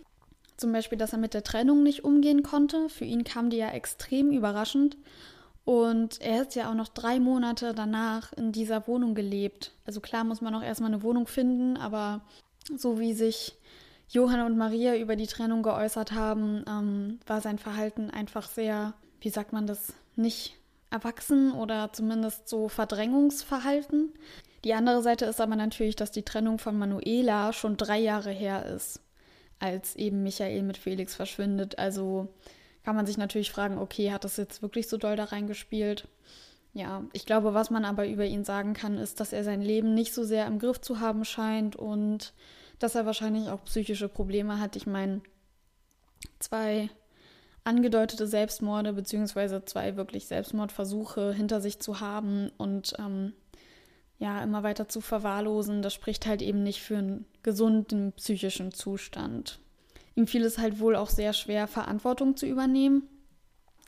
Zum 0.56 0.72
Beispiel, 0.72 0.96
dass 0.96 1.12
er 1.12 1.18
mit 1.18 1.34
der 1.34 1.42
Trennung 1.42 1.82
nicht 1.82 2.04
umgehen 2.04 2.42
konnte. 2.42 2.88
Für 2.88 3.04
ihn 3.04 3.24
kam 3.24 3.50
die 3.50 3.56
ja 3.56 3.70
extrem 3.70 4.30
überraschend. 4.30 4.96
Und 5.64 6.20
er 6.20 6.42
ist 6.42 6.54
ja 6.56 6.70
auch 6.70 6.74
noch 6.74 6.88
drei 6.88 7.18
Monate 7.18 7.72
danach 7.74 8.32
in 8.34 8.52
dieser 8.52 8.86
Wohnung 8.86 9.14
gelebt. 9.14 9.72
Also 9.86 10.00
klar 10.00 10.24
muss 10.24 10.42
man 10.42 10.54
auch 10.54 10.62
erstmal 10.62 10.92
eine 10.92 11.02
Wohnung 11.02 11.26
finden, 11.26 11.78
aber 11.78 12.20
so 12.76 12.98
wie 13.00 13.14
sich 13.14 13.56
Johann 14.08 14.42
und 14.42 14.58
Maria 14.58 14.94
über 14.96 15.16
die 15.16 15.26
Trennung 15.26 15.62
geäußert 15.62 16.12
haben, 16.12 16.64
ähm, 16.68 17.18
war 17.26 17.40
sein 17.40 17.58
Verhalten 17.58 18.10
einfach 18.10 18.48
sehr, 18.48 18.92
wie 19.20 19.30
sagt 19.30 19.52
man 19.52 19.66
das, 19.66 19.94
nicht 20.16 20.56
erwachsen 20.90 21.52
oder 21.52 21.92
zumindest 21.92 22.48
so 22.48 22.68
Verdrängungsverhalten. 22.68 24.12
Die 24.64 24.74
andere 24.74 25.02
Seite 25.02 25.24
ist 25.24 25.40
aber 25.40 25.56
natürlich, 25.56 25.96
dass 25.96 26.10
die 26.10 26.22
Trennung 26.22 26.58
von 26.58 26.78
Manuela 26.78 27.52
schon 27.52 27.76
drei 27.76 27.98
Jahre 27.98 28.30
her 28.30 28.66
ist, 28.66 29.00
als 29.58 29.96
eben 29.96 30.22
Michael 30.22 30.62
mit 30.62 30.76
Felix 30.76 31.14
verschwindet. 31.14 31.78
Also 31.78 32.28
kann 32.84 32.96
man 32.96 33.06
sich 33.06 33.16
natürlich 33.16 33.50
fragen, 33.50 33.78
okay, 33.78 34.12
hat 34.12 34.24
das 34.24 34.36
jetzt 34.36 34.62
wirklich 34.62 34.88
so 34.88 34.96
doll 34.96 35.16
da 35.16 35.24
reingespielt? 35.24 36.06
Ja, 36.74 37.04
ich 37.12 37.24
glaube, 37.24 37.54
was 37.54 37.70
man 37.70 37.84
aber 37.84 38.06
über 38.06 38.24
ihn 38.24 38.44
sagen 38.44 38.74
kann, 38.74 38.98
ist, 38.98 39.20
dass 39.20 39.32
er 39.32 39.44
sein 39.44 39.62
Leben 39.62 39.94
nicht 39.94 40.12
so 40.12 40.24
sehr 40.24 40.46
im 40.46 40.58
Griff 40.58 40.80
zu 40.80 41.00
haben 41.00 41.24
scheint 41.24 41.76
und 41.76 42.34
dass 42.78 42.94
er 42.94 43.06
wahrscheinlich 43.06 43.48
auch 43.48 43.64
psychische 43.64 44.08
Probleme 44.08 44.60
hat. 44.60 44.76
Ich 44.76 44.86
meine, 44.86 45.22
zwei 46.40 46.90
angedeutete 47.62 48.26
Selbstmorde 48.26 48.92
beziehungsweise 48.92 49.64
zwei 49.64 49.96
wirklich 49.96 50.26
Selbstmordversuche 50.26 51.32
hinter 51.32 51.60
sich 51.60 51.80
zu 51.80 52.00
haben 52.00 52.50
und 52.58 52.94
ähm, 52.98 53.32
ja, 54.18 54.42
immer 54.42 54.62
weiter 54.62 54.88
zu 54.88 55.00
verwahrlosen, 55.00 55.80
das 55.80 55.94
spricht 55.94 56.26
halt 56.26 56.42
eben 56.42 56.62
nicht 56.62 56.82
für 56.82 56.98
einen 56.98 57.24
gesunden 57.42 58.12
psychischen 58.12 58.72
Zustand. 58.72 59.58
Ihm 60.14 60.26
fiel 60.26 60.44
es 60.44 60.58
halt 60.58 60.78
wohl 60.80 60.96
auch 60.96 61.10
sehr 61.10 61.32
schwer, 61.32 61.66
Verantwortung 61.66 62.36
zu 62.36 62.46
übernehmen. 62.46 63.08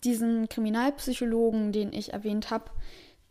Diesen 0.05 0.49
Kriminalpsychologen, 0.49 1.72
den 1.72 1.93
ich 1.93 2.12
erwähnt 2.12 2.51
habe, 2.51 2.70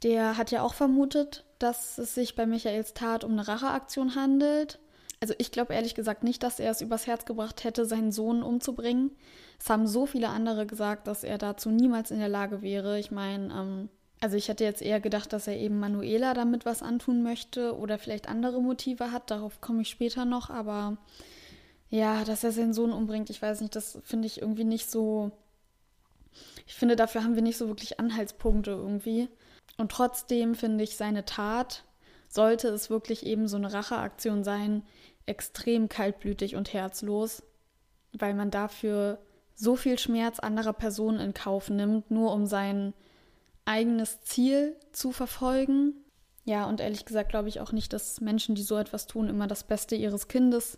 der 0.04 0.38
hat 0.38 0.52
ja 0.52 0.62
auch 0.62 0.74
vermutet, 0.74 1.46
dass 1.60 1.98
es 1.98 2.16
sich 2.16 2.36
bei 2.36 2.46
Michaels 2.46 2.94
Tat 2.94 3.24
um 3.24 3.32
eine 3.34 3.48
Racheaktion 3.48 4.16
handelt. 4.16 4.80
Also 5.22 5.34
ich 5.38 5.52
glaube 5.52 5.74
ehrlich 5.74 5.96
gesagt 5.96 6.24
nicht, 6.24 6.44
dass 6.44 6.60
er 6.60 6.72
es 6.72 6.82
übers 6.82 7.08
Herz 7.08 7.26
gebracht 7.26 7.64
hätte, 7.64 7.86
seinen 7.86 8.12
Sohn 8.12 8.44
umzubringen. 8.44 9.12
Es 9.60 9.70
haben 9.70 9.88
so 9.88 10.06
viele 10.06 10.30
andere 10.30 10.66
gesagt, 10.66 11.08
dass 11.08 11.24
er 11.24 11.38
dazu 11.38 11.70
niemals 11.70 12.12
in 12.12 12.20
der 12.20 12.30
Lage 12.30 12.62
wäre. 12.62 13.00
Ich 13.00 13.12
meine, 13.12 13.54
ähm, 13.54 13.90
also 14.22 14.38
ich 14.38 14.50
hätte 14.50 14.64
jetzt 14.64 14.82
eher 14.82 15.00
gedacht, 15.00 15.34
dass 15.34 15.48
er 15.48 15.58
eben 15.58 15.80
Manuela 15.80 16.34
damit 16.34 16.66
was 16.66 16.84
antun 16.84 17.24
möchte 17.24 17.78
oder 17.78 17.98
vielleicht 17.98 18.28
andere 18.28 18.62
Motive 18.62 19.12
hat. 19.12 19.32
Darauf 19.32 19.62
komme 19.62 19.82
ich 19.82 19.90
später 19.90 20.26
noch, 20.26 20.50
aber 20.50 20.98
ja, 21.96 22.26
dass 22.26 22.44
er 22.44 22.52
seinen 22.52 22.74
Sohn 22.74 22.92
umbringt, 22.92 23.30
ich 23.30 23.42
weiß 23.42 23.62
nicht, 23.62 23.76
das 23.76 23.98
finde 24.04 24.28
ich 24.28 24.42
irgendwie 24.42 24.66
nicht 24.66 24.92
so. 24.92 25.32
Ich 26.68 26.74
finde, 26.74 26.96
dafür 26.96 27.24
haben 27.24 27.36
wir 27.36 27.42
nicht 27.42 27.58
so 27.58 27.68
wirklich 27.70 28.00
Anhaltspunkte 28.00 28.72
irgendwie. 28.72 29.30
Und 29.78 29.92
trotzdem 29.92 30.56
finde 30.56 30.84
ich 30.84 30.98
seine 30.98 31.24
Tat, 31.24 31.86
sollte 32.28 32.68
es 32.68 32.90
wirklich 32.90 33.26
eben 33.26 33.48
so 33.48 33.56
eine 33.56 33.72
Racheaktion 33.72 34.44
sein, 34.44 34.84
extrem 35.26 35.88
kaltblütig 35.88 36.56
und 36.56 36.74
herzlos, 36.74 37.44
weil 38.12 38.34
man 38.34 38.52
dafür 38.52 39.20
so 39.54 39.78
viel 39.78 39.98
Schmerz 39.98 40.40
anderer 40.40 40.74
Personen 40.74 41.20
in 41.20 41.34
Kauf 41.34 41.70
nimmt, 41.70 42.12
nur 42.12 42.34
um 42.34 42.46
sein 42.46 42.94
eigenes 43.64 44.20
Ziel 44.22 44.76
zu 44.92 45.14
verfolgen. 45.14 45.94
Ja, 46.44 46.66
und 46.66 46.82
ehrlich 46.82 47.06
gesagt 47.06 47.30
glaube 47.30 47.48
ich 47.48 47.62
auch 47.62 47.72
nicht, 47.72 47.94
dass 47.94 48.20
Menschen, 48.20 48.54
die 48.54 48.64
so 48.64 48.78
etwas 48.78 49.08
tun, 49.08 49.30
immer 49.30 49.48
das 49.48 49.64
Beste 49.64 49.96
ihres 49.96 50.28
Kindes 50.28 50.78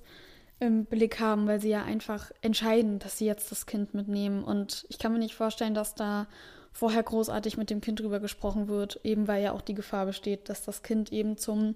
im 0.60 0.86
Blick 0.86 1.20
haben, 1.20 1.48
weil 1.48 1.62
sie 1.62 1.70
ja 1.70 1.84
einfach 1.84 2.32
entscheiden, 2.42 3.00
dass 3.00 3.18
sie 3.18 3.26
jetzt 3.26 3.52
das 3.52 3.66
Kind 3.66 3.94
mitnehmen. 3.94 4.44
Und 4.44 4.86
ich 4.90 4.98
kann 4.98 5.14
mir 5.14 5.20
nicht 5.20 5.36
vorstellen, 5.36 5.74
dass 5.74 5.96
da 5.96 6.28
vorher 6.72 7.04
großartig 7.04 7.58
mit 7.58 7.70
dem 7.70 7.82
Kind 7.82 8.00
drüber 8.00 8.20
gesprochen 8.20 8.68
wird, 8.68 9.00
eben 9.04 9.28
weil 9.28 9.44
ja 9.44 9.52
auch 9.52 9.62
die 9.62 9.74
Gefahr 9.74 10.06
besteht, 10.06 10.50
dass 10.50 10.64
das 10.64 10.84
Kind 10.84 11.12
eben 11.12 11.38
zum 11.38 11.76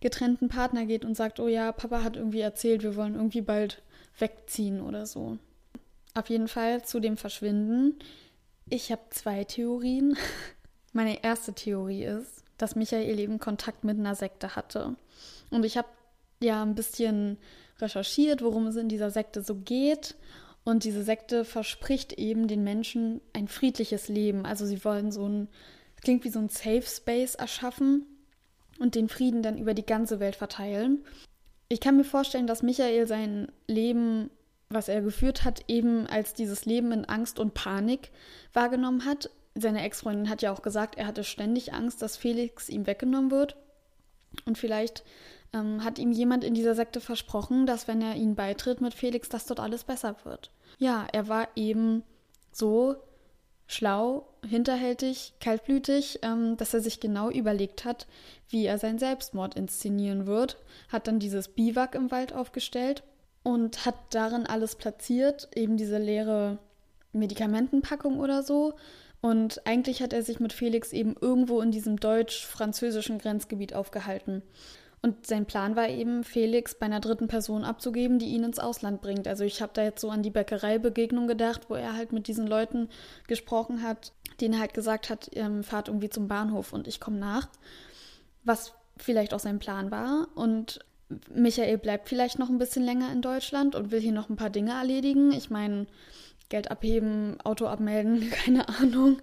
getrennten 0.00 0.48
Partner 0.48 0.86
geht 0.86 1.04
und 1.04 1.16
sagt, 1.16 1.40
oh 1.40 1.48
ja, 1.48 1.72
Papa 1.72 2.02
hat 2.02 2.16
irgendwie 2.16 2.40
erzählt, 2.40 2.82
wir 2.82 2.96
wollen 2.96 3.14
irgendwie 3.14 3.40
bald 3.40 3.82
wegziehen 4.18 4.80
oder 4.80 5.06
so. 5.06 5.38
Auf 6.14 6.28
jeden 6.28 6.48
Fall 6.48 6.84
zu 6.84 7.00
dem 7.00 7.16
Verschwinden. 7.16 7.98
Ich 8.68 8.90
habe 8.90 9.02
zwei 9.10 9.44
Theorien. 9.44 10.16
Meine 10.92 11.22
erste 11.22 11.52
Theorie 11.52 12.04
ist, 12.04 12.44
dass 12.56 12.76
Michael 12.76 13.18
eben 13.18 13.38
Kontakt 13.38 13.84
mit 13.84 13.98
einer 13.98 14.14
Sekte 14.14 14.56
hatte. 14.56 14.96
Und 15.50 15.64
ich 15.64 15.76
habe 15.76 15.88
ja 16.40 16.62
ein 16.62 16.74
bisschen 16.74 17.38
recherchiert, 17.80 18.42
worum 18.42 18.66
es 18.66 18.76
in 18.76 18.88
dieser 18.88 19.10
Sekte 19.10 19.42
so 19.42 19.56
geht. 19.56 20.16
Und 20.64 20.84
diese 20.84 21.02
Sekte 21.02 21.44
verspricht 21.44 22.14
eben 22.14 22.48
den 22.48 22.64
Menschen 22.64 23.20
ein 23.32 23.46
friedliches 23.48 24.08
Leben. 24.08 24.44
Also 24.44 24.66
sie 24.66 24.84
wollen 24.84 25.12
so 25.12 25.28
ein, 25.28 25.48
klingt 26.02 26.24
wie 26.24 26.30
so 26.30 26.40
ein 26.40 26.48
Safe 26.48 26.82
Space 26.82 27.36
erschaffen 27.36 28.04
und 28.78 28.94
den 28.94 29.08
Frieden 29.08 29.42
dann 29.42 29.58
über 29.58 29.74
die 29.74 29.86
ganze 29.86 30.18
Welt 30.20 30.36
verteilen. 30.36 31.04
Ich 31.68 31.80
kann 31.80 31.96
mir 31.96 32.04
vorstellen, 32.04 32.46
dass 32.46 32.62
Michael 32.62 33.06
sein 33.06 33.50
Leben, 33.66 34.30
was 34.68 34.88
er 34.88 35.02
geführt 35.02 35.44
hat, 35.44 35.62
eben 35.68 36.06
als 36.06 36.34
dieses 36.34 36.64
Leben 36.64 36.92
in 36.92 37.04
Angst 37.04 37.38
und 37.38 37.54
Panik 37.54 38.10
wahrgenommen 38.52 39.04
hat. 39.04 39.30
Seine 39.54 39.82
Ex-Freundin 39.82 40.28
hat 40.28 40.42
ja 40.42 40.52
auch 40.52 40.62
gesagt, 40.62 40.96
er 40.96 41.06
hatte 41.06 41.24
ständig 41.24 41.72
Angst, 41.72 42.02
dass 42.02 42.16
Felix 42.16 42.68
ihm 42.68 42.86
weggenommen 42.86 43.30
wird. 43.30 43.56
Und 44.44 44.58
vielleicht 44.58 45.04
ähm, 45.52 45.84
hat 45.84 45.98
ihm 45.98 46.12
jemand 46.12 46.44
in 46.44 46.54
dieser 46.54 46.74
Sekte 46.74 47.00
versprochen, 47.00 47.66
dass 47.66 47.88
wenn 47.88 48.02
er 48.02 48.14
ihn 48.14 48.34
beitritt 48.34 48.80
mit 48.80 48.94
Felix, 48.94 49.28
dass 49.28 49.46
dort 49.46 49.60
alles 49.60 49.84
besser 49.84 50.16
wird. 50.24 50.50
Ja, 50.78 51.06
er 51.12 51.28
war 51.28 51.48
eben 51.56 52.02
so 52.52 52.96
schlau, 53.66 54.28
hinterhältig, 54.46 55.34
kaltblütig, 55.40 56.20
ähm, 56.22 56.56
dass 56.56 56.74
er 56.74 56.80
sich 56.80 57.00
genau 57.00 57.30
überlegt 57.30 57.84
hat, 57.84 58.06
wie 58.48 58.66
er 58.66 58.78
seinen 58.78 58.98
Selbstmord 58.98 59.56
inszenieren 59.56 60.26
wird, 60.26 60.56
hat 60.88 61.08
dann 61.08 61.18
dieses 61.18 61.48
Biwak 61.48 61.94
im 61.94 62.10
Wald 62.10 62.32
aufgestellt 62.32 63.02
und 63.42 63.84
hat 63.84 63.96
darin 64.10 64.46
alles 64.46 64.76
platziert, 64.76 65.48
eben 65.54 65.76
diese 65.76 65.98
leere 65.98 66.58
Medikamentenpackung 67.12 68.18
oder 68.18 68.42
so. 68.42 68.74
Und 69.20 69.66
eigentlich 69.66 70.02
hat 70.02 70.12
er 70.12 70.22
sich 70.22 70.40
mit 70.40 70.52
Felix 70.52 70.92
eben 70.92 71.16
irgendwo 71.20 71.60
in 71.60 71.72
diesem 71.72 71.98
deutsch-französischen 71.98 73.18
Grenzgebiet 73.18 73.74
aufgehalten. 73.74 74.42
Und 75.02 75.26
sein 75.26 75.46
Plan 75.46 75.76
war 75.76 75.88
eben, 75.88 76.24
Felix 76.24 76.74
bei 76.74 76.86
einer 76.86 77.00
dritten 77.00 77.28
Person 77.28 77.64
abzugeben, 77.64 78.18
die 78.18 78.26
ihn 78.26 78.44
ins 78.44 78.58
Ausland 78.58 79.00
bringt. 79.00 79.28
Also 79.28 79.44
ich 79.44 79.62
habe 79.62 79.72
da 79.74 79.82
jetzt 79.82 80.00
so 80.00 80.10
an 80.10 80.22
die 80.22 80.30
Bäckereibegegnung 80.30 81.28
gedacht, 81.28 81.68
wo 81.68 81.74
er 81.74 81.94
halt 81.94 82.12
mit 82.12 82.26
diesen 82.26 82.46
Leuten 82.46 82.88
gesprochen 83.28 83.82
hat, 83.82 84.12
denen 84.40 84.58
halt 84.58 84.74
gesagt 84.74 85.10
hat, 85.10 85.30
ähm, 85.34 85.62
fahrt 85.62 85.88
irgendwie 85.88 86.10
zum 86.10 86.28
Bahnhof 86.28 86.72
und 86.72 86.88
ich 86.88 87.00
komme 87.00 87.18
nach. 87.18 87.48
Was 88.44 88.72
vielleicht 88.96 89.34
auch 89.34 89.40
sein 89.40 89.58
Plan 89.58 89.90
war. 89.90 90.28
Und 90.34 90.80
Michael 91.32 91.78
bleibt 91.78 92.08
vielleicht 92.08 92.38
noch 92.38 92.48
ein 92.48 92.58
bisschen 92.58 92.84
länger 92.84 93.12
in 93.12 93.22
Deutschland 93.22 93.74
und 93.74 93.90
will 93.92 94.00
hier 94.00 94.12
noch 94.12 94.28
ein 94.28 94.36
paar 94.36 94.50
Dinge 94.50 94.72
erledigen. 94.72 95.32
Ich 95.32 95.50
meine, 95.50 95.86
Geld 96.48 96.70
abheben, 96.70 97.40
Auto 97.42 97.66
abmelden, 97.66 98.30
keine 98.44 98.68
Ahnung. 98.68 99.20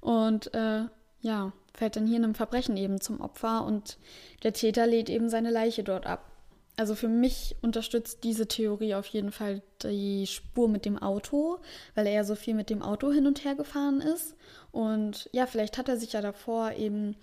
Und 0.00 0.52
äh, 0.54 0.84
ja, 1.20 1.52
fällt 1.74 1.96
dann 1.96 2.06
hier 2.06 2.16
einem 2.16 2.34
Verbrechen 2.34 2.76
eben 2.76 3.00
zum 3.00 3.20
Opfer 3.20 3.64
und 3.64 3.98
der 4.42 4.52
Täter 4.52 4.86
lädt 4.86 5.08
eben 5.08 5.28
seine 5.28 5.50
Leiche 5.50 5.84
dort 5.84 6.06
ab. 6.06 6.32
Also 6.76 6.94
für 6.94 7.08
mich 7.08 7.56
unterstützt 7.60 8.24
diese 8.24 8.48
Theorie 8.48 8.94
auf 8.94 9.06
jeden 9.06 9.30
Fall 9.30 9.62
die 9.82 10.26
Spur 10.26 10.68
mit 10.68 10.84
dem 10.86 10.98
Auto, 10.98 11.58
weil 11.94 12.06
er 12.06 12.24
so 12.24 12.34
viel 12.34 12.54
mit 12.54 12.70
dem 12.70 12.82
Auto 12.82 13.12
hin 13.12 13.26
und 13.26 13.44
her 13.44 13.54
gefahren 13.54 14.00
ist. 14.00 14.34
Und 14.70 15.28
ja, 15.32 15.46
vielleicht 15.46 15.76
hat 15.76 15.88
er 15.88 15.98
sich 15.98 16.14
ja 16.14 16.22
davor 16.22 16.72
eben 16.72 17.16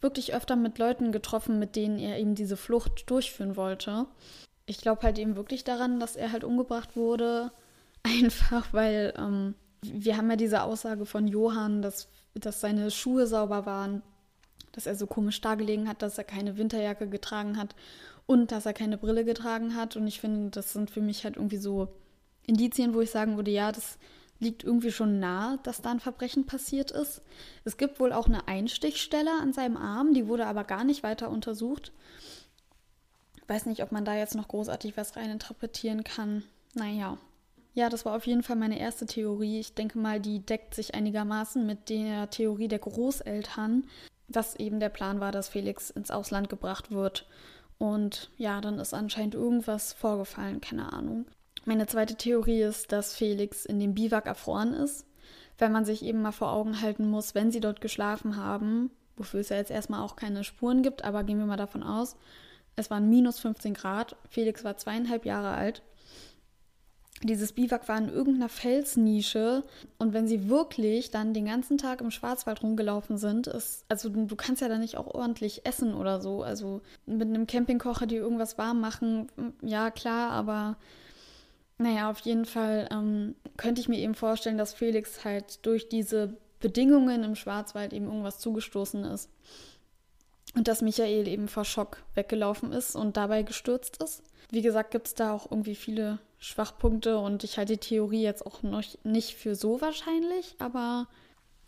wirklich 0.00 0.34
öfter 0.34 0.56
mit 0.56 0.78
Leuten 0.78 1.12
getroffen, 1.12 1.58
mit 1.58 1.76
denen 1.76 1.98
er 1.98 2.18
eben 2.18 2.34
diese 2.34 2.56
Flucht 2.56 3.10
durchführen 3.10 3.56
wollte. 3.56 4.06
Ich 4.66 4.78
glaube 4.78 5.02
halt 5.02 5.18
eben 5.18 5.36
wirklich 5.36 5.64
daran, 5.64 6.00
dass 6.00 6.16
er 6.16 6.32
halt 6.32 6.44
umgebracht 6.44 6.96
wurde, 6.96 7.52
einfach 8.02 8.72
weil 8.72 9.12
ähm, 9.18 9.54
wir 9.92 10.16
haben 10.16 10.30
ja 10.30 10.36
diese 10.36 10.62
Aussage 10.62 11.06
von 11.06 11.26
Johann, 11.28 11.82
dass 11.82 12.08
dass 12.34 12.60
seine 12.60 12.90
Schuhe 12.90 13.26
sauber 13.26 13.66
waren, 13.66 14.02
dass 14.72 14.86
er 14.86 14.96
so 14.96 15.06
komisch 15.06 15.40
dargelegen 15.40 15.88
hat, 15.88 16.02
dass 16.02 16.18
er 16.18 16.24
keine 16.24 16.56
Winterjacke 16.56 17.08
getragen 17.08 17.56
hat 17.56 17.74
und 18.26 18.50
dass 18.50 18.66
er 18.66 18.72
keine 18.72 18.98
Brille 18.98 19.24
getragen 19.24 19.76
hat. 19.76 19.96
Und 19.96 20.06
ich 20.06 20.20
finde, 20.20 20.50
das 20.50 20.72
sind 20.72 20.90
für 20.90 21.00
mich 21.00 21.24
halt 21.24 21.36
irgendwie 21.36 21.58
so 21.58 21.88
Indizien, 22.46 22.94
wo 22.94 23.00
ich 23.00 23.10
sagen 23.10 23.36
würde, 23.36 23.50
ja, 23.50 23.70
das 23.70 23.98
liegt 24.40 24.64
irgendwie 24.64 24.90
schon 24.90 25.20
nah, 25.20 25.58
dass 25.62 25.80
da 25.80 25.92
ein 25.92 26.00
Verbrechen 26.00 26.44
passiert 26.44 26.90
ist. 26.90 27.22
Es 27.64 27.76
gibt 27.76 28.00
wohl 28.00 28.12
auch 28.12 28.26
eine 28.26 28.48
Einstichstelle 28.48 29.30
an 29.40 29.52
seinem 29.52 29.76
Arm, 29.76 30.12
die 30.12 30.26
wurde 30.26 30.46
aber 30.46 30.64
gar 30.64 30.84
nicht 30.84 31.04
weiter 31.04 31.30
untersucht. 31.30 31.92
Weiß 33.46 33.66
nicht, 33.66 33.82
ob 33.82 33.92
man 33.92 34.04
da 34.04 34.16
jetzt 34.16 34.34
noch 34.34 34.48
großartig 34.48 34.96
was 34.96 35.16
reininterpretieren 35.16 36.02
kann. 36.02 36.42
Naja, 36.74 37.16
ja, 37.74 37.88
das 37.88 38.04
war 38.04 38.14
auf 38.14 38.26
jeden 38.26 38.44
Fall 38.44 38.56
meine 38.56 38.78
erste 38.78 39.04
Theorie. 39.04 39.58
Ich 39.58 39.74
denke 39.74 39.98
mal, 39.98 40.20
die 40.20 40.38
deckt 40.38 40.74
sich 40.74 40.94
einigermaßen 40.94 41.66
mit 41.66 41.88
der 41.88 42.30
Theorie 42.30 42.68
der 42.68 42.78
Großeltern, 42.78 43.84
dass 44.28 44.54
eben 44.54 44.78
der 44.78 44.90
Plan 44.90 45.18
war, 45.18 45.32
dass 45.32 45.48
Felix 45.48 45.90
ins 45.90 46.12
Ausland 46.12 46.48
gebracht 46.48 46.92
wird. 46.92 47.26
Und 47.78 48.30
ja, 48.36 48.60
dann 48.60 48.78
ist 48.78 48.94
anscheinend 48.94 49.34
irgendwas 49.34 49.92
vorgefallen, 49.92 50.60
keine 50.60 50.92
Ahnung. 50.92 51.26
Meine 51.64 51.86
zweite 51.88 52.14
Theorie 52.14 52.62
ist, 52.62 52.92
dass 52.92 53.16
Felix 53.16 53.66
in 53.66 53.80
dem 53.80 53.94
Biwak 53.94 54.26
erfroren 54.26 54.72
ist, 54.72 55.04
wenn 55.58 55.72
man 55.72 55.84
sich 55.84 56.04
eben 56.04 56.22
mal 56.22 56.32
vor 56.32 56.52
Augen 56.52 56.80
halten 56.80 57.10
muss, 57.10 57.34
wenn 57.34 57.50
sie 57.50 57.60
dort 57.60 57.80
geschlafen 57.80 58.36
haben, 58.36 58.92
wofür 59.16 59.40
es 59.40 59.48
ja 59.48 59.56
jetzt 59.56 59.70
erstmal 59.72 60.02
auch 60.02 60.14
keine 60.14 60.44
Spuren 60.44 60.82
gibt, 60.82 61.02
aber 61.02 61.24
gehen 61.24 61.38
wir 61.38 61.46
mal 61.46 61.56
davon 61.56 61.82
aus, 61.82 62.16
es 62.76 62.90
waren 62.90 63.08
minus 63.08 63.38
15 63.40 63.74
Grad, 63.74 64.16
Felix 64.28 64.62
war 64.62 64.76
zweieinhalb 64.76 65.24
Jahre 65.24 65.54
alt 65.54 65.82
dieses 67.22 67.52
Biwak 67.52 67.88
war 67.88 67.96
in 67.96 68.08
irgendeiner 68.08 68.48
Felsnische 68.48 69.62
und 69.98 70.12
wenn 70.12 70.26
sie 70.26 70.48
wirklich 70.48 71.10
dann 71.10 71.32
den 71.32 71.46
ganzen 71.46 71.78
Tag 71.78 72.00
im 72.00 72.10
Schwarzwald 72.10 72.62
rumgelaufen 72.62 73.18
sind, 73.18 73.46
ist, 73.46 73.84
also 73.88 74.08
du 74.08 74.36
kannst 74.36 74.60
ja 74.60 74.68
da 74.68 74.78
nicht 74.78 74.96
auch 74.96 75.06
ordentlich 75.06 75.64
essen 75.64 75.94
oder 75.94 76.20
so. 76.20 76.42
Also 76.42 76.82
mit 77.06 77.28
einem 77.28 77.46
Campingkocher, 77.46 78.06
die 78.06 78.16
irgendwas 78.16 78.58
warm 78.58 78.80
machen, 78.80 79.28
ja 79.62 79.90
klar, 79.90 80.32
aber 80.32 80.76
naja, 81.78 82.10
auf 82.10 82.20
jeden 82.20 82.44
Fall 82.44 82.88
ähm, 82.92 83.34
könnte 83.56 83.80
ich 83.80 83.88
mir 83.88 83.98
eben 83.98 84.14
vorstellen, 84.14 84.58
dass 84.58 84.74
Felix 84.74 85.24
halt 85.24 85.64
durch 85.66 85.88
diese 85.88 86.36
Bedingungen 86.60 87.24
im 87.24 87.34
Schwarzwald 87.36 87.92
eben 87.92 88.06
irgendwas 88.06 88.38
zugestoßen 88.38 89.04
ist. 89.04 89.28
Und 90.54 90.68
dass 90.68 90.82
Michael 90.82 91.26
eben 91.26 91.48
vor 91.48 91.64
Schock 91.64 92.02
weggelaufen 92.14 92.72
ist 92.72 92.94
und 92.94 93.16
dabei 93.16 93.42
gestürzt 93.42 94.00
ist. 94.02 94.22
Wie 94.50 94.62
gesagt, 94.62 94.92
gibt 94.92 95.08
es 95.08 95.14
da 95.14 95.32
auch 95.32 95.50
irgendwie 95.50 95.74
viele 95.74 96.20
Schwachpunkte 96.44 97.16
und 97.16 97.42
ich 97.42 97.56
halte 97.56 97.72
die 97.72 97.78
Theorie 97.88 98.22
jetzt 98.22 98.44
auch 98.44 98.62
noch 98.62 98.82
nicht 99.02 99.34
für 99.34 99.54
so 99.54 99.80
wahrscheinlich, 99.80 100.54
aber 100.58 101.08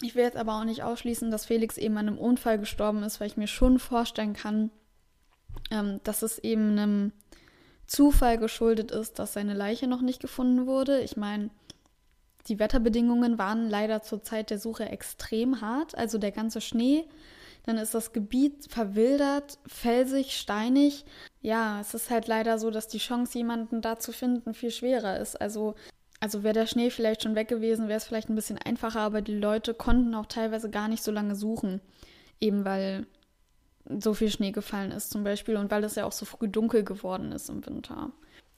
ich 0.02 0.14
will 0.14 0.22
jetzt 0.22 0.36
aber 0.36 0.60
auch 0.60 0.64
nicht 0.64 0.82
ausschließen, 0.82 1.30
dass 1.30 1.46
Felix 1.46 1.78
eben 1.78 1.96
an 1.96 2.08
einem 2.08 2.18
Unfall 2.18 2.58
gestorben 2.58 3.02
ist, 3.02 3.18
weil 3.18 3.28
ich 3.28 3.38
mir 3.38 3.46
schon 3.46 3.78
vorstellen 3.78 4.34
kann, 4.34 4.70
ähm, 5.70 6.00
dass 6.04 6.20
es 6.20 6.38
eben 6.38 6.72
einem 6.72 7.12
Zufall 7.86 8.36
geschuldet 8.36 8.90
ist, 8.90 9.18
dass 9.18 9.32
seine 9.32 9.54
Leiche 9.54 9.86
noch 9.86 10.02
nicht 10.02 10.20
gefunden 10.20 10.66
wurde. 10.66 11.00
Ich 11.00 11.16
meine, 11.16 11.48
die 12.48 12.58
Wetterbedingungen 12.58 13.38
waren 13.38 13.70
leider 13.70 14.02
zur 14.02 14.22
Zeit 14.22 14.50
der 14.50 14.58
Suche 14.58 14.84
extrem 14.84 15.62
hart, 15.62 15.96
also 15.96 16.18
der 16.18 16.32
ganze 16.32 16.60
Schnee 16.60 17.06
dann 17.64 17.78
ist 17.78 17.94
das 17.94 18.12
Gebiet 18.12 18.66
verwildert, 18.70 19.58
felsig, 19.66 20.36
steinig. 20.36 21.04
Ja, 21.42 21.80
es 21.80 21.94
ist 21.94 22.10
halt 22.10 22.26
leider 22.28 22.58
so, 22.58 22.70
dass 22.70 22.88
die 22.88 22.98
Chance, 22.98 23.38
jemanden 23.38 23.80
da 23.80 23.98
zu 23.98 24.12
finden, 24.12 24.54
viel 24.54 24.70
schwerer 24.70 25.18
ist. 25.18 25.40
Also, 25.40 25.74
also 26.20 26.42
wäre 26.42 26.54
der 26.54 26.66
Schnee 26.66 26.90
vielleicht 26.90 27.22
schon 27.22 27.34
weg 27.34 27.48
gewesen, 27.48 27.88
wäre 27.88 27.98
es 27.98 28.04
vielleicht 28.04 28.28
ein 28.28 28.34
bisschen 28.36 28.58
einfacher, 28.58 29.00
aber 29.00 29.20
die 29.20 29.36
Leute 29.36 29.74
konnten 29.74 30.14
auch 30.14 30.26
teilweise 30.26 30.70
gar 30.70 30.88
nicht 30.88 31.02
so 31.02 31.10
lange 31.10 31.36
suchen. 31.36 31.80
Eben 32.40 32.64
weil 32.64 33.06
so 34.00 34.14
viel 34.14 34.30
Schnee 34.30 34.52
gefallen 34.52 34.90
ist 34.90 35.10
zum 35.10 35.24
Beispiel 35.24 35.56
und 35.56 35.70
weil 35.70 35.84
es 35.84 35.94
ja 35.94 36.04
auch 36.04 36.12
so 36.12 36.24
früh 36.24 36.48
dunkel 36.48 36.84
geworden 36.84 37.32
ist 37.32 37.48
im 37.48 37.64
Winter. 37.66 38.10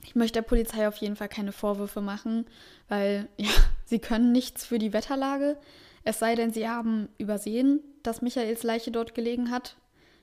Ich 0.04 0.14
möchte 0.14 0.34
der 0.34 0.48
Polizei 0.48 0.88
auf 0.88 0.96
jeden 0.96 1.16
Fall 1.16 1.28
keine 1.28 1.52
Vorwürfe 1.52 2.00
machen, 2.00 2.46
weil 2.88 3.28
ja, 3.36 3.50
sie 3.84 3.98
können 3.98 4.32
nichts 4.32 4.64
für 4.64 4.78
die 4.78 4.92
Wetterlage. 4.92 5.56
Es 6.04 6.18
sei 6.18 6.34
denn, 6.34 6.52
sie 6.52 6.68
haben 6.68 7.08
übersehen, 7.18 7.80
dass 8.08 8.22
Michaels 8.22 8.62
Leiche 8.62 8.90
dort 8.90 9.14
gelegen 9.14 9.50
hat, 9.50 9.76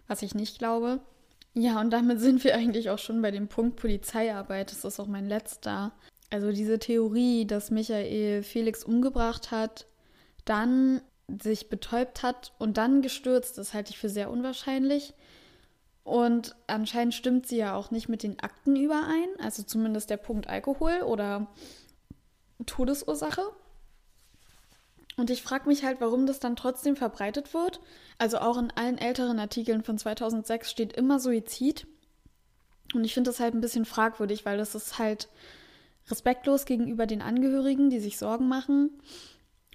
was 0.08 0.22
ich 0.22 0.36
nicht 0.36 0.58
glaube. 0.60 1.00
Ja, 1.54 1.80
und 1.80 1.92
damit 1.92 2.20
sind 2.20 2.44
wir 2.44 2.56
eigentlich 2.56 2.90
auch 2.90 3.00
schon 3.00 3.22
bei 3.22 3.32
dem 3.32 3.48
Punkt 3.48 3.78
Polizeiarbeit. 3.78 4.72
Das 4.72 4.84
ist 4.84 5.00
auch 5.00 5.08
mein 5.08 5.28
letzter. 5.28 5.94
Also 6.30 6.52
diese 6.52 6.80
Theorie, 6.80 7.46
dass 7.46 7.72
Michael 7.72 8.44
Felix 8.44 8.84
umgebracht 8.84 9.52
hat, 9.52 9.86
dann 10.44 11.02
sich 11.42 11.70
betäubt 11.70 12.24
hat 12.24 12.54
und 12.60 12.78
dann 12.78 13.02
gestürzt, 13.02 13.58
das 13.58 13.74
halte 13.74 13.92
ich 13.92 13.98
für 13.98 14.10
sehr 14.10 14.30
unwahrscheinlich. 14.30 15.14
Und 16.04 16.56
anscheinend 16.68 17.14
stimmt 17.14 17.48
sie 17.48 17.58
ja 17.58 17.76
auch 17.76 17.90
nicht 17.90 18.10
mit 18.10 18.22
den 18.22 18.40
Akten 18.40 18.76
überein, 18.76 19.30
also 19.40 19.64
zumindest 19.64 20.10
der 20.10 20.18
Punkt 20.18 20.48
Alkohol 20.48 21.02
oder 21.04 21.48
Todesursache. 22.66 23.42
Und 25.18 25.30
ich 25.30 25.44
frage 25.44 25.70
mich 25.70 25.84
halt, 25.84 26.02
warum 26.02 26.26
das 26.26 26.40
dann 26.40 26.56
trotzdem 26.56 26.96
verbreitet 26.96 27.54
wird. 27.54 27.80
Also 28.18 28.40
auch 28.40 28.58
in 28.58 28.72
allen 28.72 28.98
älteren 28.98 29.40
Artikeln 29.40 29.84
von 29.84 29.98
2006 29.98 30.70
steht 30.70 30.94
immer 30.94 31.20
Suizid. 31.20 31.88
Und 32.94 33.04
ich 33.04 33.14
finde 33.14 33.30
das 33.30 33.40
halt 33.40 33.54
ein 33.54 33.62
bisschen 33.62 33.86
fragwürdig, 33.86 34.46
weil 34.46 34.58
das 34.58 34.76
ist 34.76 35.00
halt 35.00 35.30
respektlos 36.10 36.66
gegenüber 36.66 37.08
den 37.08 37.22
Angehörigen, 37.22 37.90
die 37.90 38.00
sich 38.00 38.18
Sorgen 38.18 38.48
machen. 38.48 38.92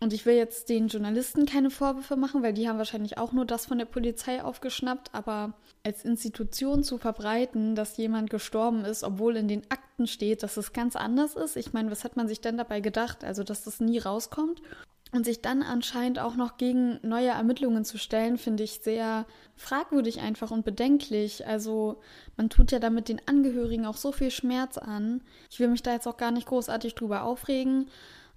Und 0.03 0.15
ich 0.15 0.25
will 0.25 0.35
jetzt 0.35 0.71
den 0.71 0.89
Journalisten 0.89 1.45
keine 1.45 1.71
Vorwürfe 1.71 2.17
machen, 2.17 2.43
weil 2.43 2.55
die 2.55 2.69
haben 2.69 2.79
wahrscheinlich 2.79 3.19
auch 3.19 3.33
nur 3.33 3.45
das 3.45 3.67
von 3.67 3.77
der 3.77 3.85
Polizei 3.85 4.43
aufgeschnappt. 4.43 5.15
Aber 5.15 5.53
als 5.85 6.05
Institution 6.05 6.83
zu 6.83 6.97
verbreiten, 6.97 7.75
dass 7.75 7.99
jemand 7.99 8.31
gestorben 8.31 8.85
ist, 8.87 9.05
obwohl 9.05 9.37
in 9.37 9.49
den 9.49 9.63
Akten 9.71 10.07
steht, 10.07 10.43
dass 10.43 10.57
es 10.57 10.73
ganz 10.73 10.97
anders 10.97 11.35
ist. 11.35 11.57
Ich 11.57 11.75
meine, 11.75 11.91
was 11.91 12.05
hat 12.05 12.17
man 12.17 12.29
sich 12.29 12.41
denn 12.41 12.57
dabei 12.57 12.81
gedacht? 12.81 13.25
Also, 13.25 13.45
dass 13.45 13.65
das 13.65 13.81
nie 13.81 13.99
rauskommt. 13.99 14.63
Und 15.13 15.25
sich 15.25 15.43
dann 15.43 15.63
anscheinend 15.63 16.21
auch 16.21 16.37
noch 16.37 16.57
gegen 16.57 17.01
neue 17.03 17.31
Ermittlungen 17.31 17.85
zu 17.85 17.99
stellen, 17.99 18.39
finde 18.39 18.63
ich 18.63 18.81
sehr 18.81 19.27
fragwürdig 19.57 20.21
einfach 20.21 20.53
und 20.53 20.65
bedenklich. 20.65 21.47
Also 21.47 22.01
man 22.37 22.49
tut 22.49 22.71
ja 22.71 22.79
damit 22.79 23.09
den 23.09 23.21
Angehörigen 23.27 23.87
auch 23.87 23.97
so 23.97 24.13
viel 24.13 24.31
Schmerz 24.31 24.79
an. 24.79 25.23
Ich 25.51 25.59
will 25.59 25.69
mich 25.69 25.83
da 25.83 25.93
jetzt 25.93 26.07
auch 26.07 26.17
gar 26.17 26.31
nicht 26.31 26.47
großartig 26.47 26.95
drüber 26.95 27.25
aufregen. 27.25 27.89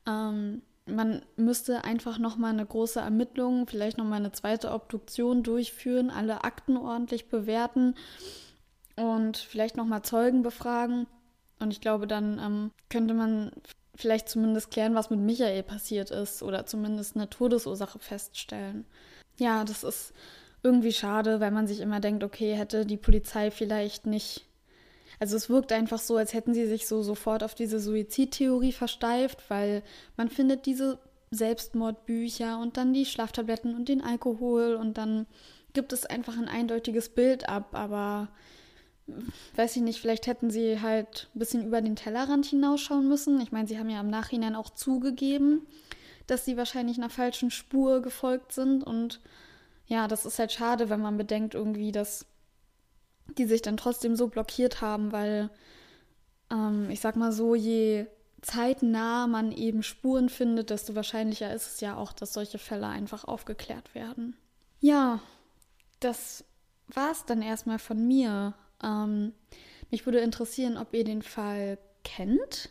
Ähm, 0.08 0.64
man 0.86 1.22
müsste 1.36 1.84
einfach 1.84 2.18
nochmal 2.18 2.52
eine 2.52 2.66
große 2.66 3.00
Ermittlung, 3.00 3.68
vielleicht 3.68 3.98
nochmal 3.98 4.20
eine 4.20 4.32
zweite 4.32 4.72
Obduktion 4.72 5.44
durchführen, 5.44 6.10
alle 6.10 6.44
Akten 6.44 6.76
ordentlich 6.76 7.30
bewerten 7.30 7.96
und 8.96 9.38
vielleicht 9.38 9.78
nochmal 9.78 10.02
Zeugen 10.02 10.44
befragen. 10.44 11.08
Und 11.60 11.72
ich 11.72 11.82
glaube, 11.82 12.08
dann 12.08 12.40
ähm, 12.40 12.72
könnte 12.90 13.14
man 13.14 13.52
vielleicht 13.96 14.30
zumindest 14.30 14.72
klären, 14.72 14.96
was 14.96 15.10
mit 15.10 15.20
Michael 15.20 15.64
passiert 15.64 16.12
ist 16.12 16.42
oder 16.44 16.66
zumindest 16.66 17.16
eine 17.16 17.30
Todesursache 17.30 18.00
feststellen. 18.00 18.86
Ja, 19.38 19.64
das 19.64 19.84
ist 19.84 20.14
irgendwie 20.64 20.94
schade, 20.94 21.40
weil 21.40 21.52
man 21.52 21.68
sich 21.68 21.80
immer 21.80 22.00
denkt, 22.00 22.24
okay, 22.24 22.56
hätte 22.56 22.86
die 22.86 22.98
Polizei 22.98 23.52
vielleicht 23.52 24.06
nicht. 24.06 24.46
Also 25.20 25.36
es 25.36 25.50
wirkt 25.50 25.72
einfach 25.72 26.00
so, 26.00 26.18
als 26.18 26.34
hätten 26.34 26.54
sie 26.54 26.68
sich 26.68 26.88
so 26.88 27.04
sofort 27.04 27.44
auf 27.44 27.54
diese 27.54 27.80
Suizidtheorie 27.80 28.72
versteift, 28.72 29.44
weil 29.50 29.84
man 30.18 30.30
findet 30.30 30.66
diese 30.66 31.00
Selbstmordbücher 31.32 32.60
und 32.60 32.78
dann 32.78 32.94
die 32.94 33.06
Schlaftabletten 33.06 33.76
und 33.76 33.90
den 33.90 34.04
Alkohol 34.04 34.76
und 34.76 34.98
dann 34.98 35.28
gibt 35.74 35.94
es 35.94 36.06
einfach 36.06 36.38
ein 36.38 36.48
eindeutiges 36.48 37.10
Bild 37.10 37.50
ab, 37.50 37.70
aber 37.74 38.30
weiß 39.56 39.76
ich 39.76 39.82
nicht, 39.82 40.00
vielleicht 40.00 40.28
hätten 40.28 40.50
sie 40.50 40.82
halt 40.82 41.30
ein 41.36 41.40
bisschen 41.40 41.66
über 41.66 41.82
den 41.82 41.96
Tellerrand 41.96 42.46
hinausschauen 42.46 43.08
müssen. 43.08 43.40
Ich 43.42 43.52
meine, 43.52 43.68
sie 43.68 43.78
haben 43.78 43.90
ja 43.90 44.00
im 44.00 44.10
Nachhinein 44.10 44.56
auch 44.56 44.70
zugegeben, 44.70 45.66
dass 46.28 46.46
sie 46.46 46.58
wahrscheinlich 46.58 46.98
einer 46.98 47.10
falschen 47.10 47.52
Spur 47.52 48.02
gefolgt 48.02 48.54
sind. 48.54 48.84
Und 48.84 49.20
ja, 49.88 50.08
das 50.08 50.26
ist 50.26 50.40
halt 50.40 50.52
schade, 50.52 50.90
wenn 50.90 51.02
man 51.02 51.18
bedenkt 51.18 51.54
irgendwie, 51.54 51.92
dass 51.92 52.26
die 53.38 53.46
sich 53.46 53.62
dann 53.62 53.78
trotzdem 53.78 54.16
so 54.16 54.28
blockiert 54.28 54.82
haben, 54.82 55.12
weil 55.12 55.50
ähm, 56.52 56.90
ich 56.90 57.00
sag 57.00 57.16
mal 57.16 57.32
so, 57.32 57.56
je 57.56 58.06
zeitnah 58.42 59.28
man 59.28 59.52
eben 59.52 59.84
Spuren 59.84 60.30
findet, 60.30 60.70
desto 60.70 60.96
wahrscheinlicher 60.96 61.54
ist 61.54 61.76
es 61.76 61.80
ja 61.82 61.96
auch, 61.96 62.14
dass 62.14 62.34
solche 62.34 62.58
Fälle 62.58 62.88
einfach 62.88 63.24
aufgeklärt 63.24 63.96
werden. 63.96 64.36
Ja, 64.80 65.20
das 66.00 66.44
war 66.88 67.12
es 67.12 67.26
dann 67.26 67.42
erstmal 67.42 67.80
von 67.80 68.06
mir. 68.06 68.54
Ähm, 68.84 69.34
mich 69.92 70.06
würde 70.06 70.20
interessieren, 70.20 70.78
ob 70.78 70.94
ihr 70.94 71.04
den 71.04 71.22
Fall 71.22 71.78
kennt. 72.04 72.70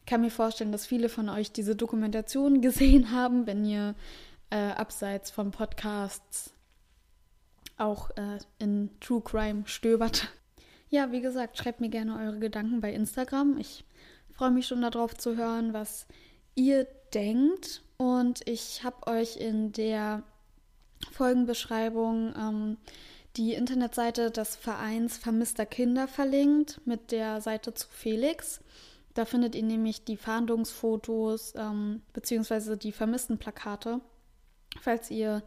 Ich 0.00 0.06
kann 0.06 0.20
mir 0.20 0.30
vorstellen, 0.30 0.72
dass 0.72 0.86
viele 0.86 1.08
von 1.08 1.28
euch 1.28 1.52
diese 1.52 1.76
Dokumentation 1.76 2.60
gesehen 2.62 3.12
haben, 3.12 3.46
wenn 3.46 3.64
ihr 3.64 3.94
äh, 4.50 4.56
abseits 4.56 5.30
von 5.30 5.50
Podcasts 5.50 6.52
auch 7.76 8.10
äh, 8.16 8.38
in 8.58 8.90
True 9.00 9.22
Crime 9.22 9.62
stöbert. 9.66 10.28
Ja, 10.90 11.12
wie 11.12 11.20
gesagt, 11.20 11.56
schreibt 11.56 11.80
mir 11.80 11.88
gerne 11.88 12.18
eure 12.18 12.38
Gedanken 12.38 12.80
bei 12.80 12.92
Instagram. 12.92 13.58
Ich 13.58 13.84
freue 14.32 14.50
mich 14.50 14.66
schon 14.66 14.82
darauf 14.82 15.14
zu 15.14 15.36
hören, 15.36 15.72
was 15.72 16.06
ihr 16.54 16.86
denkt. 17.14 17.82
Und 17.96 18.46
ich 18.48 18.82
habe 18.82 19.06
euch 19.06 19.36
in 19.36 19.72
der 19.72 20.22
Folgenbeschreibung 21.12 22.34
ähm, 22.36 22.76
die 23.36 23.54
Internetseite 23.54 24.30
des 24.30 24.56
Vereins 24.56 25.16
Vermisster 25.16 25.66
Kinder 25.66 26.08
verlinkt 26.08 26.80
mit 26.84 27.12
der 27.12 27.40
Seite 27.40 27.74
zu 27.74 27.88
Felix. 27.88 28.60
Da 29.14 29.24
findet 29.24 29.54
ihr 29.54 29.62
nämlich 29.62 30.04
die 30.04 30.16
Fahndungsfotos 30.16 31.54
ähm, 31.56 32.02
bzw. 32.12 32.76
die 32.76 32.92
vermissten 32.92 33.38
Plakate, 33.38 34.00
falls 34.80 35.10
ihr 35.10 35.42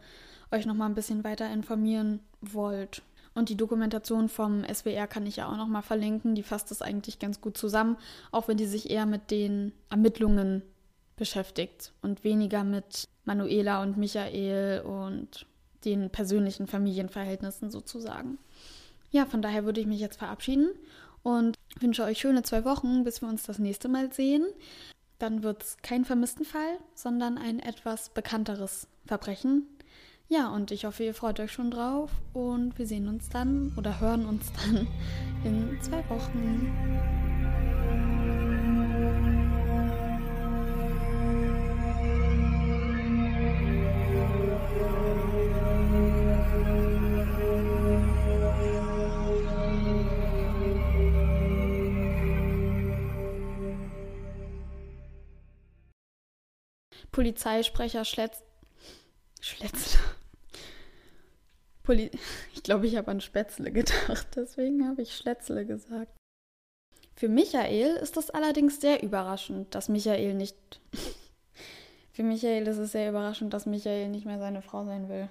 euch 0.52 0.66
noch 0.66 0.76
mal 0.76 0.86
ein 0.86 0.96
bisschen 0.96 1.24
weiter 1.24 1.52
informieren 1.52 2.20
wollt. 2.42 3.02
Und 3.36 3.50
die 3.50 3.58
Dokumentation 3.58 4.30
vom 4.30 4.64
SWR 4.72 5.08
kann 5.08 5.26
ich 5.26 5.38
ja 5.38 5.48
auch 5.48 5.58
noch 5.58 5.68
mal 5.68 5.82
verlinken. 5.82 6.36
Die 6.36 6.44
fasst 6.44 6.70
das 6.70 6.82
eigentlich 6.82 7.18
ganz 7.20 7.42
gut 7.42 7.58
zusammen, 7.58 7.98
auch 8.32 8.48
wenn 8.48 8.58
die 8.58 8.68
sich 8.68 8.92
eher 8.92 9.08
mit 9.08 9.32
den 9.32 9.74
Ermittlungen 9.90 10.62
beschäftigt 11.16 11.94
und 12.02 12.24
weniger 12.24 12.64
mit 12.64 13.08
Manuela 13.26 13.82
und 13.82 13.98
Michael 13.98 14.82
und 14.82 15.48
den 15.86 16.10
persönlichen 16.10 16.68
Familienverhältnissen 16.68 17.72
sozusagen. 17.72 18.38
Ja, 19.12 19.26
von 19.26 19.42
daher 19.42 19.66
würde 19.66 19.82
ich 19.82 19.88
mich 19.88 20.00
jetzt 20.00 20.18
verabschieden 20.18 20.70
und 21.22 21.58
wünsche 21.80 22.04
euch 22.04 22.20
schöne 22.20 22.44
zwei 22.44 22.66
Wochen, 22.66 23.04
bis 23.04 23.22
wir 23.22 23.30
uns 23.30 23.44
das 23.44 23.60
nächste 23.60 23.88
Mal 23.90 24.12
sehen. 24.12 24.46
Dann 25.20 25.44
wird 25.44 25.64
es 25.64 25.78
kein 25.82 26.06
vermissten 26.06 26.46
Fall, 26.46 26.78
sondern 26.96 27.38
ein 27.38 27.60
etwas 27.60 28.10
bekannteres 28.10 28.88
Verbrechen. 29.06 29.68
Ja, 30.30 30.50
und 30.50 30.72
ich 30.72 30.86
hoffe, 30.86 31.04
ihr 31.04 31.14
freut 31.14 31.40
euch 31.40 31.52
schon 31.52 31.70
drauf 31.70 32.10
und 32.34 32.78
wir 32.78 32.88
sehen 32.88 33.08
uns 33.08 33.30
dann 33.30 33.74
oder 33.78 34.00
hören 34.00 34.26
uns 34.26 34.52
dann 34.54 34.88
in 35.44 35.80
zwei 35.82 36.04
Wochen. 36.10 37.33
Polizeisprecher 57.14 58.03
Schletz. 58.03 58.43
Schletzle. 59.39 59.99
Poli 61.84 62.09
ich 62.53 62.64
glaube, 62.64 62.88
ich 62.88 62.97
habe 62.97 63.11
an 63.11 63.22
Spätzle 63.22 63.72
gedacht, 63.72 64.28
deswegen 64.36 64.88
habe 64.88 65.03
ich 65.03 65.16
Schletzle 65.16 65.66
gesagt. 65.66 66.11
Für 67.16 67.30
Michael 67.30 67.95
ist 67.97 68.18
es 68.18 68.32
allerdings 68.32 68.82
sehr 68.82 69.03
überraschend, 69.03 69.76
dass 69.76 69.89
Michael 69.89 70.34
nicht. 70.34 70.57
Für 72.11 72.24
Michael 72.24 72.68
ist 72.68 72.78
es 72.78 72.91
sehr 72.91 73.09
überraschend, 73.09 73.53
dass 73.53 73.68
Michael 73.68 74.09
nicht 74.09 74.26
mehr 74.26 74.39
seine 74.39 74.61
Frau 74.61 74.84
sein 74.84 75.07
will. 75.07 75.30